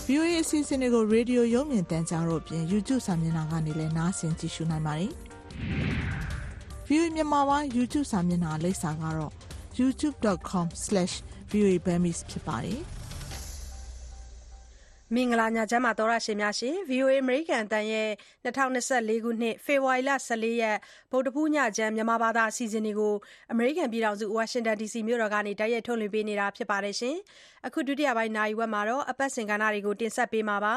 [0.08, 5.12] VOA အစီအစဉ်တွေကို ရေဒီယို ရုပ်မြင်သံကြားတို့အပြင် YouTube စာမျက်နှာကနေလည်း နားဆင်ကြည့်ရှုနိုင်ပါတယ်။
[6.88, 9.32] VOA မြန်မာပိုင်း YouTube စာမျက်နှာ လိပ်စာကတော့
[9.80, 12.82] youtube.com/voaburmese ဖြစ်ပါတယ်။
[15.16, 18.10] မင်္ဂလာညချမ်းပါသောရရှင်များရှင် VOA အမေရိကန်အတန်ရဲ့
[18.46, 20.78] 2024ခုနှစ်ဖေဖော်ဝါရီလ14ရက်
[21.12, 23.16] ဗုဒ္ဓဖူးညချမ်းမြန်မာဘာသာအစီအစဉ်တွေကို
[23.52, 27.16] အမေရိကန်ပြည်ထောင်စုဝါရှင်တန် DC မြို့တော်ကနေတိုက်ရိုက်ထုတ်လွှင့်ပေးနေတာဖြစ်ပါတယ်ရှင်
[27.68, 30.76] အခု ဒုတိယပိုင်း နာရီဝက်မှာတော့အပတ်စဉ်ကဏ္ဍတွေကို တင်ဆက်ပေးမှာပါ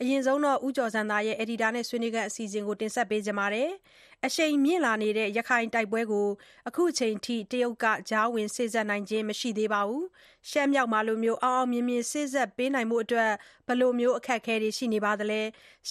[0.00, 3.70] အရင်ဆုံးတော့ဦးကျော်စံသားရဲ့ Editor နဲ့ ဆွေးနွေးခန်း အစီအစဉ်ကို တင်ဆက်ပေးကြပါမယ်
[4.26, 6.28] အရှိန်မြင့်လာနေတဲ့ ရခိုင်တိုက်ပွဲကို
[6.68, 10.06] အခုချိန်ထိ တရုတ်က ကြားဝင်စေ့စပ်နိုင်ခြင်း မရှိသေးပါဘူး
[10.50, 13.30] ရှမ်းမြောက်မှာလိုမျိုးအောင်အောင်မြင်မြင် စေ့စပ်ပေးနိုင်ဖို့အတွက်
[13.66, 15.40] ဘယ်လိုမျိုးအခက်အခဲတွေ ရှိနေပါသလဲ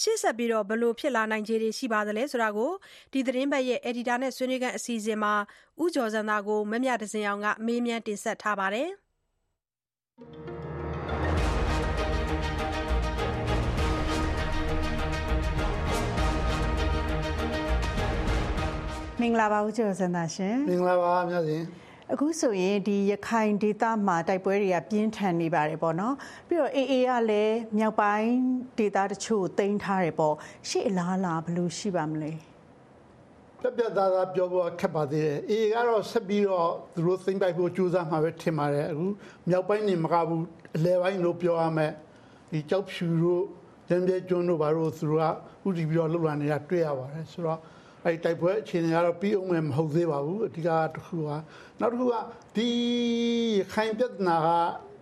[0.00, 2.72] ရှေ့ဆက်ပြီးတော့ဘယ်လို ဖြစ်လာနိုင်ခြေတွေ ရှိပါသလဲဆိုတာကို
[3.12, 5.34] ဒီသတင်းပတ်ရဲ့ Editor နဲ့ ဆွေးနွေးခန်း အစီအစဉ်မှာ
[5.82, 8.90] ဦးကျော်စံသားကို မမြတစင်အောင်က မေးမြန်းတင်ဆက်ထားပါတယ်။
[10.18, 10.18] မ
[19.26, 21.62] င်္ဂလာပါဦးကျော်စံသာရှင်မင်္ဂလာပါမြတ်စဉ်
[22.12, 26.14] အခုဆိုရင်ဒီရခိုင်ဒေသမှာတိုက်ပွဲတွေကပြင်းထန်နေပါတယ်ပေါ့နော်
[26.48, 28.32] ပြီးတော့ AA ကလည်းမြောက်ပိုင်း
[28.78, 30.34] ဒေသတချို့ကိုတင်ထားတယ်ပေါ့
[30.68, 32.32] ရှေ့အလားအလာဘယ်လိုရှိပါမလဲ
[33.66, 39.06] ပြပြသားသားပြောဖို့ခက်ပါသေးတယ်အေကတော့ဆက်ပြီးတော့သူတို့သိမ့်ပိုက်ဖို့ကြိုးစားမှာပဲထင်ပါတယ်အခု
[39.48, 40.44] မြောက်ပိုင်းနေမကဘူး
[40.76, 41.92] အလဲပိုင်းလို့ပြောရမယ်
[42.50, 43.42] ဒီကြောက်ဖြူတို့
[43.90, 47.60] ရံပြဲကျွန်းတို့ဘာလို့သူတို့ကဥတီပြီးတော့လှုပ်လာနေတာတွေ့ရပါတယ်ဆိုတော့
[48.04, 51.30] အဲ့တိုက်ပွဲအခြေအနေကတော့ပြီးအောင်မယ်မဟုတ်သေးပါဘူးအဓိကတစ်ခုက
[51.80, 52.14] နောက်တစ်ခုက
[52.56, 52.68] ဒီ
[53.72, 54.48] ခိုင်ပြဿနာက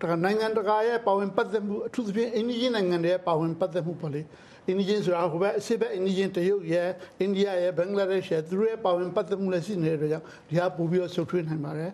[0.00, 4.22] တကနိုင်ငံတကာရဲ့ပါဝင်ပတ်သက်မှုအထူးသဖြင့်အိန္ဒိယနိုင်ငံတွေရဲ့ပါဝင်ပတ်သက်မှုပေါ့လေ
[4.68, 6.88] အိန္ဒိယဆိုတာဟိုဘက်အစစ်ဘက်အိန္ဒိယတရုတ်ရဲ့
[7.20, 11.90] အိန္ဒိယရဲ့ဘင်္ဂလားဒေ့ရှ်ရဲ့သူတို့ရဲ့ပါဝင်ပတ်သက်မှုလည်းရှိနေတဲ့အတွက်ကြောင့်ဒီဟာပို့ပြီးတော့ဆုတ်ထွေးနိုင်ပါတယ်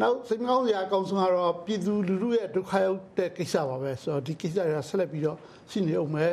[0.00, 5.38] နောက်စိတ်မကောင်းစရာအကောင်းဆုံးကတော့ပြည်သူလူထုရဲ့ဒုက္ခရောက်တဲ့ကိစ္စပါပဲဆိုတော့ဒီကိစ္စတွေကဆက်လက်ပြီးတော့
[5.70, 6.32] ရှိနေအောင်မယ်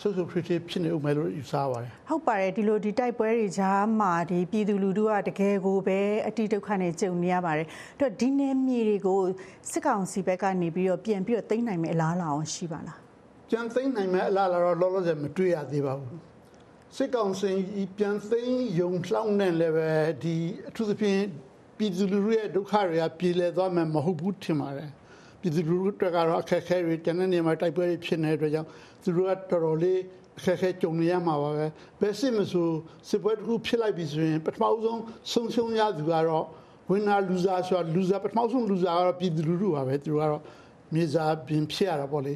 [0.00, 9.20] ဆုပ်ဆုပ်ထွေးထွေးဖြစ်နေအောင်မယ်လို့ယူဆပါတယ်ဟုတ်ပါတယ်ဒီလိုဒီတိုက်ပွဲတွေကြားမှာဒီပြည်သူလူထုကတကယ်ကိုပဲအတိဒုက္ခနဲ့ကြုံနေရပါတယ်အဲ့တော့ဒီနယ်မြေတွေကို
[9.70, 12.98] စစ်ကောင်စီဘက်ကနေပြီးတော့ပြန်ပြီးတော့သိမ်းနိုင်မယ့်အလားအလာအောင်ရှိပါလား
[13.54, 16.20] ကြံသိမ်းနိုင်မဲ့အလားလာတော့လောလောဆယ်မတွေ့ရသေးပါဘူး
[16.96, 17.50] စစ်ကောင်စီ
[17.96, 19.90] ပြန်သိမ်းယုံလှောင်းနေလည်းပဲ
[20.22, 20.36] ဒီ
[20.68, 21.20] အထူးသဖြင့်
[21.78, 24.90] ပြည်သူလူထုရဲ့ဒုက္ခတွေကပြည်လည်သွားမယ်မဟုတ်ဘူးထင်ပါတယ်
[25.40, 28.68] ပြည်သူလူထုတွေကတော့အခက်အခဲတွေတနေ့နေ့မှာတိုက်ပွဲတွေဖြစ်နေတဲ့အတွက်ကြောင့်
[29.02, 30.00] သူတို့ကတော်တော်လေး
[30.38, 31.66] အခက်အခဲကြုံနေရမှာပါပဲ
[32.00, 32.68] ဘယ်စစ်မဆို
[33.08, 35.00] စစ်ပွဲတစ်ခုဖြစ်လိုက်ပြီဆိုရင်ပထမဆုံး
[35.32, 36.46] ဆုံးရှုံးရသူကတော့
[36.90, 40.42] winner loser ဆိုတာ loser ပထမဆုံး loser ကတော့ပြည်သူလူထုပါပဲသူတို့ကတော့
[40.94, 42.34] မြေစာပြင်ဖြစ်ရတာပေါ့လေ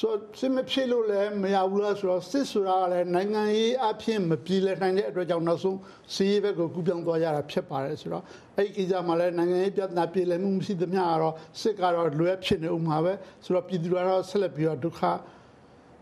[0.00, 5.78] ဆိုတော့စစ်မဖြစ်လို့လည်းမရဘူးလားဆိုတော့စစ်ဆိုတာကလည်းနိုင်ငံရေးအဖြစ်မပြေလည်နိုင်တဲ့အတွက်ကြောင့်နောက်ဆုံး
[6.14, 8.24] စီးရေးဘက်ကိုကူးပြောင်းသွားရတာဖြစ်ပါတယ်ဆိုတော့
[8.56, 13.12] အဲ့ဒီကိစ္စမှာလည်းနိုင်ငံရေးပြဿနာပြေလည်မှုမရှိသမျှကတော့စစ်ကတော့လွယ်ဖြစ်နေဦးမှာပဲ
[13.44, 15.00] ဆိုတော့ပြည်သူတွေကတော့ဆက်လက်ပြီးတော့ဒုက္ခ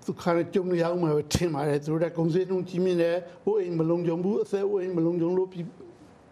[0.07, 5.65] ဒုက္ခနဲ့ကြုံနေရအောင်ပဲထင်ပါတယ်သူတို့ကကုန်စည်နှုန်းကြီးမြင့်တယ်ဟိုအိမ်မလုံးကြုံဘူးအသက်အိမ်မလုံးကြုံလို့ပြည်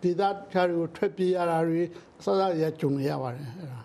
[0.02, 1.80] ဒေသခြားတွေကိုထွက်ပြေးရတာတွေ
[2.20, 3.80] အစအစရကြုံနေရပါတယ်အဲ့ဒါ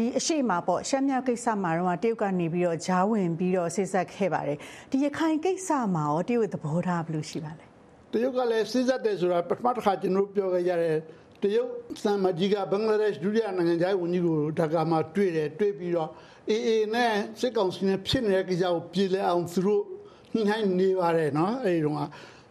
[0.00, 4.58] ဒီအရှိမပေါ့ရှမ်းမြောက်ကိစ္စမှာတော့တရုတ်ကနေပြီးတော့ဂျားဝင်ပြီးတော့ဆိတ်ဆက်ခဲ့ပါတယ်
[4.90, 7.64] ဒီရခိုင်ကိစ္စမှာရောတရုတ်သဘောထားဘယ်လိုရှိပါလဲ
[8.12, 10.96] တရုတ်ကလည်းစစ်စက်တယ်ဆိုတာပထမတစ်ခါကျွန်တော်တို့ပြောခဲ့ကြတယ်
[11.42, 11.70] တရုတ်
[12.02, 16.10] စံမကြီးကဘင်္ဂလားဒေ့ရှ်ဒုတိယနိုင်ငံခြားရေးဝန်ကြီးကိုဒါကာမှာတွေ့တယ်တွေ့ပြီးတော့
[16.50, 19.82] အေအေနဲ့စစ်ကောင်စီနဲ့ဖြစ်နေတဲ့ကိစ္စကိုပြည်လဲအောင်သူတို့
[20.34, 21.96] ညှိနှိုင်းနေပါတယ်နော်အဲဒီတော့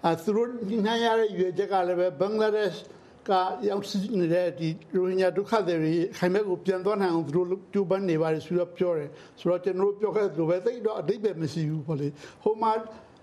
[0.06, 2.84] အဲသူတို့ညှိနှိုင်းရတဲ့ရွေချက်ကလည်းပဲဘင်္ဂလားဒေ့ရှ်
[3.30, 3.34] က
[3.70, 12.08] ရောက်ရှိနေတဲ့ဒီရိုဟင်ဂျာဒုက္ခသည်တွေခိုင်မဲ့ကိုပြန်သွားနိုင်အောင်သူတို့ကြိုးပမ်းနေပါတယ်ဆိုတော့ပြောတယ်ဆိုတော့ကျွန်တော်တို့ပြောခဲ့သလိုပဲသိတော့အတိတ်ပဲမရှိဘူးပေါ့လေ
[12.44, 12.72] ဟိုမှာ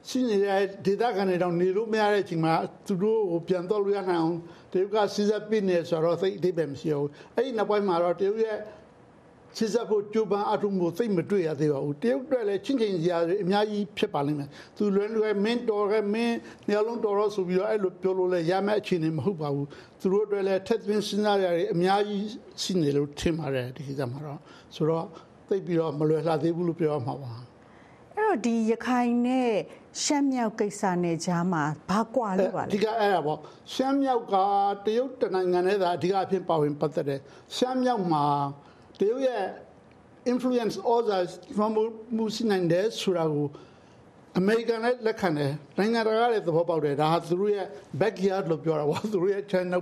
[0.08, 2.54] ရှိနေတဲ့ဒေသခံတွေတော့နေလို့မရတဲ့အချိန်မှာ
[2.86, 4.38] သူတို့ကိုပြန်တော့လို့ရနိုင်အောင်
[4.72, 8.58] တရုတ်ကစီးစပ်ပြနေဆိုတော့သိအတိတ်ပဲမရှိဘူးအဲ့ဒီနောက်ပိုင်းမှာတော့တရုတ်ရဲ့
[9.56, 16.36] စစ်စပ်ဖို့ကြိုးပမ်းအထုံးကိုသိမတွေ့ရသေးပါဘူးတရုတ်အတွက်လည်းချင်းချင်းစရာတွေအများကြီးဖြစ်ပါလိမ့်မယ်သူလွယ်လွယ်မင်းတော်ရဲ့မင်း
[16.68, 19.66] နေရာလုံးတော်တော့ဆိုပြီးတော့အဲ့လိုပြောလို့လည်းရမယ့်အခြေအနေမဟုတ်ပါဘူး
[20.00, 22.24] သူတို့အတွက်လည်းထက်သွင်းစဉ်းစားရတွေအများကြီး
[22.62, 24.40] ရှိနေလို့ထင်ပါတယ်ဒီကိစ္စမှာတော့
[24.74, 25.06] ဆိုတော့
[25.48, 27.32] သိပြီးတော့မလွယ်လှသေးဘူးလို့ပြောရမှာပါ
[28.16, 29.50] အဲ့တော့ဒီရခိုင်နဲ့
[30.04, 33.38] ရှမ်းမြောက်ကိစ္စနဲ့ဂျားမှာဘာကွာလို့ပါအလဲဓိကအဲ့ဒါပေါ့
[33.74, 34.34] ရှမ်းမြောက်က
[34.86, 37.20] တရုတ်တနိုင်ငံနဲ့သာအဓိကအဖြစ်ပါဝင်ပတ်သက်တယ်
[37.56, 38.24] ရှမ်းမြောက်မှာ
[39.00, 39.44] တရုတ်ရဲ့
[40.32, 41.70] influence others from
[42.16, 43.46] မှုရှိနိုင်တယ်ဆိုတာကို
[44.38, 47.66] အမေရိကန်လည်းလက်ခံတယ်နိုင်ငံတကာလည်းသဘောပေါက်တယ်ဒါဟာသူတို့ရဲ့
[48.00, 49.80] backyard လို့ပြောတာပေါ့သူတို့ရဲ့ channel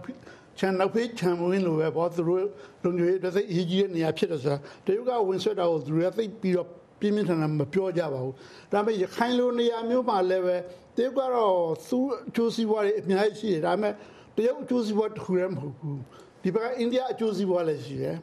[0.58, 2.40] ချန်နောက်ဖေးချန်ဝင်းလိုပဲပေါ့သူတို့
[2.82, 6.68] လုံခြုံရေးတစ်သိပ်အရေးကြီးတဲ့နေရာဖြစ်တယ်ဆိုတာတရုတ်ကဝင်ဆွဲတာကိုသူတို့ကသိပ်ပြီးတော့
[7.00, 8.34] ပြင်းပြင်းထန်ထန်မပြောကြပါဘူး
[8.72, 10.56] ဒါပေမဲ့ရခိုင်လိုနေရာမျိုးမှာလည်းပဲ
[10.96, 11.54] တရုတ်ကတော့
[11.88, 13.92] သူ့အကျိုးစီးပွားတွေအများကြီးရှိတယ်ဒါပေမဲ့
[14.36, 16.00] တရုတ်အကျိုးစီးပွားတစ်ခုတည်းမဟုတ်ဘူး
[16.42, 18.16] ဒီဘက်ကအိန္ဒိယအကျိုးစီးပွားလည်းရှိတယ်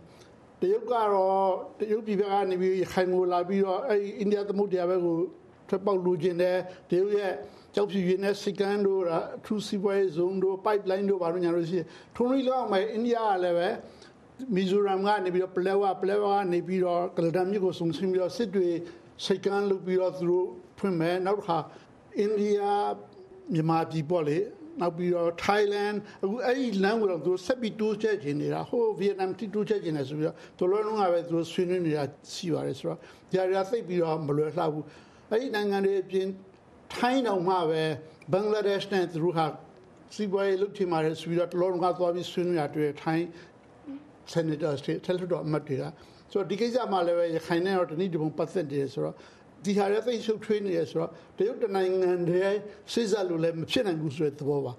[0.62, 1.47] တရုတ်ကတော့
[1.80, 5.18] တရုတ်ပြည်ဘက်ကနေပြီးရခိုင်ကိုလာပြီးတော့အဲဒီအိန္ဒိယသမုဒ္ဒရာဘက်ကို
[5.70, 6.57] ထွက်ပေါက်လူကျင်တယ်
[6.89, 7.34] တရုတ်ရဲ့
[7.76, 13.70] ကြောက်ဖြူရင်းနဲ့စိကန်တို့အထူးစီးပွားရေးဇုံတို့ pipeline တို့ဘာလို့ညာလို့ရှိရင်ထုံးရီလောက်မှအိန္ဒိယကလည်းပဲ
[14.55, 18.70] မီဇိုရမ်ကနေပြီးတော့ပလဲဝပလဲဝကနေပြီးတော့ကလဒမ်မြို့ကိုစုံစင်းပြီးတော့စစ်တွေ
[19.26, 20.47] စိတ်ကန်းလုပ်ပြီးတော့သူတို့
[20.78, 21.57] ဖွင့်မယ်နောက်တစ်ခါ
[22.18, 22.59] အိန္ဒိယ
[23.53, 24.38] မြန်မာပြည်ပေါ့လေ
[24.80, 32.03] နောက်ပြီးတော့ Thailand အခုအဲ့ဒီလမ်းကိုတော့သူဆက်ပြီးတိုးချက်ခြင်းနေတာဟို Vietnam တိတိုးချက်ခြင်းနေဆိုပြီးတော့တော်တော်လုံးကပဲသူဆွေးနွေးနေတာ
[32.34, 32.97] ရှိပါတယ်ဆိုတော့
[33.32, 34.86] ဒီအရာသိပ်ပြီးတော့မလွယ်လှဘူး
[35.30, 36.28] အဲ့ဒီနိုင်ငံတွေအပြင်
[36.95, 37.84] ထိုင်းတော်မှပဲ
[38.32, 39.45] ဘင်္ဂလားဒေ့ရှ်နဲ့သူတို့ဟာ
[40.15, 43.26] စီးပွားရေးလုပ်ချင်ပါတယ်ဆိုပြီးတော့တော်တော်လုံးကသွားပြီးဆွေးနွေးရတွေ့ထိုင်း
[44.34, 45.84] senators တွေထက်လွှတ်တော်အမတ်တွေက
[46.32, 49.15] ဆိုတော့ဒီကိစ္စမှာလည်းပဲရခိုင်နဲ့တော့တနည်းတပုံပတ်သက်တယ်ဆိုတော့
[49.66, 52.59] ဒီဟာရဲ့သိရှုပ်ထွေးနေရဆိုတော့တရုတ်တနိုင်ငံတည်း
[52.93, 54.74] စိစက်လို့လည်းမဖြစ်နိုင်ဘူးဆိုတဲ့သဘောပါ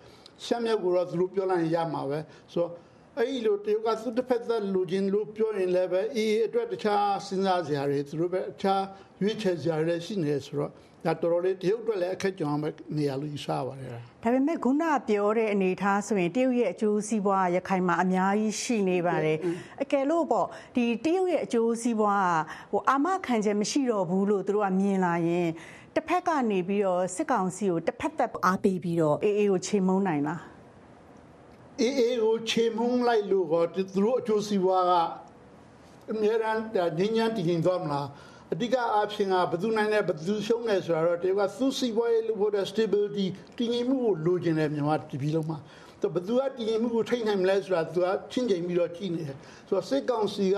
[0.45, 2.19] ရှမ်းမြောက်ကိုတော့သူတို့ပြောလိုက်ရင်ရမှာပဲ
[2.53, 2.71] ဆိုတော့
[3.19, 8.83] အဲ့ဒီလိုတရုတ်ကသူတစ်ဖက်သက်လူချင်းလို့ပြောရင်လည်းပဲအေးအတွက်တခြားစဉ်းစားစရာတွေသူတို့ပဲအခြား
[9.23, 10.71] ရွေးချယ်စရာတွေရှိနေဆိုတော့
[11.05, 12.63] ဒါတော်တော်လေးတရုတ်အတွက်လည်းအခက်ကြုံအောင်
[12.97, 19.39] နေရာလို့ယူဆပါတယ်ဒါပေမဲ့ခုနပြောတဲ့အနေအထားဆိုရင်တရုတ်ရဲ့အကျိုးစီးပွားရခိုင်မှာအများကြီးရှိနေပါတယ်
[19.83, 20.47] အကယ်လို့ပေါ့
[20.77, 22.27] ဒီတရုတ်ရဲ့အကျိုးစီးပွား
[22.73, 25.49] ကဟိုအာမခံချက်မရှိတော့ဘူးလို့သူတို့ကမြင်လာရင်
[25.95, 30.52] တစ်ဖက်ကနေပြီးတော့စစ်ကောင်စီကိုတစ်ဖက်သက်အားပေးပြီးတော့အေးအေးကိုချေမှုန်းနိုင်လား
[31.81, 34.93] အေးအေးကိုချေမှုန်းလိုက်လို့တော့သူတို့အကျိုးစီးပွားက
[36.11, 36.59] အများရန်
[36.99, 38.07] ငင်းညမ်းတည်ငြိမ်သွားမလား
[38.53, 43.27] အဓိကအားဖြင့်ကဘယ်သူနိုင်လဲဘယ်သူရှုံးလဲဆိုတာတော့တကယ်ကသူစီးပွားရေးလို့ဖို့တဲ့ stability
[43.59, 45.59] တည်ငြိမ်မှုကိုလိုချင်တယ်မြန်မာတပြည်လုံးမှာ
[46.03, 49.37] တော့ဘယ်သူကတည်ငြိမ်မှုကိုထိန်းနိုင်မလဲဆိုတာသူကချင်းချိန်ပြီးတော့ကြည့်နေတယ်
[49.69, 50.57] ဆိုတော့စစ်ကောင်စီက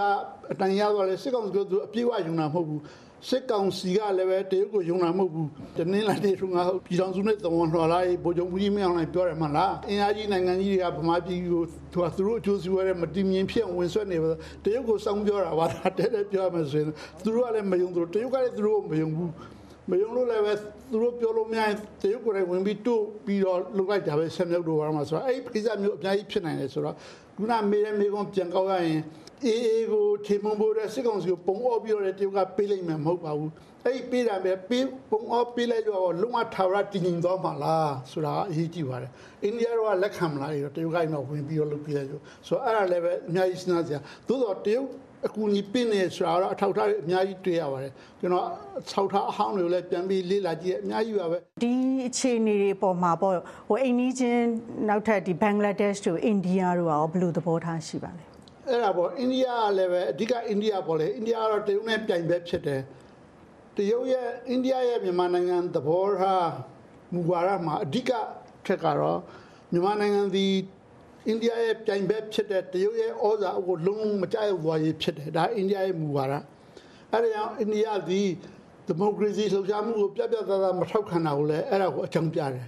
[0.52, 2.80] အတန်ရသွားလဲစစ်ကောင်စီကသူအပြည့်အဝယုံတာမဟုတ်ဘူး
[3.28, 11.62] စစ်ကောင်စီကလည်းပဲတရုတ်ကိုယုံတာမဟုတ်ဘူးတနင်္လာနေ့ထုံးကပြည်တော်စုနဲ့တဝန်တော်လာဗိုလ်ချုပ်မှုကြီးမင်းအောင်လှိုင်ပြောတယ်မလားအင်အားကြီးနိုင်ငံကြီးတွေကဗမာပြည်ကို
[11.92, 14.28] သူကသူတို့အကျိုးစီးပွားရေးမတည်မြင်ဖြစ်ဝင်ဆွဲနေပါ
[14.64, 15.66] တရုတ်ကိုစောင်းပြောတာပါ
[15.98, 16.86] တဲ့တဲ့ပြောမှဆိုရင်
[17.22, 19.30] သူတို့ကလည်းမယုံသူတို့တရုတ်ကလည်းသူတို့မယုံဘူး
[19.90, 20.52] မယုံလို့လည်းပဲ
[20.90, 26.96] သူတို့ပြောလို့မရရင်တရုတ်ကိုယ်တိုင်ဝင်ပြီးတို့ပြီးတော့လုလိုက်တာပဲဆက်မြုပ်တို့ဘာမှဆိုတော့အဲ့ဒီကိစ္စမျိုးအများကြီးဖြစ်နိုင်တယ်ဆိုတော့
[27.36, 29.00] ခုနမေးတဲ့မေးခွန်းပြန်ကောက်ရရင်
[29.44, 33.50] အေးအေးကိုထေမုံဖို့တဲ့စစ်ကောင်စီကိုပုံအော့ပြီးတော့တရုတ်ကပေးလိုက်မှမဟုတ်ပါဘူး
[33.84, 39.10] အဲ့ဒီပေးတာပဲပေးပုံအော့ပေးလိုက်တော့လုံးဝထာဝရတည်ငြိမ်သွားမှာလားဆိုတာအရေးကြီးပါတယ်
[39.42, 44.88] အိန္ဒိယကလက်ခံမလားအဲ့တော့တရုတ်ကမှဝင်ပြီးတော့လုပ်ပြလိုက်လို့ဆိုတော့အဲ့ဒါလည်းပဲအများကြီးစဉ်းစားစရာသို့တော့တရုတ်
[45.26, 48.46] အကူအညီပင်းနေဆိုတာတော့အထောက်အထားတွေအများကြီးတွေ့ရပါတယ်ကျွန်တော်
[48.90, 51.72] ဆောက်ထားအဟောင်းတွေကိုလည်းပြန်ပြီးလေ့လာကြည့်ရအများကြီးပါပဲဒီ
[52.08, 53.32] အခြေအနေတွေပေါ်မှာပေါ့
[53.68, 54.44] ဟိုအိန္ဒိချင်း
[54.88, 58.24] နောက်ထပ်ဒီဘင်္ဂလားဒေ့ရှ်တို့အိန္ဒိယတို့ရောဘယ်လိုသဘောထားရှိပါလဲ
[58.68, 62.80] အဲ့ဒါပေါ့အိန္ဒိယကလည်းပဲအဓိကအိန္ဒိယပေါ့လေအိန္ဒိယကတော့တရုတ်နဲ့ပြိုင်ဘက်ဖြစ်တယ်
[63.76, 66.48] တရုတ်ရဲ့အိန္ဒိယရဲ့မြန်မာနိုင်ငံသဘောထား
[67.12, 68.10] မူဝါဒမှာအဓိက
[68.66, 69.18] ထက်ကတော့
[69.72, 70.46] မြန်မာနိုင်ငံဒီ
[71.26, 76.34] အိန္ဒိယရဲ့ပြိုင်ဘက်ဖြစ်တဲ့တရုတ်ရဲ့ဩဇာအကိုလုံးလုံးမကြိုက်သွားရေးဖြစ်တယ်ဒါအိန္ဒိယရဲ့မူဝါဒ
[77.12, 78.22] အဲ့ဒါကြောင့်အိန္ဒိယဒီ
[78.86, 82.66] ဒီမိုကရေစီလှုပ်ရှားမှုကိုပြတ်ပြတ်သားသားမထောက်ခံတာကိုလည်းအဲ့ဒါကိုအကြောင်းပြတယ်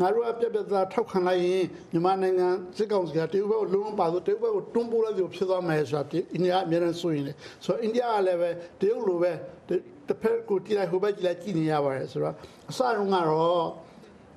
[0.00, 6.02] ငါတို့ကပြက်ပြက်သားထောက်ခံလိုက်ရင်မြန်မာနိုင်ငံစစ်ကောင်စီကတရုတ်ဘက်ကိုလုံးဝပါဆိုတရုတ်ဘက်ကိုတွန်းပို့လိုက်လို့ဖြစ်သွားမယ်ဆိုတာ
[6.32, 7.32] အိန္ဒိယအများနဲ့ဆိုရင်လေ
[7.64, 8.50] ဆိုတော့အိန္ဒိယကလည်းပဲ
[8.80, 9.32] တရုတ်လိုပဲ
[9.68, 12.34] တစ်ဖက်ကိုကြည့်လိုက်ဟိုဘက်ကြည့်လိုက်ကြည့်နေရပါတယ်ဆိုတော့
[12.70, 13.66] အစတုန်းကတော့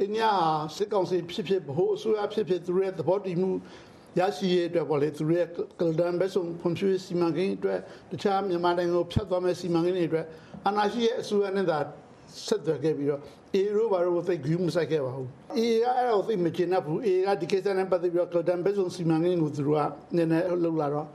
[0.02, 0.26] အိန္ဒိယ
[0.76, 3.50] စစ်ကောင်စီဖြစ်ဖြစ်ဗဟိုအစိုးရဖြစ်ဖြစ်သူတို့ရဲ့သဘောတည်မှု
[4.20, 5.48] ရရှိရတဲ့ပေါ့လေသူတို့ရဲ့
[5.80, 7.80] ကလဒန်ဘက်ဆုံးဖွံ့ဖြိုးစီမံကိန်းအတွက်
[8.12, 10.26] တခြားမြန်မာနိုင်ငံကိုဖျက်သွားမဲ့စီမံကိန်းတွေအတွက်
[10.68, 11.78] အနာရှိရဲ့အစိုးရနဲ့သာ
[12.46, 13.22] ဆက်သွယ်ခဲ့ပြီးတော့
[13.56, 19.82] အေရိုဘာရိုသိဂူးမဆိုင်ခဲ့ပါဘူးအေကအဲ့ဒါကိုသိမကျင်납ဘူးအေကဒီကိစ္စနဲ့ပတ်သက်ပြီးတော့ကလဒန်ဘက်ဆုံးစီမံကိန်းကိုသူတို့က
[20.16, 21.08] နည်းနည်းလှုပ်လာတော့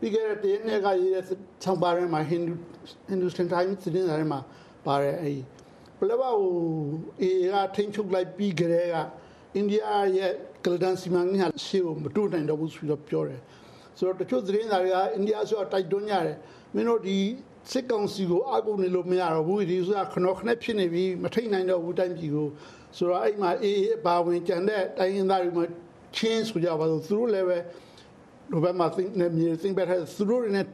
[0.00, 1.24] ပြီးခဲ့တဲ့တရက်နေ့ကရေးတဲ့
[1.64, 2.52] ဆောင်းပါးထဲမှာဟိန္ဒူ
[3.06, 4.40] ဟိန္ဒူစတန်တိုင်းသတင်းစာထဲမှာ
[4.86, 5.38] ပါတယ်အဲ့
[6.00, 6.36] ပလဘကို
[7.22, 8.96] အေကထိန်းချုပ်လိုက်ပြီးကြတဲ့က
[9.54, 9.80] အိန္ဒိယ
[10.18, 10.32] ရဲ့
[10.64, 13.40] ကလဒန်စီမံကိန်းဟာရှေ့ကိုမတိုးနိုင်တော့ဘူးဆိုတော့ပြောတယ်
[13.96, 16.36] ဆိုတော့တချို့သတင်းစာတွေကအိန္ဒိယဆိုတော့တိုက်တွန်းကြတယ်
[16.74, 17.18] မင်းတို့ဒီ
[17.70, 22.48] စစ်ကောင်စီကိုအကူနေလို့မရတော့ဘူးဒီဆိုတာခဏခဏဖြစ်နေပြီမထိတ်နိုင်တော့ဘူးတိုင်းပြည်ကို
[22.96, 25.64] ဆိုတော့အဲ့မှာအေးအပါဝင်ကြံတဲ့တိုင်းရင်းသားတွေမှာ
[26.16, 27.58] ချင်းဆိုကြပါတော့သူတို့လည်းပဲ
[28.50, 30.66] လိုဘက်မှာသိနေမြေသိပဲထားသူတို့နဲ့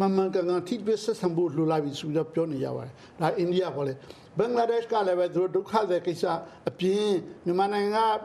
[0.00, 3.94] မမှန်ကန်ကန်ထိတွေ့ဆက်ဆံဖို့လိုလာပြီဆိုတော့ပြောနေကြပါတယ်ဒါအိန္ဒိယပေါ့လေ
[4.38, 6.24] ဘင်္ဂလားဒေ့ရှ်ကလည်းပဲသူတို့ဒုက္ခတဲ့ကိစ္စ
[6.68, 7.08] အပြင်
[7.44, 8.20] မြန်မာနိုင်ငံက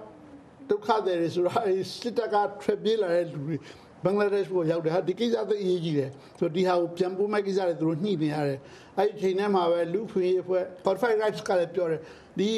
[0.70, 1.62] ဒုက္ခတွေဆိုတော့
[2.00, 3.56] စစ်တပ်ကထွက်ပြေးလာတဲ့လူတွေ
[4.04, 6.10] ဘင်္ဂလားဒေ့ရှ်ကိုရောက်တယ်ဟာဒီကိစ္စသိအရေးကြီးတယ်
[6.40, 8.60] ဆိုတော့ဒီဟာကိုပြန်ပို့မဲ့ကိစ္စတွေသူတို့ညှိနေရတယ်
[8.98, 12.02] အဲ့ဒီချိန်ထဲမှာပဲလူဖွင့်ရေးအဖွဲ့ Confederate Rights ကလည်းပြောတယ်
[12.40, 12.50] ဒီ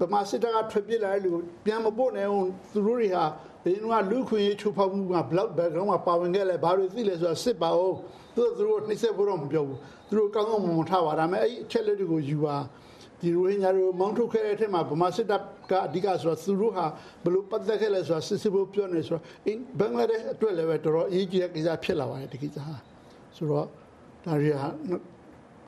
[0.00, 3.24] ဗမာစစ်တပ်ကထွက်ပြေးလာတဲ့လူကိုပြန်မပို့နိုင်အောင်သူတို့တွေဟာ
[3.64, 7.96] ဘယ်တော့လူခွင့်ရေးချိုးဖောက်မှုကဘလောက် background မှာပါဝင်ခဲ့လဲဘာလို့သိလဲဆိုတာစစ်ပါအောင်
[8.34, 9.78] သူတို့သူတို့နှိမ့်ဆက်ဖို့တော့မပြောဘူး
[10.08, 12.56] သူတို့ကောင်းကောင်းမွန်မွန်ထားပါဒါပေမဲ့အဲ့ဒီအချက်လက်တွေကိုယူပါ
[13.20, 16.86] ဒီရိုဟင်ဂျာတွေကိုမောင်းထုတ်ခဲ့တဲ့အထက်မှာဗမာစစ်တပ်ကအဓိကဆိုတော့သူတို့ဟာ
[17.24, 22.74] ဘယ်လိုပတ်သက်ခဲ့လဲဆိုတာစစ်စစ်ဖို့ပြောနေဆိုတော့အင်းဘင်္ဂလားဒေ့ရှ်အတွက်လည်းပဲတော်တော်အရေးကြီးတဲ့ကိစ္စဖြစ်လာပါတယ်ဒီကိစ္စဟာ
[23.36, 23.66] ဆိုတော့
[24.24, 24.68] ဒါတွေဟာ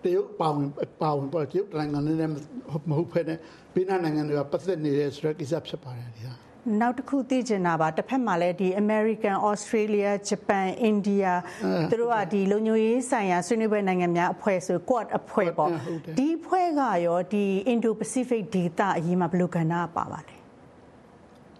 [0.04, 0.68] တရုတ်ပါဝင်
[1.02, 3.34] ပါဝင်ပေါ့တရုတ်နိုင်ငံနဲ့မဟုတ်ဖ ೇನೆ
[3.74, 6.47] ဘေးနားနိုင်ငံတွေကပတ်သက်နေတဲ့ဆိုတဲ့ကိစ္စဖြစ်ပါတယ်ဒီဟာ
[6.80, 11.30] နောက်တစ်ခုသိချင်တာပါတစ်ဖက်မှာလည်းဒီ American Australia Japan India
[11.90, 15.70] သူတို့ကဒီလုံခြုံရေးဆိုင်ရာဆွေးနွေးပွဲနိုင်ငံများအဖွဲ့ဆို Quad အဖွဲ့ပေါ့
[16.18, 20.34] ဒီအဖွဲ့ကရောဒီ Indo-Pacific ဒေသအရေးမှာဘယ်လိုကဏ္ဍပါပါလဲ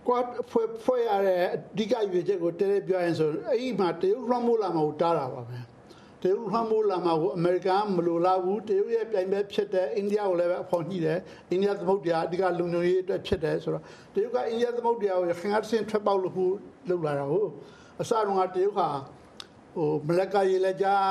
[0.06, 0.18] ကွာ
[0.50, 5.56] ဖွဲ့ဖွဲ့ရတဲ့အဓိကရွေချက်ကိုတဲတဲပြောရင်ဆိုအဲ့ဒီမှာတရုတ်လွှမ်းမိုးလာမှာကိုတားတာပါပဲ
[6.22, 11.18] တရုတ်လွှမ်းမိုးလာမှာကိုအမေရိကန်မလိုလားဘူးတရုတ်ရဲ့ပြိုင်ဘက်ဖြစ်တဲ့အိန္ဒိယကိုလည်းပဲအဖော်ညှိတယ်
[11.50, 16.54] အိန္ဒိယသမုဒ္ဒရာအဓိကလုံခြုံရေးအတွက်ဖြစ်တယ်ဆိုတော့တရုတ်ကအိန္ဒိယသမုဒ္ဒရာကိုခင်ဗျားတစ်ဆင့်ထွက်ပေါက်လို့ဖို့
[16.88, 17.46] လုပ်လာတာကို
[18.00, 18.88] အစတုန်းကတရုတ်ဟာ
[19.74, 21.04] ဟိုမလက်ကရေလက်ကြား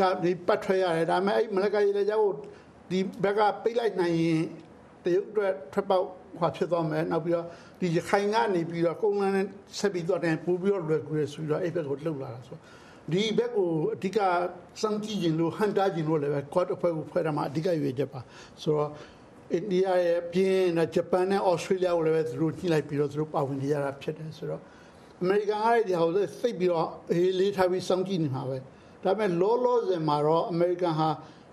[0.00, 2.32] ကဒီပတ်ထွက်ရတယ်ဒါပေမဲ့အဲ့မလက်ကရေလက်ကြားကို
[2.90, 4.42] ဒီဘက်ကပိတ်လိုက်နိုင်ရင်
[5.04, 6.06] တရုတ်အတွက်ထွက်ပေါက်
[6.38, 7.46] ဟွာဖြစ်သွားမယ်နောက်ပြီးတော့
[7.80, 9.46] ဒီရခိုင်ကနေပြီးတော့ကုန်းလန်းနဲ့
[9.78, 12.58] ဆက်ပြီးတော့တယ်ပို့ပြီးတော့လွယ်ကူရဆိုပြီးတော့အဲ့ဘက်ကိုလှုပ်လာတာဆို
[13.10, 14.18] ဒီဘက်ကိုအဓိက
[14.80, 18.20] စမ်းကြည့်ခြင်းလို့ဟန်တာခြင်းလို့လည်းပဲ quad အဖွဲ့ကိုဖွဲ့ရမှာအဓိကရွေးချက်ပါ
[18.62, 18.90] ဆိုတော့
[19.52, 24.62] အိန္ဒိယရဲ့ပြင်နဲ့ဂျပန်နဲ့ဩစတြေးလျကိုလည်းပဲသူတို့ညှိလိုက်ပြီးတော့သူတို့ပါဝင်နေရတာဖြစ်တယ်ဆိုတော့
[25.22, 28.56] အမေရိကန်ကလည်းဒီဟာကိုသိပြီးတော့အေးလေးထားပြီးစောင့်ကြည့်နေမှာပဲ
[29.04, 31.08] ဒါပေမဲ့လောလောဆယ်မှာတော့အမေရိကန်ဟာ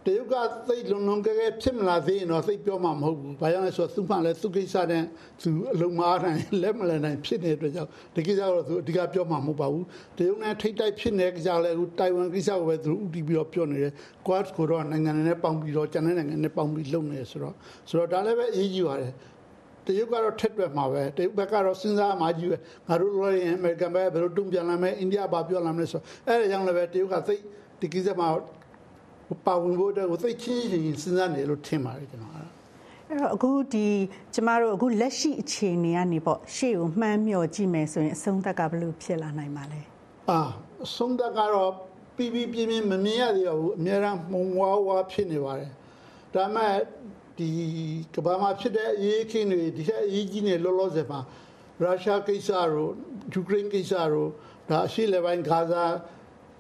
[0.09, 0.35] တရုတ်က
[0.69, 5.03] သိလုံလုံကဲကဲဖြစ်မလာသေးရင်တော့သိပြောမှာမဟုတ်ဘူး။ဘာကြောင့်လဲဆိုတော့သူမှလည်းသူကိစ္စနဲ့
[5.41, 9.83] သူအလုံးမအားနိုင်လက်မလည်နိုင်ဖြစ်နေတဲ့အတွက်ကြောင့်ဒီကိစ္စကတော့သူအဓိကပြောမှာမဟုတ်ပါဘူး။
[10.17, 13.91] တရုတ်နဲ့ထိတ်တိုက်ဖြစ်နေတဲ့ကိစ္စလည်းအခုတိုင်ဝမ်ကိစ္စကိုပဲသူဥတီပြီးတော့ပြောနေတယ်။
[14.27, 17.55] Quad ကိုတော့နိုင်ငံတွေနဲ့ပေါင်းပြီးတော့ကျန်တဲ့နိုင်ငံတွေနဲ့ပေါင်းပြီးလုပ်နေတယ်ဆိုတော့
[17.89, 19.13] ဆိုတော့ဒါလည်းပဲအရေးကြီးပါတယ်။
[19.85, 22.57] တရုတ်ကတော့ထက်တွက်မှာပဲတရုတ်ဘက်ကတော့စဉ်းစားမှကြီးပဲ
[22.87, 27.35] ငါတို့လိုရင်အမေရိကန်ဘက်ကဘယ်လိုတုံ့ပြန်လာမလဲအိန္ဒိယဘာပြောလာမလဲဆိုတော့အဲ့ဒါကြောင့်လည်းပဲတရုတ်ကသိ
[27.79, 28.27] ဒီကိစ္စမှာ
[29.45, 32.47] ပါဝင်ဖို့အတွက်ကိုသိချင်းချင်းစဉ်းစားနေလို့ထင်ပါတယ်ကျွန်တော်အဲ့
[33.07, 33.85] အဲ့တော့အခုဒီ
[34.33, 39.81] ကျမတို့အခုလက်ရှိအခြေအနေကနေပေါ့ရှေ့ကိုမှန်းမျှော်ကြည့်မယ်ဆိုရင်အဆုံးသက်ကဘယ်လိုဖြစ်လာနိုင်ပါလဲ
[40.29, 40.41] အာ
[40.85, 41.71] အဆုံးသက်ကတော့
[42.15, 45.71] ပြီးပြီးပြင်းပြင်းမမြင်ရသေးပါဘူးအများရန်မှုံဝါဝါဖြစ်နေပါတယ်
[46.33, 46.75] ဒါပေမဲ့
[47.37, 47.49] ဒီ
[48.15, 51.19] ကမ္ဘာမှာဖြစ်တဲ့အရေးအခင်းတွေဒီထက်အရေးကြီးနေလောလောဆယ်မှာ
[51.81, 52.91] ရုရှားကိစ္စတို့
[53.33, 54.29] ယူကရိန်းကိစ္စတို့
[54.69, 55.83] ဒါအရှေ့လေပိုင်းဂါဇာ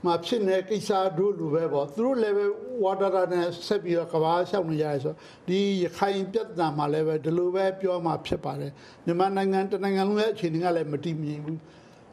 [0.05, 2.45] မှာဖြစ်နေတဲ့ကိစ္စတို့လိုပဲပေါ့သူတို့လည်းပဲ
[2.83, 5.13] ဝါဒတာနဲ့ဆက်ပြီးတော့ကဘာရှောက်နေကြရဲဆို
[5.47, 8.71] ဒီရခိုင်ပြဿနာမှာလည်းပဲဒီလိုပဲပြောမှဖြစ်ပါတယ်
[9.05, 11.59] မြန်မာနိုင်ငံတနိုင်ငံလုံးရဲ့အခြေအနေကလည်းမတည်မြဲဘူး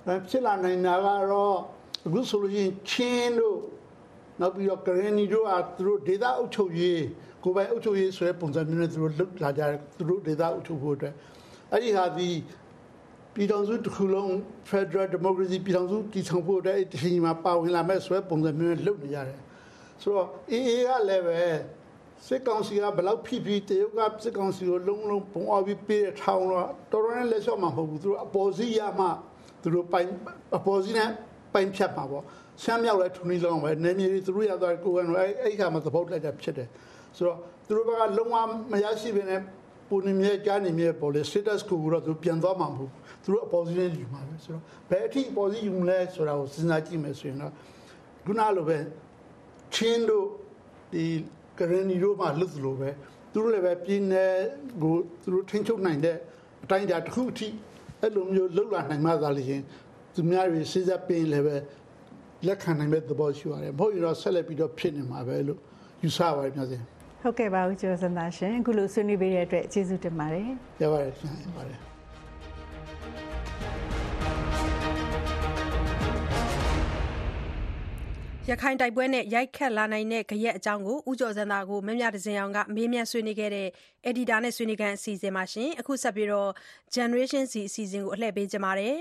[0.06, 1.56] အဲဖြစ်လာနိုင်တာကတော့
[2.06, 3.58] အခုဆိုလို့ရှိရင်ချင်းတို့
[4.40, 7.02] နောက်ပြီးတော့ကရင်နီတို့ကသူတို့ဒေသအုပ်ချုပ်ရေး
[7.44, 11.14] ကိုယ်ပိုင်အုပ်ချုပ်ရေးဆိုတဲ့ပုံစံမျိုးနဲ့သူတို့လှုပ်လာကြတယ်သူတို့ဒေသအုပ်ချုပ်ဖို့အတွက်
[11.72, 12.28] အဲ့ဒီဟာဒီ
[13.38, 14.30] ပြည်တော်စုတစ်ခုလုံး
[14.70, 19.40] Federal Democracy ပြည်တော်စုတည်ထောင်ဖို့အတွက်အဲ့ဒီအချိန်မှာပါဝင်လာမဲ့ဆိုတဲ့ပုံစံမျိုးနဲ့လှုပ်နေကြတယ်
[20.02, 21.40] ဆိုတော့အေးအေးကလည်းပဲ
[22.26, 29.06] စစ်ကောင်စီကဘယ်လောက်ဖိဖိတရုတ်ကစစ်ကောင်စီကိုလုံးလုံးပုံအောင်ပြီးပေးတဲ့ထောင်တော့တော်တော်နဲ့လက်လျှော့မှာမဟုတ်ဘူးသူတို့အပေါ်စီးရမှ
[29.62, 30.08] သူတို့ပိုင်
[30.56, 31.10] အပေါ်စီးနဲ့
[31.54, 32.24] ပိုင်ဖြတ်မှာပေါ့
[32.62, 36.68] ဆမ်းမြောက်လဲထုံနေလုံးပဲနေမြေတွေသူတို့ရသွားကိုယ်ကအဲ့အဲ့ခါမှာသဘောတက်တာဖြစ်တယ်
[37.16, 38.36] ဆိုတော့သူတို့ဘက်ကလုံးဝ
[38.72, 39.40] မရရှိဘဲနဲ့
[39.88, 47.52] ပူနေမြဲကြားနေမြဲပေါ်လေ status ကိုတော့သူပြန်သွားမှာမဟုတ်ဘူး သူတို့အပေါ်စီးနဲ့ယူမှာပဲဆိုတော့ဘယ်အထိအပေါ်စီးယူမလဲဆိုတာကိုစဉ်းစားကြည့်မယ်ဆိုရင်တော့
[48.24, 48.78] ခုနလိုပဲ
[49.74, 50.26] ချင်းတို့
[50.92, 51.04] ဒီ
[51.58, 52.88] ကရနီတို့မှလွတ်သလိုပဲ
[53.32, 54.34] သူတို့လည်းပဲပြည်နယ်
[54.82, 56.16] ကိုသူတို့ထိန်းချုပ်နိုင်တဲ့
[56.64, 57.48] အတိုင်းအတာတစ်ခုအထိ
[58.00, 59.62] အဲ့လိုမျိုးလှုပ်လာနိုင်မှသာလို့ရှင်
[60.14, 61.56] သူများတွေစိစက်ပင်းလည်းပဲ
[62.46, 65.58] လက်ခံနိုင်မဲ့သဘောရှိပါတယ်မဟုတ်ရင်တော့ဆက်လက်ပြီးတော့ဖြစ်နေမှာပဲလို့
[66.02, 66.82] ယူဆပါတယ်များစင်
[67.22, 70.48] ဟုတ်ကဲ့ပါဦးကျော်စန္ဒာရှင်အခုလိုဆွေးနွေးပေးတဲ့အတွက်ကျေးဇူးတင်ပါတယ်
[70.82, 71.78] ရပါတယ်ရှင်ရပါတယ်
[78.50, 83.08] ရခိုင်တိုက်ပွဲနဲ့ ရိုက်ခတ်လာနိုင်တဲ့ ဂယက်အကြောင်းကိုဦးကျော်စံသာကိုမင်းမြဒဇင်အောင်က မေးမြန်း
[84.06, 86.50] ဆွေးနွေးခဲ့တဲ့ editor နဲ့ ဆွေးနွေးခန်းအစီအစဉ်မှာရှင်အခုဆက်ပြီးတော့
[86.94, 88.96] generation C အစီအစဉ်ကို အလှည့်ပေးကြပါမယ်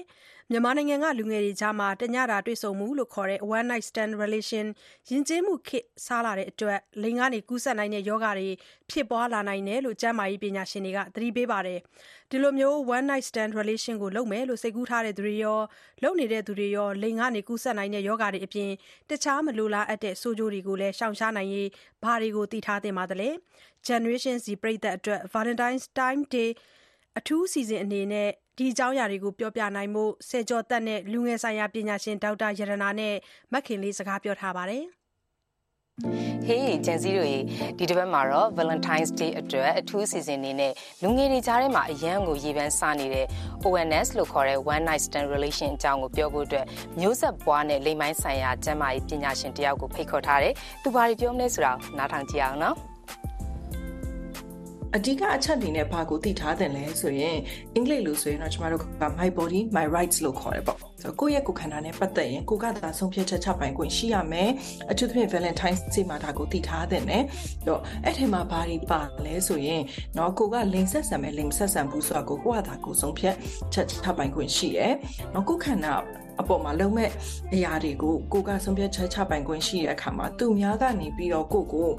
[0.52, 4.66] မြန်မာနိုင်ငံက လူငယ်တွေကြားမှာတညတာတွေ့ဆုံမှုလို့ခေါ်တဲ့ one night stand relation
[5.10, 8.50] ယဉ်ကျေးမှု ခေတ်စားလာတဲ့အတွက် လိင်ကနေ ကူးစက်နိုင်တဲ့ယောဂတွေ
[8.92, 11.80] ဖြစ်ပွားလာနိုင်တယ်လို့ ကျန်းမာရေးပညာရှင်တွေက သတိပေးပါတယ်
[12.32, 15.60] ဒီလိုမျိုး one night stand relation ကို လုပ်မယ်လို့ စိတ်ကူးထားတဲ့သူတွေရော
[16.04, 18.70] လုပ်နေတဲ့သူတွေရော လိင်ကနေ ကူးစက်နိုင်တဲ့ယောဂတွေအပြင်
[19.10, 21.70] တခြား မလိုလားအပ်တဲ့ ဆိုးကျိုးတွေကိုလည်းရှောင်ရှားနိုင်ရေး
[22.04, 23.30] ဘာတွေကိုသိထားသင့်ပါသလဲ
[23.90, 26.50] generation Z ပရိသတ်အတွက် Valentine's Time Day
[27.20, 33.16] အထူးအစီအစဉ်အနေနဲ့ ဒီအကြောင်းအရာတွေကို ပြောပြနိုင်ဖို့ ဆယ်ကျော်သက်နဲ့ လူငယ်ဆိုင်ရာပညာရှင် ဒေါက်တာရတနာနဲ့
[33.54, 34.86] မခင်လေး စကားပြောထားပါတယ်
[36.46, 37.40] ဟေးဂျန်စီတို့ရေ
[37.78, 40.74] ဒီတစ်ပတ်မှာတော့ Valentine's Day အတွက်အထူးစီစဉ်နေနဲ့
[41.04, 43.26] လူငယ်တွေကြားထဲမှာအရန်ကိုရေပန်းစားနေတဲ့
[43.68, 46.66] ONS လို့ခေါ်တဲ့ One Night Stand Relation အကြောင်းကိုပြောဖို့အတွက်
[47.00, 52.78] မျိုးဆက်ပွားနဲ့လိမ်မိုင်းဆိုင်ရာကျမ်းမာရေးပညာရှင်တယောက်ကိုဖိတ်ခေါ်ထားတယ်။သူဘာတွေပြောမလဲဆိုတာကိုနားထောင်ကြည့်အောင်နော်။
[54.96, 57.38] အဓိကအချက်အနေနဲ့ဘာကိုသိထားတယ်လဲဆိုရင်
[57.74, 58.84] အင်္ဂလိပ်လိုဆိုရင်တော့ကျမတို့က
[59.20, 64.51] my body my rights လို့ခေါ်တယ်ပေါ့ဆိုတော့ကိုယ့်ရဲ့ကိုယ်ခန္ဓာနဲ့ပတ်သက်ရင်ကိုယ်ကသာဆုံးဖြတ်ချက်ချပိုင်ခွင့်ရှိရမယ်
[64.91, 67.23] အထူးသဖြင့် Valentine's Day မှာဒါကိုသိထားတယ်နဲ့
[67.67, 69.83] တော့အဲ့ထဲမှာဘာတွေပါလဲဆိုရင်
[70.15, 73.35] เนาะကိုကလိန်ဆက်ဆံမယ်လိန်မဆက်ဆံဘူးဆိုတော့ကိုကသာကိုယ်ဆုံးဖြတ်
[73.73, 74.95] ချက်ချပိုင်ခွင့်ရှိတယ်
[75.33, 75.95] เนาะကိုယ်ခန္ဓာ
[76.41, 77.11] အပေါ်မှာလုံမဲ့
[77.55, 81.91] အရာတွေကိုကိုကဆုံးဖြတ်ချက်ချပိုင်ခွင့်ရှိတဲ့အခါမှာသူများကနေပြီးတော့ကိုကို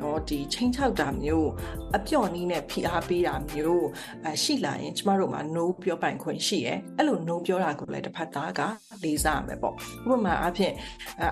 [0.00, 1.48] နော်ဒီချင်းချောက်တာမျိုး
[1.96, 3.86] အပြော့နီးနဲ့ဖိအားပေးတာမျိုး
[4.26, 8.61] အရှိလာရင်ကျမတို့မှာ no ပြောပိုင်ခွင့်ရှိရဲအဲ့လို no ပြောတာကိုလည်းတစ်ဖက်သား က
[9.03, 9.75] လေးစားရမယ်ပေါ့
[10.11, 10.73] ဥပမာအားဖြင့်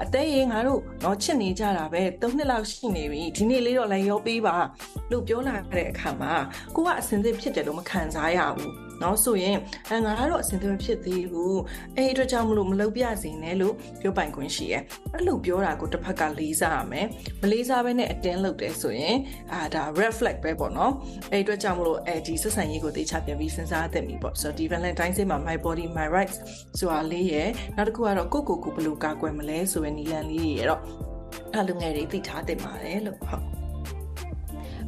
[0.03, 4.55] အသေးရင်ငါတို့နော်ချစ်နေကြတာပဲ၃နှစ်လောက်ရှိနေပြီဒီနေ့လေးတော့လည်းရောပေးပါ
[5.11, 6.33] လို့ပြောလာတဲ့အခါမှာ
[6.75, 9.57] ကိုကအစင်သစ်ဖြစ်တယ်လို့မခံစားရဘူး နော်ဆိုရင်
[9.89, 11.59] အဲငါကတော့အစင်သစ်မဖြစ်သေးဘူး
[11.95, 14.79] အဲ့ဒီအတွက်ကြောင့်မလို့မလုပ်ပြစေနဲ့လို့ပြောပိုင်ခွင့်ရှိရဲ
[15.13, 17.07] အဲ့လိုပြောတာကိုတစ်ဖက်ကလေးစားရမယ်
[17.41, 19.17] မလေးစားဘဲနဲ့အတင်းလုပ်တယ်ဆိုရင်
[19.53, 20.93] အာဒါ red flag ပဲပေါ့နော်
[21.31, 26.37] အဲ့ဒီအတွက်ကြောင့်မလို့အဲဒီဆက်ဆံရေးကိုတေချာပြန်ပြီးစဉ်းစားသင့်ပြီပေါ့ဆိုတော့ဒီ Valentine Day မှာ my body my rights
[26.79, 30.81] ဆိုတာလေးရယ်နောက်တစ်ခုကတော့ကိုယ့်ကိုယ်ကိုဘယ်လိုကာကွယ်မလဲဆိုတဲ့နည်းလမ်းလေးတွေရတော့
[31.53, 33.58] အဲ့လူငယ်တွေသိထားသင့်ပါတယ်လို့ဟုတ်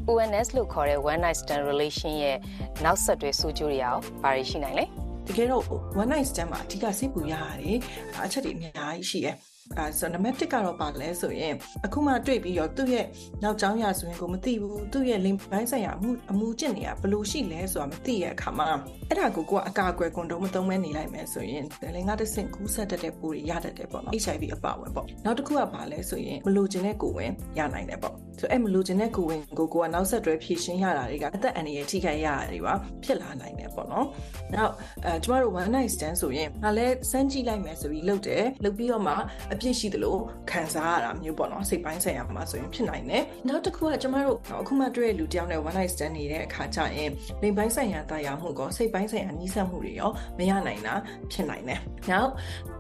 [0.10, 2.38] ONS လို့ခေါ်တဲ့ One Night Stand Relation ရဲ့
[2.84, 4.86] နောက်ဆက်တွဲဆိုးကျိုးတွေရောဘာတွေရှိနိုင်လဲ
[5.28, 5.64] တကယ်တော့
[6.02, 7.78] one night stand မှာအဓိကစိတ်ပူရရတယ်
[8.26, 9.32] အချက်တွေအများကြီးရှိရဲ
[9.78, 11.54] အဲဆိုနံပါတ်1ကတော့ပါလဲဆိုရင်
[11.86, 13.06] အခုမှတွေ့ပြီးတော့သူ့ရဲ့
[13.44, 18.68] နောက်ကျောင်းရဆိုရင်ကိုမသိဘူးသူ့ရဲ့လင်ပိုင်းဆိုင်ရာအမှုအမှုကျင့်နေတာဘယ်လိုရှိလဲဆိုတာမသိရဲ့အခါမှာ
[19.10, 21.64] အဲ့ဒါကိုကိုကအကာအကွယ်ကွန်ဒုံမသုံးမဲနေလိုက်မယ်ဆိုရင်
[21.96, 34.06] လင်ကတစ်ဆင့်ကူးဆက်တတ်တဲ့ပိုးတွေရတတ်တယ်ပေါ့နော် HIV အပါဝင်ပေါ့နောက်တစ်ခုကပါလဲဆိုရင်မလိုချင်တဲ့ကိုယ်ဝင်ရနိုင်တယ်ပေါ့ဆိုအဲ့မလိုချင်တဲ့ကိုယ်ဝင်ကိုကိုကနောက်ဆက်တွဲဖြည့်ရှင်းရတာတွေကအသက်အန္တရာယ်ထိခိုက်ရတာတွေပါဖြစ်လာနိုင်တယ်ပေါ့နော်
[34.54, 34.74] နောက်
[35.06, 39.14] အဲကျမတို့ one night stand ဆိုရင်ငါလဲစမ်းကြည့်လိုက်မယ်ဆိုပြီးလုပ်တယ်လုပ်ပြီးတော့မှ
[39.54, 47.10] အပြစ်ရှိတယ်လို့ခံစားရတာမျိုးပေါ့နော်စိတ်ပိုင်းဆိုင်ရာမှာဆိုရင်ဖြစ်နိုင်တယ်နောက်တစ်ခုကကျမတို့အခုမှတွေ့ရလူတယောက်နဲ့ one night stand နေတဲ့အခါကျရင်
[47.42, 50.94] လိင်ပိုင်းဆိုင်ရာတာယာမှုကောစိတ်ပိုင်းဆိုင်ရာနှီးစပ်မှုတွေရောမရနိုင်တာ
[51.32, 51.82] ဖြစ်နိုင်တယ်
[52.12, 52.32] နောက်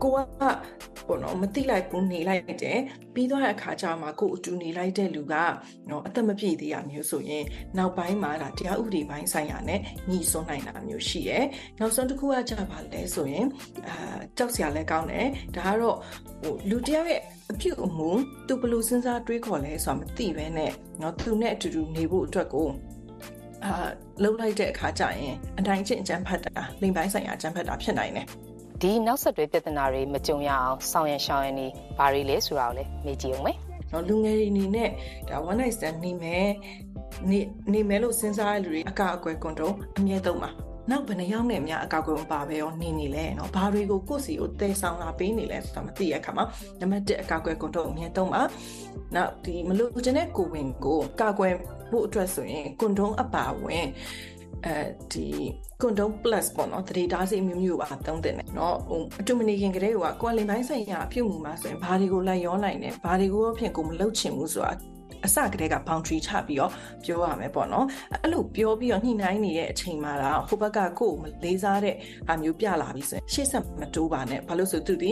[0.03, 0.41] ကိုက
[1.07, 2.79] ပေါ့နော်မသိလိုက်ဘူးနေလိုက်တယ်
[3.13, 5.35] ပြီးသွားတဲ့အခါကျမှကိုအတူနေလိုက်တဲ့လူက
[5.89, 7.43] နော်အသက်မပြည့်သေးရမျိုးဆိုရင်
[7.77, 9.79] နောက်ပိုင်းမှာဒါတရားဥပဒေပိုင်းဆိုင်ရာနဲ့
[10.09, 11.45] ညှိစွန်းနိုင်တာမျိုးရှိတယ်
[11.79, 13.45] နောက်ဆုံးတစ်ခုကကြပါလဲဆိုရင်
[13.87, 15.97] အာကြောက်စရာလည်းကောင်းတယ်ဒါကတော့
[16.41, 17.20] ဟိုလူတယောက်ရဲ့
[17.52, 18.10] အပြုအမူ
[18.46, 22.68] သူဘယ်လိုစဉ်းစားတွေးခေါ်လဲဆိုတာမသိဘဲနဲ့เนาะသူနဲ့အတူတူနေဖို့အတွက်ကို
[23.64, 23.72] အာ
[24.22, 28.26] လှုပ်လိုက်တဲ့အခါကျရင်အတိုင်းချင်းအကျန်းဖတ်တာလိမ်ပိုင်းဆိုင်ရာအကျန်းဖတ်တာဖြစ်နိုင်တယ်
[28.82, 31.66] ဒီနောက်ဆက်တွဲပြဿနာတွေမကြုံရအောင်ဆောင်ရန်ရှောင်ရန်နေ
[31.98, 33.56] ဘာတွေလဲဆိုတာကိုလည်းမေးကြည့်အောင်မယ်
[33.90, 34.90] เนาะလူငယ်တွေအနေနဲ့
[35.28, 36.48] ဒါ one night stand နေမယ်
[37.30, 37.38] နေ
[37.72, 40.50] နေမယ်လို့စဉ်းစားရတဲ့လူတွေအကအကွယ်ကွန်တုံးအမြဲတုံးပါ
[40.90, 46.44] နောက်ဘယ်နှယောက်နဲ့အများအကောက်ကွယ်မပါပဲရောနေနေလဲเนาะဘာတွေကိုကိုယ့်စီကိုတည်ဆောင်လာပေးနေလဲဆိုတာမသိရခါမှာ
[46.80, 48.42] နံပါတ်1အကောက်ကွယ်ကွန်တုံးအမြဲတုံးပါ
[49.14, 51.54] နောက်ဒီမလို့ချင်တဲ့ကိုဝင်ကိုကာကွယ်
[51.90, 53.86] ဖို့အတွက်ဆိုရင်ကွန်တုံးအပါဝင်
[54.66, 54.76] အဲ
[55.12, 55.26] ဒီ
[55.82, 64.72] ကွန်ဒုံ plus ပေါ့နော်တရေတားစီမျိုးမျိုးပါသုံးတင်တယ်เนาะဟိုအတူမနေခင်ကလေးကကွာလင်ပိုင်းဆိုင်ရာအပြုတ်မှုမှာဆိုရင်ဘာတွေကိုလိုက်ရောနိုင်တယ်ဘာတွေကိုရောဖြင့်ကိုမလုပ်ချင်ဘူးဆိုတာ
[65.26, 66.72] အစကတည်းက boundary ချပြီးတော့
[67.04, 67.86] ပြောရမယ်ပေါ့နော်
[68.22, 71.94] အဲ့လိုပြောပြီးတော့ညှိနှိုင်းနေတဲ့အချိန်မှာတော့ဟိုဘက်ကကိုယ်မလေးစားတဲ့
[72.28, 75.10] ဟာမျိုးပြလာပြီဆိုရင်ရှေ့ဆက်မတိုးပါနဲ့ဘာလို့ဆိုသူဒီ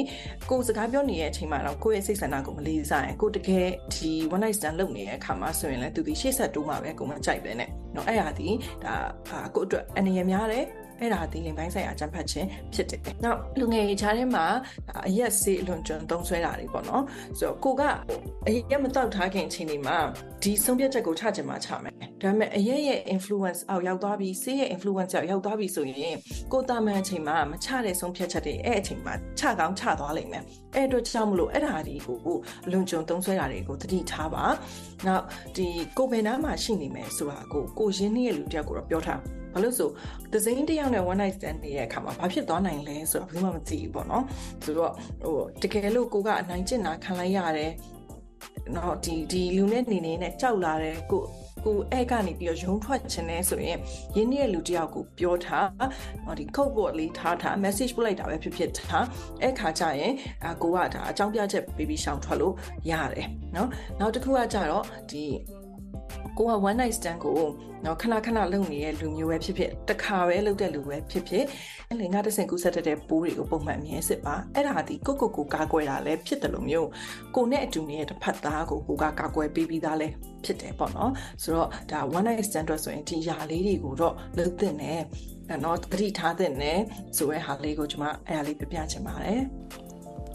[0.50, 8.48] ကိုယ်စကားပြောနေတဲ့အချိန်မှာတော့ကိုယ့်ရဲ့စိတ်ဆန္ဒကိုမလေးစားရင်ကိုယ်တကယ်ဒီ one night stand လုပ်နေတဲ့အခါမှာဆိုရင်လည်းသူဒီရှေ့ဆက်တိုးမှာပဲကိုယ်မကြိုက်ပဲနဲ့เนาะအဲ့ဟာဒီ
[8.84, 8.94] ဒါ
[9.54, 10.64] ကိုယ့်အတွက်အနေရများတယ်
[10.99, 14.45] အဲ့ဒါဒီလိမ်ပိုင်းဆိုင်ရာကြံဖတ်ခြင်းဖြစ်တယ်။နောက်လူငယ်ရေးချားထဲမှာ
[15.07, 17.03] အရက်စေးအလွန်ကျွန်းသုံးဆွဲတာတွေပေါ့နော်။
[17.39, 17.81] ဆိုတော့ကိုက
[18.47, 19.97] အရက်မတောက်ထားခင်အချိန်ဒီမှာ
[20.43, 26.15] ဒီဆုံးဖြတ်ချက်ကိုချချင်မှချမယ်။ဒါပေမဲ့အရက်ရဲ့ influence အောက်ရောက်သွားပြီးစေးရဲ့ influence အောက်ရောက်သွားပြီးဆိုရင်
[26.53, 30.43] ကိုတာမန်အချိန်မှာမချတဲ့ဆုံးဖြတ်ချက်တွေအဲ့အချိန်မှာချကောင်းချသွားလိမ့်မယ်။
[30.75, 34.43] အဲ့အတွက်ကြောင့်မလို့အဲ့ဒါဒီကိုအလွန်ကျွန်းသုံးဆွဲတာတွေကိုသတိထားပါ။
[35.07, 35.23] နောက်
[35.55, 39.21] ဒီကိုဘယ်နားမှာရှိနေမယ်ဆိုတာကိုကိုရင်းနှီးရဲ့လူတယောက်ကိုတော့ပြောထား။
[39.53, 39.89] ဘာလို့ဆို
[40.33, 44.23] ဒဇိန်တယောက်နဲ့ one night stand နေတဲ့အခါမှာဘာဖြစ်သွားနိုင်လဲဆိုတော့ဘယ်သူမှမသိဘူးပေါ့နော်
[44.63, 44.93] ဆိုတော့
[45.23, 47.71] ဟိုတကယ်လို့ကိုကအနိုင်ကျင့်တာခံလိုက်ရတယ်
[48.75, 51.23] နော်ဒီဒီလူနဲ့နေနေနဲ့ကြောက်လာတယ်ကို
[51.65, 53.77] ကိုအဲ့ကနေပြီးတော့ရုံးထွက်ခြင်းလဲဆိုရင်
[54.15, 55.67] ရင်းနှီးတဲ့လူတယောက်ကိုပြောထား
[56.39, 59.05] ဒီ code word လေးထားထား message ပို့လိုက်တာပဲဖြစ်ဖြစ်ထား
[59.41, 60.13] အဲ့ခါကျရင်
[60.45, 62.53] အကိုကဒါအကြောင်းပြချက်ပေးပြီးရှောင်ထွက်လို့
[62.91, 63.69] ရတယ်နော်
[63.99, 65.23] နောက်တစ်ခုကကြတော့ဒီ
[66.39, 67.35] ကိုက one night stand ကို
[67.85, 71.45] နော်ခဏခဏလုပ်နေတဲ့လူမျိုးပဲဖြစ်ဖြစ်တစ်ခါပဲလုပ်တဲ့လူပဲဖြစ်ဖြစ်
[71.99, 76.87] လေငါတစ်ဆင့်ကူးဆက်တတ်တဲ့ပိုးတွေကိုပုံမှန်အမြဲစစ်ပါအဲ့ဒါဒီကိုကိုကိုကာကွယ်တာလည်းဖြစ်တယ်လို့မျိုး
[77.35, 80.07] ကိုနဲ့အတူနေတဲ့တစ်ဖက်သားကိုကိုကကာကွယ်ပေးပြီးသားလဲ
[80.45, 81.11] ဖြစ်တယ်ပေါ့နော်
[81.43, 85.01] ဆိုတော့ဒါ one night stand အတွက်ဆိုရင်ဒီຢာလေးတွေကိုတော့လုပ်သင့်တယ်
[85.49, 86.79] အဲ့တော့သတိထားသင့်တယ်
[87.17, 89.41] ဆိုရဲဟာလေးကိုကျွန်မအဲ့ဒါလေးပြပြချင်ပါတယ်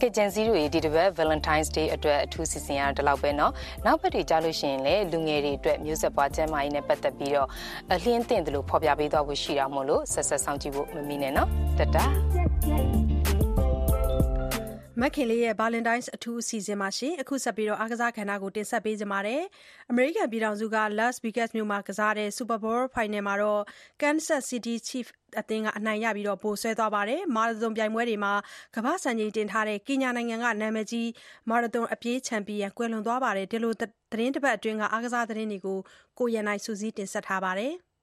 [0.01, 3.51] ကကြန်စီတို့ဒီတစ်ပတ် Valentine's Day အတွက်အထူးစီစဉ်ရတာဒီလောက်ပဲเนาะ
[3.85, 7.47] နောက်ပတ်တွေကြားလို့ရှိရင်လည်းလူငယ်တွေအတွက်မျိုးဆက်ပွားကျန်းမာရေးနဲ့ပတ်သက်ပြီးတော့
[7.93, 11.47] အလင်းသင့်တယ်လို့ဖော်ပြပေးသွားဖို့ရှိတာမို့လို့ဆက်ဆက်ဆောင်ကြည့်ဖို့မမီနဲ့เนาะ
[11.77, 11.97] တတ
[15.01, 19.43] မက်ခင်လေးရဲ့ Valentine's အထူးအစီအစဉ်မှာရှင်အခုဆက်ပြီးတော့အားကစားခန္ဓာကိုတင်ဆက်ပေးကြပါမယ်။
[19.91, 23.61] American ပြည်ထောင်စုက Las Vegas မြို့မှာကစားတဲ့ Super Bowl Final မှာတော့
[24.01, 28.32] Kansas City Chiefs အသင်းက အနိုင်ရပြီးတော့ပိုဆွဲသွားပါတယ်။မာရသွန်ပြိုင်ပွဲတွေမှာ
[28.76, 31.08] ကမ္ဘာ့စံချိန်တင်ထားတဲ့ ကင်ညာနိုင်ငံက နာမည်ကြီး
[31.50, 33.82] မာရသွန်အပြေးချန်ပီယံ ကွယ်လွန်သွားပါတယ်။ဒီလိုသ
[34.18, 35.78] တင်းတစ်ပတ်အတွင်းကအားကစားသတင်းတွေကို
[36.18, 37.74] ကိုရန်နိုင်စူးစီးတင်ဆက်ထားပါတယ်။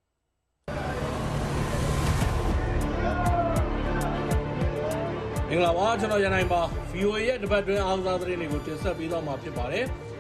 [5.50, 6.62] မင်္ဂလာပါ ကျွန်တော် ရန်နိုင်ပါ
[6.94, 9.86] VOA ရဲ့ တပတ်တွင်း အားကစားသတင်းတွေကို တင်ဆက်ပေးသွားမှာ ဖြစ်ပါတယ်။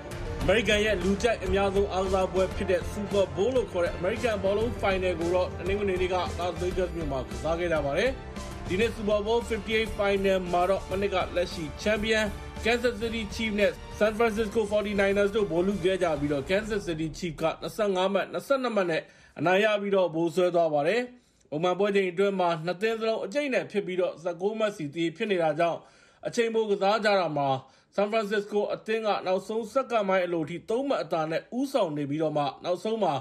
[0.43, 8.09] American ရဲ့လူကြိုက်အများဆုံးအားကစားပွဲဖြစ်တဲ့ Super Bowl လို့ခေါ်တဲ့ American ဘောလုံး Final ကိုတော့တနင်္ဂနွေနေ့က Las Vegas မြို့မှာကစားခဲ့ကြပါတယ်။
[8.67, 12.25] ဒီနေ့ Super Bowl 58 Final မှာတော့မနစ်ကလက်ရှိ Champion
[12.65, 19.03] Kansas City Chiefs နဲ့ San Francisco 49ers တို့ဗိုလ်လုခဲ့ကြပြီးတော့ Kansas City Chiefs က25မှတ်22မှတ်နဲ့
[19.39, 21.01] အနိုင်ရပြီးတော့ဗိုလ်ဆွဲသွားပါတယ်။
[21.51, 25.79] ပုံမှန်ပွဲချိန်အတွင်းမှာနှစ်သင်းစလုံးအကျိတ်နဲ့ဖြစ်ပြီးတော့19မှတ်စီတည်ဖြစ်နေတာကြောင့်
[26.27, 27.49] အချိန်ပိုကစားကြတာမှာ
[27.95, 33.13] San Francisco အသင်းက နောက်ဆုံး စက္ကန့်ပိုင်းအလိုထိ3မှတ်အသာနဲ့ ဦးဆောင်နေပြီးတော့မှ နောက်ဆုံးမှာ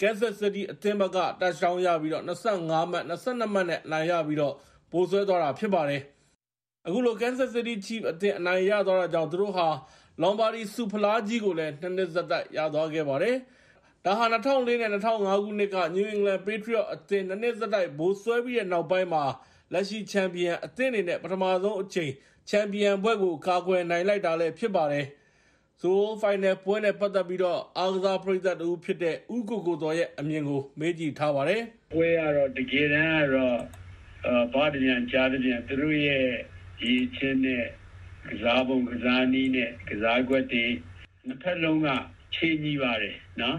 [0.00, 4.54] Kansas City အသင်းဘက်က touchdown ရပြီးတော့25မှတ်22မှတ်နဲ့ အနိုင်ရပြီးတော့
[4.92, 6.02] ပိုဆွဲသွားတာ ဖြစ်ပါတယ်။
[6.86, 9.68] အခုလို Kansas City Chiefs အသင်း အနိုင်ရသွားတာကြောင့် သူတို့ဟာ
[10.22, 13.36] Lombardi ဆုဖလားကြီးကိုလည်းနှစ်နှစ်ဆက်တိုက် ရသွားခဲ့ပါတယ်။
[14.04, 19.24] ဒါဟာ2004နဲ့2005ခုနှစ်က New England Patriots အသင်းနှစ်နှစ်ဆက်တိုက် ဗိုလ်စွဲပြီးတဲ့နောက်ပိုင်းမှာ
[19.72, 22.12] လက်ရှိချန်ပီယံအသင်းအနေနဲ့ ပထမဆုံးအကြိမ်
[22.48, 25.06] ချန်ပီယံဘွဲ့ကိုကာကွယ်နိုင်လိုက်တာလည်းဖြစ်ပါတယ်။
[25.80, 31.60] Super Bowl Final ပွဲနဲ့ပတ်သက်ပြီးတော့အားကစားပရိသတ်တဦးဖြစ်တဲ့ဦးကိုကိုတော်ရဲ့အမြင်ကိုမေးကြည့်ထားပါတယ်။
[31.92, 33.58] ပွဲကတော့တကယ်တမ်းကတော့
[34.26, 36.26] အာဘာတပြန်ကြားတပြန်သူတို့ရဲ့
[36.84, 37.64] ရည်ချင်းနဲ့
[38.30, 40.66] ကစားပုံကစားနည်းနဲ့ကစားကွက်တွေ
[41.26, 41.88] နှစ်ဖက်လုံးက
[42.34, 43.58] ချိန်ကြီးပါတယ်နော်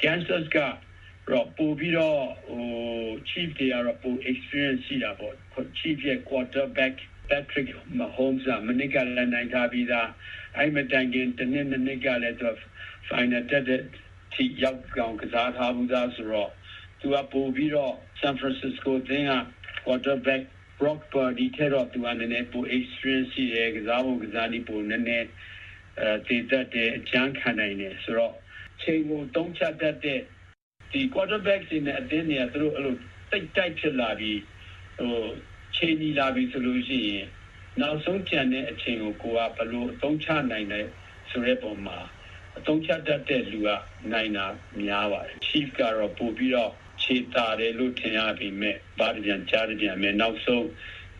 [0.00, 0.58] Kansas က
[1.30, 2.64] တော့ပို့ပြီးတော့ဟို
[3.28, 5.34] chief တွေကတော့ပို experience ရှိတာပေါ့
[5.78, 6.94] chief ရဲ့ quarterback
[7.28, 7.68] Patrick
[7.98, 10.08] Mahomes ကမနစ်ကလည်းနိုင်ထားပြီးသား
[10.56, 12.50] အဲ့မတိုင်ခင်တစ်နှစ်နှစ်နှစ်ကလည်းသူ
[13.08, 13.82] final တက်တဲ့
[14.34, 16.50] ထိရောက်ကောင်ကစားထားဘူးသားဆိုတော့
[17.00, 19.34] သူကပို့ပြီးတော့ San Francisco သင်းက
[19.86, 20.42] quarterback
[20.78, 25.28] Brock Purdy ထဲတော့သူကနည်းနည်းပို experience ရှိတယ်ကစားပုံကစားနည်းပိုနည်းနည်း
[26.00, 28.34] အဲတည်တတ်တယ်အကျန်းခံနိုင်တယ်ဆိုတော့
[28.82, 30.20] ချိန်ကိုတုံးချတတ်တဲ့
[30.92, 32.94] ဒီ quarterback တွေနဲ့အသင်းတွေကသူတို့အဲ့လို
[33.30, 34.40] တိတ်တိုက်ဖြစ်လာပြီး
[34.98, 35.16] ဟို
[35.76, 37.26] ချိန်ကြီးလာပြီးဆိုလို့ရှိရင်
[37.80, 40.80] နောက်ဆုံးကြံတဲ့အချိန်ကိုကိုကဘယ်လိုအသုံးချနိုင်လဲ
[41.30, 41.98] ဆိုတဲ့ပုံမှာ
[42.58, 43.68] အသုံးချတတ်တဲ့လူက
[44.12, 44.46] နိုင်တာ
[44.80, 46.72] များပါတယ် chief ကတော့ပို့ပြီးတော့
[47.02, 50.66] ခြေတာတယ်လို့ထင်ရပေမဲ့ဘာတပြန်ကြားတပြန်မဲ့နောက်ဆုံး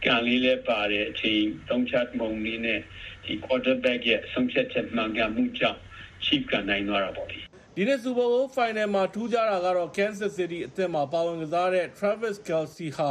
[0.04, 2.80] ကံလေးလဲပါတယ်အချိန်သုံးချမုံလေးနဲ့
[3.24, 5.80] ဒီ quarterback ရဲ့ဆုံးဖြတ်ချက်မှန်ကန်မှုကြောင့်
[6.24, 7.38] chief ကနိုင်သွားတာပေါ့လေ
[7.76, 13.10] ဒီနေ့ Super Bowl Final မှာထူးခြားတာကတော့ Kansas City အသင်းမှာပါဝင်ကစားတဲ့ Travis Kelce ဟာ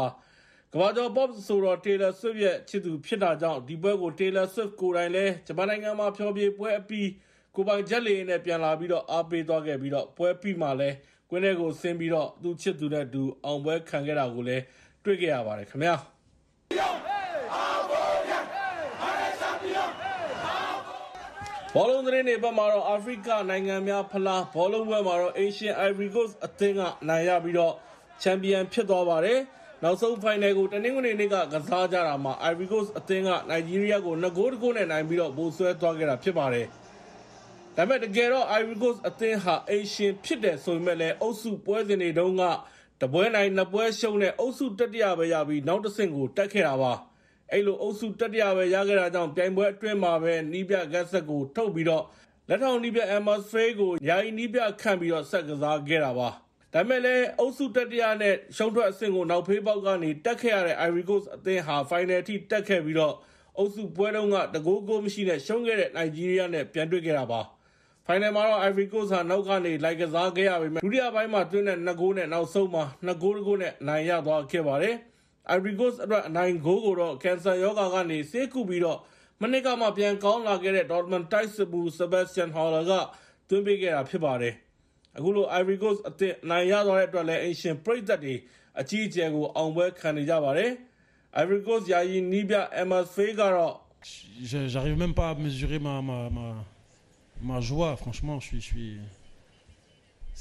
[0.77, 7.09] ကမ္ဘာကျော် pop ဆိုတော့ Taylor Swift ရဲ့ ချစ်သူဖြစ်တာကြောင့် ဒီပွဲကို Taylor Swift ကိုယ်တိုင်လည်း ဂျပန်နိုင်ငံမှာ ဖျော်ဖြေပွဲအပြီး
[7.55, 10.95] ကိုယ်ပိုင်ဂျက်လေယာဉ်နဲ့ ပြန်လာပြီးတော့အားပေးသွားခဲ့ပြီးတော့ပွဲပြီးမှလည်း
[11.29, 14.63] ကွင်းထဲကိုဆင်းပြီးတော့ သူ့ချစ်သူနဲ့အတူ အောင်ပွဲခံခဲ့တာကိုလည်း
[15.03, 15.95] တွေ့ခဲ့ရပါတယ်ခင်ဗျာ
[21.73, 27.73] ဘောလုံးသတင်းတွေဘက်မှာတော့ အာဖရိကနိုင်ငံများဖလား ဘောလုံးပွဲမှာတော့ Asian Ivory Coast အသင်းက အနိုင်ရပြီးတော့
[28.21, 29.39] ချန်ပီယံဖြစ်သွားပါတယ်။
[29.85, 36.67] နောက်ဆုံးဖိုင်နယ်ကို တနင်္ဂနွေနေ့က ကစားကြတာမှာ Ivory Coast အသင်းက နိုင်ဂျီးရီးယားကို2ဂိုးတဂိုးနဲ့ နိုင်ပြီးတော့ဗိုလ်ဆွဲသွားခဲ့တာ ဖြစ်ပါတယ်။
[37.75, 42.43] ဒါပေမဲ့ တကယ်တော့ Ivory Coast အသင်းဟာ Asian ဖြစ်တယ် ဆိုပေမဲ့လည်း အုပ်စုပွဲစဉ်တွေတုန်းက
[43.01, 46.93] တပွဲနိုင်နှစ်ပွဲရှုံးတဲ့ အုပ်စုတတိယပဲရပြီး နောက်တစ်ဆင့်ကို တက်ခဲ့တာပါ။
[47.51, 52.03] အဲ့လို အုပ်စုတတိယပဲ ရခဲ့တာကြောင့် ပြိုင်ပွဲအတွင်းမှာပဲနီးပြဂတ်ဆက်ကို ထုတ်ပြီးတော့
[52.49, 56.29] လက်ထောင်နီးပြ Emma Stray ကို ယာယီနီးပြခန့်ပြီးတော့ဆက်ကစားခဲ့တာပါ။
[56.75, 63.15] ဒါပေမဲ့လည်း အုပ်စုတတိယနဲ့ ရှုံးထွက်အဆင့်ကို နောက်ဖေးပေါက်ကနေ တက်ခဲ့ရတဲ့ Ivory Coast အသင်းဟာ final အထိ တက်ခဲ့ပြီးတော့
[63.57, 67.41] အုပ်စုပွဲတုန်းကတကိုးကိုမရှိနဲ့ ရှုံးခဲ့တဲ့ နိုင်ဂျီးရီးယားနဲ့ ပြန်တွေ့ခဲ့တာပါ။
[68.07, 74.95] final မှာတော့ Ivory Coast ဟာ နောက်ကနေ လိုက်ကစားခဲ့ရပေမဲ့ဒုတိယပိုင်းမှာသွင်းတဲ့2ဂိုးနဲ့ နောက်ဆုံးမှာ2ဂိုးတဂိုးနဲ့ အနိုင်ရသွားခဲ့ပါတယ်။
[75.55, 78.99] Ivory Coast အတွက် အနိုင်ဂိုးကိုတော့ ကင်ဆာရောဂါကနေ ဆေးကုပြီးတော့
[79.41, 82.91] မနှစ်ကမှ ပြန်ကောင်းလာခဲ့တဲ့ Dortmund တိုက်စစ်မှူး Sebastian Haller က
[83.49, 84.55] သွင်းပေးခဲ့တာဖြစ်ပါတယ်။
[85.17, 88.35] အခုလို Ivory Coast အသင်းအနိုင်ရသွားတဲ့အတွက်လည်း အိမ်ရှင်ပရိသတ်တွေ
[88.79, 90.71] အကြီးအကျယ်ကို အောင်ပွဲခံနေကြပါတယ်။
[91.41, 93.73] Ivory Coast ယာယီနီးပြ Emma Faye ကတော့
[94.49, 96.45] Je- J'arrive même pas à mesurer ma, ma, ma,
[97.49, 98.61] ma joie, franchement, je suis.
[98.61, 98.93] Je suis...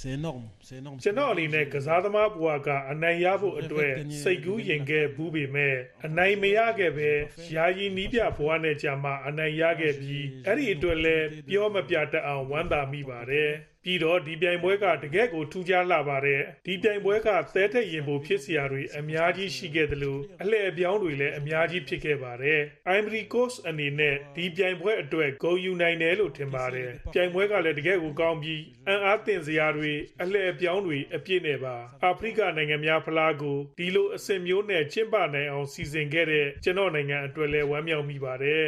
[0.00, 0.98] C'est énorme, c'est énorme.
[1.04, 5.74] ကျွန်တော်အနေနဲ့ကစားသမားဘဝကအနိုင်ရဖို့အတွက်စိတ်ကူးရင်ခဲ့ဘူးပေမဲ့
[6.06, 7.10] အနိုင်မရခဲ့ပဲ
[7.56, 13.50] ယာယီနီးပြဘဝနဲ့ကြာမှအနိုင်ရခဲ့ပြီးအဲ့ဒီအတွက်လည်းပြောမပြတတ်အောင်ဝမ်းသာမိပါတယ်
[13.84, 22.60] ပြီးတော့ဒီပြိုင်ပွဲကတကယ့်ကိုထူးခြားလာပါတယ်ဒီပြိုင်ပွဲကသဲထက်ရင်ဖို့ဖြစ်စရာတွေအများကြီးရှိခဲ့တယ်လို့အလှည့်အပြောင်းတွေလည်းအများကြီးဖြစ်ခဲ့ပါတယ်
[22.96, 38.64] Ivory Coast အနေနဲ့ဒီပြိုင်ပွဲအတွက်ဂုဏ်ယူနိုင်တယ်လို့ထင်ပါတယ်ပြိုင်ပွဲကလည်းတကယ့်ကိုကောင်းပြီးအံ့အားသင့်စရာတွေအလှည့်အပြောင်းတွေအပြည့်နဲ့ပါအာဖရိကနိုင်ငံများဖလားကိုဒီလိုအဆင့်မျိုးနဲ့ကျင်းပနိုင်အောင်စီစဉ်ခဲ့တဲ့ကျွန်တော်နိုင်ငံအတွက်လည်းဝမ်းမြောက်မိပါတယ်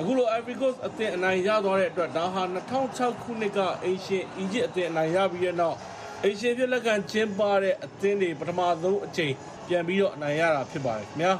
[0.00, 2.42] အခုလို Ivory Coast အသင်းအနိုင်ရသွားတဲ့အတွက်ဒါဟာ
[2.82, 5.76] 2006ခုနှစ်ကအိမ်ရှင်အီဂျစ်အသင်းအနိုင်ရပြီးတဲ့နောက်
[6.22, 9.32] အိမ်ရှင်ဖြစ်လက်ခံကျင်းပတဲ့အသင်းတွေပထမဆုံးအချိန်
[9.68, 11.32] ပြန်ပြီးတော့အနိုင်ရတာဖြစ်ပါတယ်ခင်ဗျာ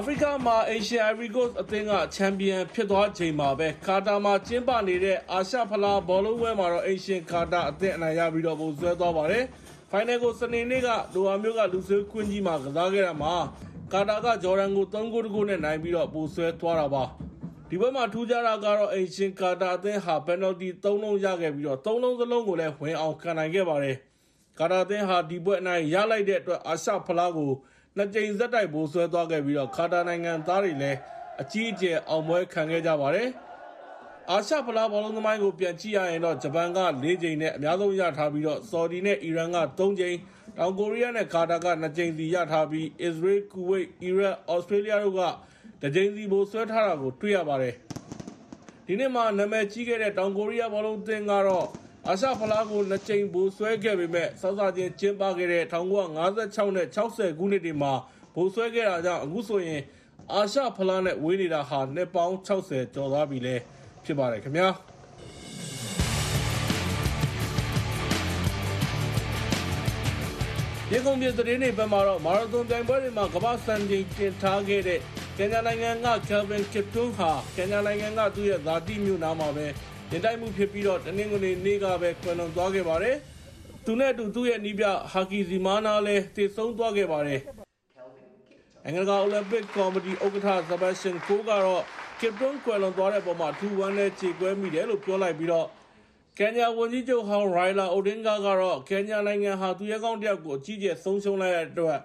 [0.00, 9.44] အာဖရိကမှာ Asian Ivory Coast အသင်းက ချန်ပီယံဖြစ်သွားချိန်မှာပဲ ကာတာမှာကျင်းပနေတဲ့ အာရှဖလား ဘောလုံးပွဲမှာတော့ Asian ကာတာအသင်း အနိုင်ရပြီးတော့ပုံဆွဲသွားပါတယ်။
[9.90, 13.34] Final ကို စနေနေ့က ဒိုဟာမြို့က လူဆွေးကွင်းကြီးမှာ ကစားခဲ့တာမှာ
[13.92, 17.04] ကာတာက ဂျော်ဒန်ကို3ဂိုးတကူနဲ့ နိုင်ပြီးတော့ပုံဆွဲသွားတာပါ။
[17.68, 23.96] ဒီဘက်မှာ ထူးခြားတာကတော့ Asian ကာတာအသင်းဟာ penalty 3လုံးရခဲ့ပြီးတော့3လုံးစလုံးကိုလည်း ဝင်အောင်ခံနိုင်ခဲ့ပါတယ်။
[24.58, 27.52] ကာတာအသင်းဟာ ဒီပွဲအနိုင်ရလိုက်တဲ့အတွက် အာရှဖလားကို
[27.98, 30.98] နှစ်ကြိမ်ဆက်တိုက်ပိုးဆွဲသွားခဲ့ပြီးတော့ကာတာနိုင်ငံသားတွေလည်း
[31.42, 33.28] အကြီးအကျယ်အောင်ပွဲခံခဲ့ကြပါတယ်။
[34.30, 40.16] အာရှဖလားဘောလုံးသမိုင်းကိုပြန်ကြည့်ရရင်တော့ဂျပန်က၄ကြိမ်နဲ့အများဆုံးရထားပြီးတော့ဆော်ဒီနဲ့အီရန်က၃ကြိမ်
[40.58, 45.20] တောင်ကိုရီးယားနဲ့ကာတာက2ကြိမ်စီရထားပြီးအစ္စရေးကူဝိတ်အီရတ်ဩစတြေးလျတို့က
[45.80, 47.74] တစ်ကြိမ်စီပိုးဆွဲထားတာကိုတွေ့ရပါတယ်။
[48.86, 51.66] ဒီနေ့မှာနာမည်ကြီးခဲ့တဲ့တောင်ကိုရီးယားဘောလုံးအသင်းကတော့
[52.10, 57.92] အာရှဖလားကိုနှစ်ကြိမ်ပိုဆွဲခဲ့ပေမဲ့စောစောချင်းကျင်းပခဲ့တဲ့1956နဲ့60ခုနှစ်တွေမှာ
[58.34, 59.82] ပိုဆွဲခဲ့တာကြောင့်အခုဆိုရင်
[60.32, 63.56] အာရှဖလားနဲ့ဝေးနေတာဟာနှစ်ပေါင်း60ကျော်သွားပြီလဲ
[64.04, 64.68] ဖြစ်ပါတယ်ခင်ဗျာ
[70.90, 75.00] ရေကုန်ပြည်သတင်းတွေဘက်မှာတော့မာရသွန်ပြိုင်ပွဲတွေမှာကမ္ဘာစံချိန်တင်ထားခဲ့တဲ့
[75.38, 79.66] ကင်ညာနိုင်ငံက Kelvin Kiptum ဟာကင်ညာနိုင်ငံကသူ့ရဲ့ဇာတိမြို့နားမှာပဲ
[80.10, 83.16] တင်တိုက်မှုဖြစ်ပြီးတော့တနင်္ဂနွေနေ့ကပဲကွယ်လွန်သွားခဲ့ပါတယ်။
[83.84, 87.40] သူနဲ့အတူသူ့ရဲ့နီးပြဟာကီဇီမာနာလည်းတည်ဆုံးသွားခဲ့ပါတယ်။
[88.84, 91.82] အင်္ဂလာအိုလံပစ်ကော်မတီဥက္ကဋ္ဌဇဘက်ရှင်ကိုကတော့
[92.20, 95.66] Kiptum ကွယ်လွန်သွားတဲ့ပုံမှာထူဝမ်းနဲ့ခြေကွဲမိတယ်လို့ပြောလိုက်ပြီးတော့
[96.38, 101.98] ကင်ညာဝန်ကြီးချုပ်ဟောင်းရိုင်လာအိုဒင်ဂါကတော့ကင်ညာနိုင်ငံဟာသူရဲကောင်းတစ်ယောက်ကိုအကြီးကျယ်ဆုံးရှုံးလိုက်ရတဲ့အတွက်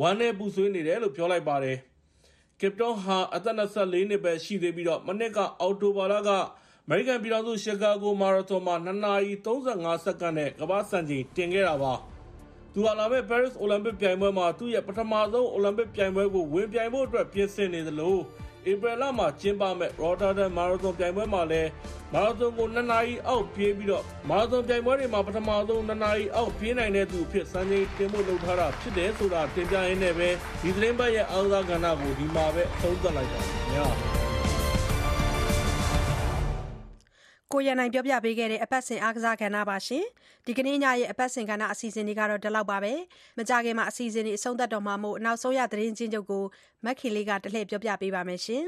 [0.00, 1.76] ဝမ်းနဲ့ပူဆွေးနေတယ်လို့ပြောလိုက်ပါတယ်။
[2.60, 6.38] ကစ်တောဟာအသက်24နှစ်ပဲရှိသေးပြီးတော့မနစ်ကအော်တိုဘာလကအ
[6.92, 11.94] မေရိကန်ပြည်ထောင်စု ရှီကာဂိုမာရသွန်မှာ2နာရီ35စက္ကန့်နဲ့ ကမ္ဘာ့စံချိန်တင်ခဲ့တာပါ။
[12.72, 18.16] သူဟာ လာမယ့် Paris Olympic ပြိုင်ပွဲမှာ သူ့ရဲ့ ပထမဆုံး Olympic ပြိုင်ပွဲကို ဝင်ပြိုင်ဖို့အတွက် ပြင်ဆင်နေသလို
[18.70, 21.70] ဧပြီလမှာ ကျင်းပမဲ့ Rotterdam Marathon ပြိုင်ပွဲမှာလည်း
[22.12, 30.28] မာရသွန်ကို2နာရီအောက်ပြေးပြီးတော့မာရသွန်ပြိုင်ပွဲတွေမှာ ပထမဆုံး2နာရီအောက် ပြေးနိုင်တဲ့သူအဖြစ် စံချိန်တင်ဖို့ လုပ်ထားတာ ဖြစ်တယ်ဆိုတာ တင်ပြရင်းနဲ့ပဲ
[30.62, 34.29] ဒီသတင်းပတ်ရဲ့ အားကစားကဏ္ဍကို ဒီမှာပဲ အဆုံးသတ်လိုက်ပါမယ်ခင်ဗျာ
[37.52, 40.04] ကိုရန်နိုင်ပြောပြပေးခဲ့တဲ့ အပတ်စဉ်အားကစားကဏ္ဍပါရှင်
[40.46, 42.92] ဒီကနေ့ညရဲ့အပတ်စဉ်ကဏ္ဍအစီအစဉ်တွေကတော့ဒီလောက်ပါပဲ
[43.38, 46.44] မကြခင်မှာအစီအစဉ်တွေအဆုံးသတ်တော့မှာမို့နောက်ဆုံးရသတင်းချင်းချုပ်ကို
[46.84, 48.64] မက်ခင်လေးကတလှည့်ပြောပြပေးပါမယ်ရှင်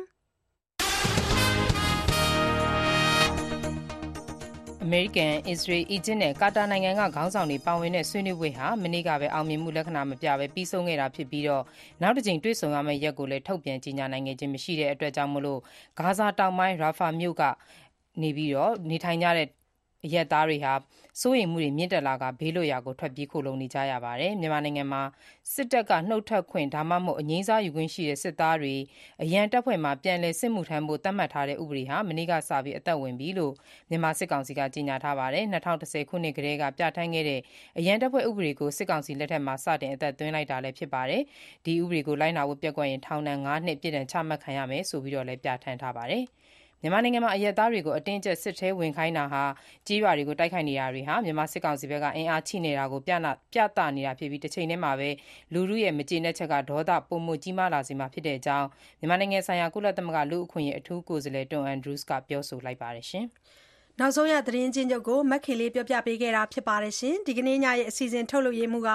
[4.84, 11.62] အမေရိကန်၊အစ္စရေး၊အီဂျစ်နဲ့ကာတာနိုင်ငံကခေါင်းဆောင်တွေပါဝင်တဲ့ဆွေးနွေးပွဲဟာမနေ့ကပဲအောင်မြင်မှုလက္ခဏာမပြဘဲပြီးဆုံးခဲ့တာဖြစ်ပြီးတော့
[12.02, 15.60] နောက်တစ်ကြိမ်တွေ့ဆုံရမယ့်ရက်ကိုလည်းထုတ်ပြန်ကြေညာနိုင်ခဲ့ခြင်းမရှိတဲ့အတွက်ကြောင့်မလို့
[15.98, 17.42] ဂါဇာတောင်ပိုင်းရာဖာမြို့က
[18.20, 19.48] နေပြီးတော့နေထိုင်ကြတဲ့
[20.06, 20.74] အရက်သားတွေဟာ
[21.20, 25.02] စိုးရိမ်မှုတွေမြင့်တက်လာကဘေးလွတ်ရာကိုထွက်ပြေးခိုလုံနေကြရပါတယ်မြန်မာနိုင်ငံမှာ
[25.54, 28.74] စစ်တပ်ကနှုတ်ထွက်ခွင့်ဒါမှမဟုတ်အငြိမ်းစားယူခွင့်ရှိတဲ့စစ်သားတွေ
[29.22, 33.52] အရန်တပ်ဖွဲ့မှာပြန်လည်စစ်မှုထမ်းဖို့သတ်မှတ်ထားတဲ့ဥပဒေဟာမနေ့ကစပြီးအသက်ဝင်ပြီလို့
[33.90, 37.40] မြန်မာစစ်ကောင်စီကကြေညာထားပါတယ်2010ခုနှစ်ကတည်းကပြဋ္ဌာန်းခဲ့တဲ့
[37.78, 41.22] အရန်တပ်ဖွဲ့ဥပဒေကိုစစ်ကောင်စီလက်ထက်မှာစတင်အသက်သွင်းလိုက်တာလည်းဖြစ်ပါတယ်
[41.64, 46.24] ဒီဥပဒေကိုလိုက်နာဖို့ပြက်ကွက်ရင်ထောင်ဒဏ်9နှစ်ပြည်ဒဏ်ချမှတ်ခံရမယ်ဆိုပြီးတော့လည်းပြဋ္ဌာန်းထားပါတယ်
[46.82, 49.44] မြန်မာနိုင်ငံမှာ အရက်သားတွေကို အတင်းအကျပ် စစ်ထဲဝင်ခိုင်းတာဟာ
[49.86, 55.08] ကြေးရွာတွေကို တိုက်ခိုက်နေတာတွေဟာ မြန်မာစစ်ကောင်စီဘက်က အင်အားချိနေတာကို ပြနာပြသနေတာဖြစ်ပြီးတစ်ချိန်တည်းမှာပဲ
[55.52, 58.66] လူလူရဲ့ မကျေနပ်ချက်က ဒေါသပုံမှုကြီးမားလာစေမှာ ဖြစ်တဲ့အကြောင်း
[58.98, 63.26] မြန်မာနိုင်ငံဆိုင်ရာ ကုလသမဂ္ဂ လူ့အခွင့်အရေး အထူးကိုယ်စားလှယ်တွန်အန်ဒရူးစ်ကပြောဆိုလိုက်ပါတယ်ရှင်။
[64.00, 68.90] နောက်ဆုံးရ သတင်းချင်းချုပ်ကိုမက်ခင်လေး ပြောပြပေးခဲ့တာဖြစ်ပါတယ်ရှင်ဒီကနေ့ညရဲ့ အစီအစဉ် ထုတ်လုပ်ရေးမှုက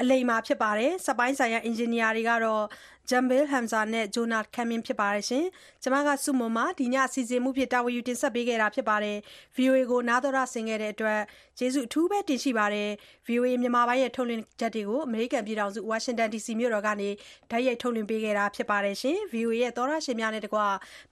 [0.00, 2.64] အလိမ္မာဖြစ်ပါတယ်စက်ပိုင်းဆိုင်ရာ အင်ဂျင်နီယာတွေကတော့
[3.10, 5.44] Jambil Hamza နဲ့ Jonah Kamin ဖြစ်ပါတယ်ရှင်။
[5.82, 9.16] ကျွန်မကစုမုံမှာဒီည အစီအစဉ်မှုဖြစ် တာဝန်ယူ တင်ဆက်ပေးခဲ့တာဖြစ်ပါတယ်။
[9.56, 11.20] VOA ကို နားတော်ရဆင်ခဲ့တဲ့အတွက်
[11.58, 12.90] ကျေးဇူးအထူးပဲတင်ရှိပါတယ်။
[13.26, 17.08] VOA မြန်မာပိုင်းရဲ့ ထုတ်လွှင့်ချက်တွေကို အမေရိကန်ပြည်ထောင်စု Washington DC မြို့တော်ကနေ
[17.50, 20.60] တိုက်ရိုက် ထုတ်လွှင့်ပေးခဲ့တာဖြစ်ပါတယ်ရှင်။ VOA ရဲ့ သောရရှင်များနဲ့တကွ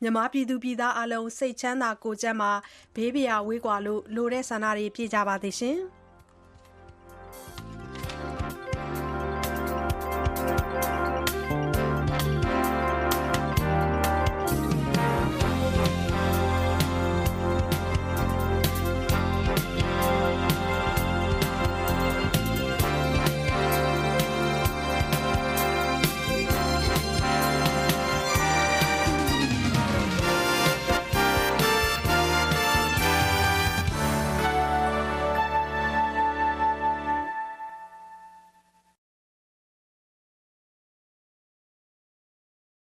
[0.02, 2.52] မြန်မာပြည်သူပြည်သားအလုံး စိတ်ချမ်းသာကိုယ်ကျန်းမာ
[2.96, 5.78] ဘေးပရာဝေးကွာလို့ လိုတဲ့ဆန္ဒတွေ ပြည့်ကြပါစေရှင်။